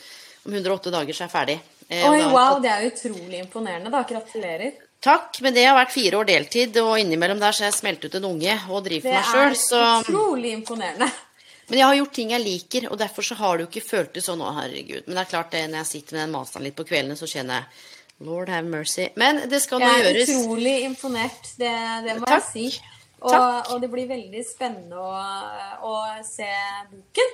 Om 0.46 0.54
108 0.58 0.90
dager 0.94 1.14
så 1.14 1.24
er 1.24 1.28
jeg 1.28 1.34
ferdig. 1.36 1.58
Eh, 1.90 2.06
Oi, 2.10 2.22
wow, 2.32 2.56
tatt- 2.56 2.64
det 2.64 2.72
er 2.72 2.88
utrolig 2.88 3.40
imponerende. 3.44 3.92
da. 3.94 4.04
Gratulerer. 4.10 4.72
Takk, 5.02 5.42
men 5.42 5.54
det 5.54 5.66
har 5.66 5.76
vært 5.78 5.94
fire 5.94 6.18
år 6.22 6.28
deltid, 6.30 6.78
og 6.82 6.96
innimellom 7.02 7.40
der 7.42 7.52
så 7.54 7.64
har 7.66 7.72
jeg 7.72 7.80
smelt 7.80 8.04
ut 8.06 8.16
en 8.16 8.26
unge 8.30 8.54
og 8.70 8.84
driver 8.86 9.10
Det 9.10 9.14
for 9.26 9.38
meg 9.38 9.52
er 9.52 9.56
sjøl, 9.56 9.56
så 9.58 9.82
utrolig 10.06 10.52
imponerende. 10.54 11.08
Men 11.72 11.80
jeg 11.80 11.88
har 11.88 11.96
gjort 11.96 12.14
ting 12.18 12.32
jeg 12.36 12.44
liker, 12.44 12.88
og 12.92 12.98
derfor 13.00 13.26
så 13.26 13.36
har 13.40 13.58
det 13.58 13.64
jo 13.66 13.70
ikke 13.72 13.88
føltes 13.90 14.26
sånn, 14.28 14.42
å 14.46 14.52
herregud. 14.58 15.06
Men 15.08 15.16
det 15.16 15.22
er 15.24 15.30
klart 15.32 15.52
det, 15.56 15.62
når 15.72 15.78
jeg 15.82 15.90
sitter 15.92 16.18
med 16.18 16.22
den 16.26 16.34
masteren 16.36 16.66
litt 16.68 16.76
på 16.78 16.86
kveldene, 16.90 17.16
så 17.18 17.30
kjenner 17.32 17.62
jeg 17.62 17.66
Lord 18.26 18.50
have 18.54 18.68
mercy. 18.70 19.10
Men 19.20 19.44
det 19.50 19.62
skal 19.64 19.82
nå 19.82 19.92
gjøres. 19.92 20.28
Jeg 20.30 20.36
er 20.38 20.42
utrolig 20.46 20.76
imponert, 20.88 21.54
det, 21.60 21.76
det 22.08 22.18
må 22.20 22.28
Takk. 22.30 22.50
jeg 22.54 22.72
si. 22.72 22.82
Og, 23.22 23.34
og 23.70 23.82
det 23.84 23.90
blir 23.94 24.08
veldig 24.10 24.42
spennende 24.48 24.98
å, 24.98 25.14
å 25.86 25.96
se 26.26 26.48
boken. 26.90 27.34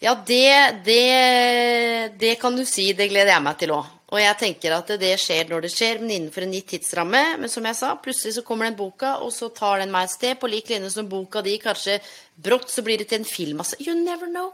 Ja, 0.00 0.14
det, 0.26 0.80
det, 0.86 2.14
det 2.18 2.34
kan 2.40 2.56
du 2.56 2.64
si. 2.64 2.88
Det 2.96 3.10
gleder 3.12 3.34
jeg 3.34 3.44
meg 3.44 3.58
til 3.60 3.74
òg. 3.76 3.96
Og 4.10 4.18
jeg 4.18 4.38
tenker 4.40 4.72
at 4.74 4.88
det 4.98 5.12
skjer 5.22 5.50
når 5.52 5.66
det 5.68 5.70
skjer, 5.70 6.00
men 6.02 6.10
innenfor 6.16 6.42
en 6.42 6.54
gitt 6.56 6.66
tidsramme. 6.72 7.20
Men 7.38 7.52
som 7.52 7.66
jeg 7.68 7.78
sa, 7.78 7.92
plutselig 8.02 8.32
så 8.38 8.42
kommer 8.46 8.66
den 8.66 8.78
boka, 8.80 9.18
og 9.22 9.30
så 9.34 9.52
tar 9.54 9.84
den 9.84 9.92
meg 9.94 10.08
et 10.08 10.14
sted, 10.16 10.40
på 10.40 10.50
lik 10.50 10.72
linje 10.72 10.90
som 10.96 11.06
boka 11.10 11.44
di. 11.46 11.54
Kanskje 11.62 12.00
brått 12.34 12.72
så 12.72 12.82
blir 12.86 12.98
det 12.98 13.10
til 13.12 13.20
en 13.20 13.28
film. 13.28 13.62
Altså, 13.62 13.78
you 13.84 13.94
never 13.94 14.26
know. 14.32 14.50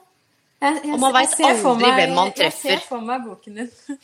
Jeg, 0.60 0.82
jeg, 0.82 0.92
Og 0.92 1.00
man 1.00 1.14
veit 1.16 1.32
aldri 1.40 1.74
meg- 1.80 1.98
hvem 2.02 2.14
man 2.16 2.36
treffer. 2.36 2.74
Jeg 2.74 2.82
ser 2.82 2.88
for 2.90 3.08
meg 3.08 3.24
boken 3.24 3.62
din. 3.62 3.72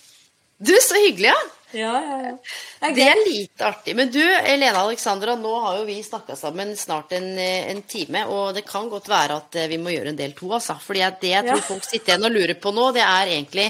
Du, 0.62 0.72
så 0.84 0.98
hyggelig, 1.02 1.32
ja. 1.32 1.38
ja, 1.74 1.92
ja, 2.06 2.18
ja. 2.28 2.34
Det 2.82 2.90
er 2.90 2.94
Det 2.98 3.06
er 3.08 3.22
lite 3.26 3.66
artig. 3.66 3.96
Men 3.98 4.12
du, 4.14 4.20
Elena 4.22 4.84
Alexandra, 4.84 5.34
nå 5.38 5.54
har 5.64 5.80
jo 5.80 5.88
vi 5.88 5.96
snakka 6.06 6.36
sammen 6.38 6.76
snart 6.78 7.14
en, 7.18 7.32
eh, 7.38 7.70
en 7.72 7.82
time, 7.82 8.26
og 8.30 8.54
det 8.54 8.62
kan 8.68 8.86
godt 8.92 9.10
være 9.10 9.40
at 9.42 9.58
eh, 9.58 9.70
vi 9.72 9.80
må 9.82 9.94
gjøre 9.94 10.12
en 10.14 10.20
del 10.20 10.36
to, 10.38 10.52
altså. 10.54 10.78
For 10.82 10.94
det 10.94 11.32
jeg 11.32 11.48
tror 11.48 11.66
folk 11.66 11.88
sitter 11.88 12.14
igjen 12.14 12.30
og 12.30 12.36
lurer 12.36 12.54
på 12.62 12.74
nå, 12.74 12.88
det 12.94 13.02
er 13.02 13.34
egentlig 13.34 13.68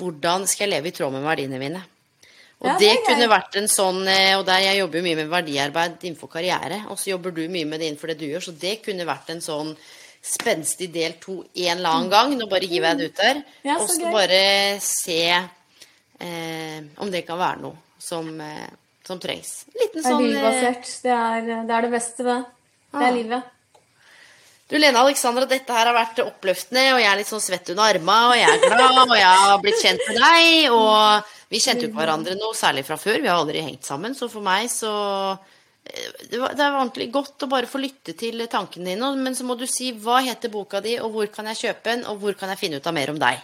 hvordan 0.00 0.46
skal 0.48 0.66
jeg 0.66 0.78
leve 0.78 0.88
i 0.88 0.96
tråd 0.96 1.12
med 1.12 1.26
verdiene 1.26 1.60
mine? 1.60 1.82
Og 2.60 2.68
Ja, 2.68 2.74
det, 2.80 2.88
det 2.88 3.04
kunne 3.06 3.28
vært 3.32 3.56
en 3.56 3.70
sånn 3.72 4.02
eh, 4.08 4.34
Og 4.36 4.42
der 4.44 4.60
jeg 4.60 4.80
jobber 4.82 5.00
jo 5.00 5.04
mye 5.06 5.16
med 5.22 5.30
verdiarbeid 5.32 6.02
innenfor 6.04 6.28
karriere, 6.32 6.82
og 6.92 7.00
så 7.00 7.14
jobber 7.14 7.32
du 7.36 7.46
mye 7.48 7.68
med 7.68 7.80
det 7.80 7.88
innenfor 7.88 8.12
det 8.12 8.20
du 8.20 8.26
gjør, 8.28 8.48
så 8.48 8.56
det 8.64 8.78
kunne 8.84 9.08
vært 9.08 9.32
en 9.32 9.40
sånn 9.44 9.72
spenstig 10.20 10.90
del 10.92 11.14
to 11.20 11.38
en 11.40 11.78
eller 11.78 11.88
annen 11.88 12.10
gang. 12.12 12.34
Nå 12.36 12.48
bare 12.50 12.68
hiver 12.68 12.92
jeg 12.92 12.98
det 12.98 13.06
ut 13.08 13.22
der. 13.22 13.40
Mm. 13.40 13.70
Ja, 13.70 13.76
og 13.80 13.88
så 13.88 14.12
bare 14.12 14.42
se 14.84 15.22
eh, 16.20 16.82
om 17.02 17.10
det 17.10 17.24
kan 17.26 17.38
være 17.40 17.62
noe 17.64 17.76
som, 18.00 18.28
eh, 18.40 18.68
som 19.06 19.18
trengs. 19.22 19.64
Liten 19.74 20.04
sånn 20.04 20.22
Det 20.22 20.28
er 20.28 20.34
livbasert. 20.36 20.90
Det 21.02 21.14
er, 21.16 21.48
det 21.66 21.74
er 21.78 21.86
det 21.88 21.90
beste, 21.96 22.26
det. 22.26 22.38
Det 22.90 23.00
Ah. 23.00 23.06
er 23.08 23.12
livet. 23.16 23.56
Du 24.70 24.76
Lena 24.78 25.00
Alexandra, 25.02 25.46
dette 25.50 25.74
her 25.74 25.86
har 25.90 25.94
vært 25.96 26.20
oppløftende, 26.22 26.92
og 26.94 27.00
jeg 27.02 27.10
er 27.10 27.16
litt 27.18 27.26
sånn 27.26 27.42
svett 27.42 27.70
under 27.72 27.88
armene, 27.90 28.28
og 28.30 28.36
jeg 28.38 28.50
er 28.54 28.68
glad, 28.68 28.98
og 29.02 29.16
jeg 29.18 29.40
har 29.44 29.58
blitt 29.64 29.80
kjent 29.82 30.04
med 30.06 30.20
deg, 30.22 30.70
og 30.70 31.24
vi 31.50 31.58
kjente 31.58 31.82
jo 31.82 31.88
ikke 31.90 31.98
hverandre 31.98 32.36
noe 32.38 32.54
særlig 32.54 32.84
fra 32.86 32.94
før, 32.96 33.18
vi 33.20 33.26
har 33.26 33.40
aldri 33.40 33.64
hengt 33.66 33.82
sammen, 33.88 34.14
så 34.14 34.28
for 34.30 34.40
meg 34.46 34.68
så 34.70 34.92
eh, 35.86 36.12
det 36.30 36.38
var, 36.38 36.54
det 36.54 36.62
var 36.62 36.78
ordentlig 36.84 37.08
godt 37.10 37.42
å 37.42 37.50
bare 37.50 37.66
få 37.66 37.80
lytte 37.82 38.14
til 38.16 38.38
tankene 38.46 38.92
dine, 38.92 39.10
men 39.18 39.34
så 39.34 39.42
må 39.42 39.58
du 39.58 39.66
si 39.66 39.90
hva 39.90 40.20
heter 40.22 40.52
boka 40.54 40.78
di, 40.80 41.00
og 41.02 41.10
hvor 41.16 41.26
kan 41.34 41.50
jeg 41.50 41.58
kjøpe 41.64 41.90
den, 41.90 42.04
og 42.06 42.20
hvor 42.22 42.38
kan 42.38 42.48
jeg 42.54 42.58
finne 42.62 42.78
ut 42.78 42.86
av 42.86 42.94
mer 42.94 43.10
om 43.10 43.18
deg? 43.18 43.42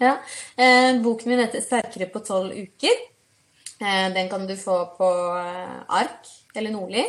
Ja. 0.00 0.16
Eh, 0.56 1.00
boken 1.02 1.28
min 1.28 1.42
heter 1.44 1.60
'Sterkere 1.60 2.10
på 2.12 2.24
tolv 2.24 2.52
uker'. 2.52 3.02
Eh, 3.80 4.08
den 4.14 4.28
kan 4.28 4.46
du 4.46 4.56
få 4.56 4.96
på 4.96 5.10
eh, 5.38 5.82
ark 5.88 6.28
eller 6.54 6.70
Nordli. 6.70 7.04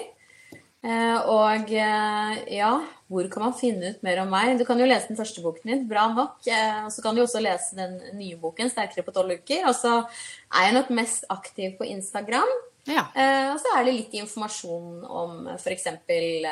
Eh, 0.83 1.17
og 1.31 1.69
ja, 1.71 2.71
hvor 3.07 3.29
kan 3.31 3.43
man 3.43 3.53
finne 3.53 3.93
ut 3.93 4.03
mer 4.03 4.19
om 4.23 4.29
meg? 4.29 4.57
Du 4.59 4.65
kan 4.65 4.79
jo 4.79 4.85
lese 4.89 5.07
den 5.07 5.17
første 5.17 5.41
boken 5.41 5.69
min, 5.69 5.87
bra 5.87 6.07
nok. 6.13 6.41
Eh, 6.47 6.85
og 6.85 6.91
så 6.91 7.01
kan 7.01 7.15
du 7.15 7.21
også 7.23 7.39
lese 7.39 7.75
den 7.77 7.99
nye 8.17 8.35
boken, 8.35 8.69
'Sterkere 8.69 9.05
på 9.05 9.13
tolv 9.15 9.31
uker'. 9.31 9.67
Og 9.67 9.75
så 9.75 10.03
er 10.51 10.65
jeg 10.67 10.73
nok 10.73 10.89
mest 10.89 11.25
aktiv 11.29 11.77
på 11.77 11.85
Instagram. 11.85 12.49
Ja. 12.87 13.05
Eh, 13.15 13.53
og 13.53 13.59
så 13.63 13.77
er 13.77 13.85
det 13.85 13.93
litt 13.95 14.15
informasjon 14.19 15.05
om 15.05 15.47
f.eks. 15.55 15.87
Eh, 15.87 16.49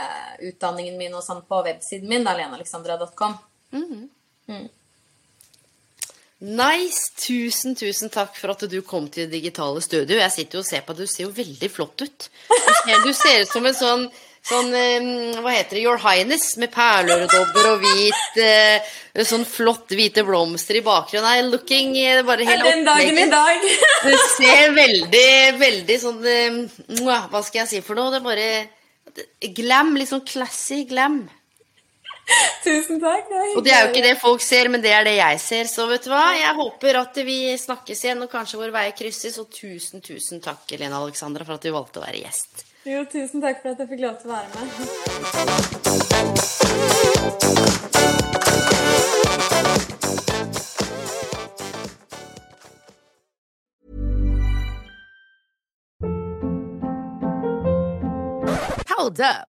utdanningen 0.48 0.98
min 0.98 1.14
og 1.18 1.26
sånn 1.26 1.44
på 1.48 1.64
websiden 1.66 2.08
min, 2.08 2.24
da, 2.24 2.38
lenealexandra.com. 2.38 3.36
Nice! 6.42 7.12
Tusen, 7.22 7.76
tusen 7.78 8.10
takk 8.10 8.34
for 8.34 8.56
at 8.56 8.64
du 8.66 8.80
kom 8.82 9.06
til 9.14 9.28
det 9.28 9.38
digitale 9.38 9.82
studio. 9.86 10.18
Jeg 10.18 10.34
sitter 10.34 10.58
jo 10.58 10.64
og 10.64 10.68
ser 10.68 10.82
på 10.88 10.96
deg, 10.98 11.06
du 11.06 11.12
ser 11.14 11.28
jo 11.28 11.34
veldig 11.38 11.70
flott 11.70 12.02
ut. 12.02 12.28
Du 12.50 12.72
ser, 12.82 13.04
du 13.06 13.12
ser 13.14 13.44
ut 13.44 13.52
som 13.52 13.68
en 13.70 13.76
sånn, 13.78 14.06
sånn 14.50 14.72
Hva 15.38 15.54
heter 15.54 15.78
det? 15.78 15.84
Your 15.84 16.02
Highness 16.02 16.56
med 16.58 16.74
perleøredobber 16.74 17.68
og 17.76 17.84
hvit 17.86 18.40
eh, 18.42 18.90
Sånn 19.28 19.46
flott 19.46 19.94
hvite 19.94 20.24
blomster 20.26 20.80
i 20.80 20.84
bakgrunnen. 20.86 21.28
Nei, 21.30 21.46
looking 21.46 21.94
eh, 22.02 22.24
bare 22.26 22.48
helt 22.50 22.66
Den 22.66 22.88
dagen 22.90 23.22
i 23.22 23.28
dag! 23.30 23.68
Du 24.08 24.16
ser 24.34 24.74
veldig, 24.74 25.30
veldig 25.62 26.00
sånn 26.02 26.26
Hva 27.06 27.44
skal 27.46 27.62
jeg 27.62 27.70
si 27.76 27.84
for 27.86 28.02
noe? 28.02 28.10
Det 28.10 28.24
er 28.24 28.26
bare 28.32 29.54
Glam. 29.62 29.94
Litt 30.00 30.10
sånn 30.10 30.26
classy 30.26 30.88
glam. 30.90 31.22
Tusen 32.66 33.00
takk. 33.02 33.30
Det 33.30 33.58
og 33.58 33.64
det 33.66 33.74
er 33.74 33.82
jo 33.86 33.90
ikke 33.92 34.06
det 34.06 34.16
folk 34.22 34.42
ser, 34.46 34.70
men 34.72 34.84
det 34.84 34.92
er 34.96 35.04
det 35.08 35.16
jeg 35.18 35.40
ser. 35.44 35.66
Så 35.72 35.88
vet 35.90 36.04
du 36.06 36.12
hva, 36.14 36.26
jeg 36.38 36.54
håper 36.58 37.00
at 37.02 37.16
vi 37.28 37.38
snakkes 37.58 38.04
igjen, 38.06 38.24
og 38.26 38.30
kanskje 38.32 38.60
våre 38.62 38.76
veier 38.76 38.94
krysses. 38.98 39.40
Og 39.42 39.48
tusen, 39.54 40.02
tusen 40.06 40.44
takk, 40.44 40.64
Elena 40.78 41.02
Alexandra, 41.02 41.48
for 41.48 41.54
at 41.58 41.66
du 41.66 41.72
valgte 41.74 42.00
å 42.02 42.06
være 42.06 42.22
gjest. 42.26 42.66
Jo, 42.88 43.06
tusen 43.06 43.42
takk 43.44 43.62
for 43.62 43.70
at 43.74 43.80
jeg 43.84 43.90
fikk 43.94 44.02
lov 44.08 44.16
til 44.22 44.28
å 44.30 44.34
være 44.34 44.50
med. 44.58 44.66
Hold 58.90 59.20
up. 59.20 59.51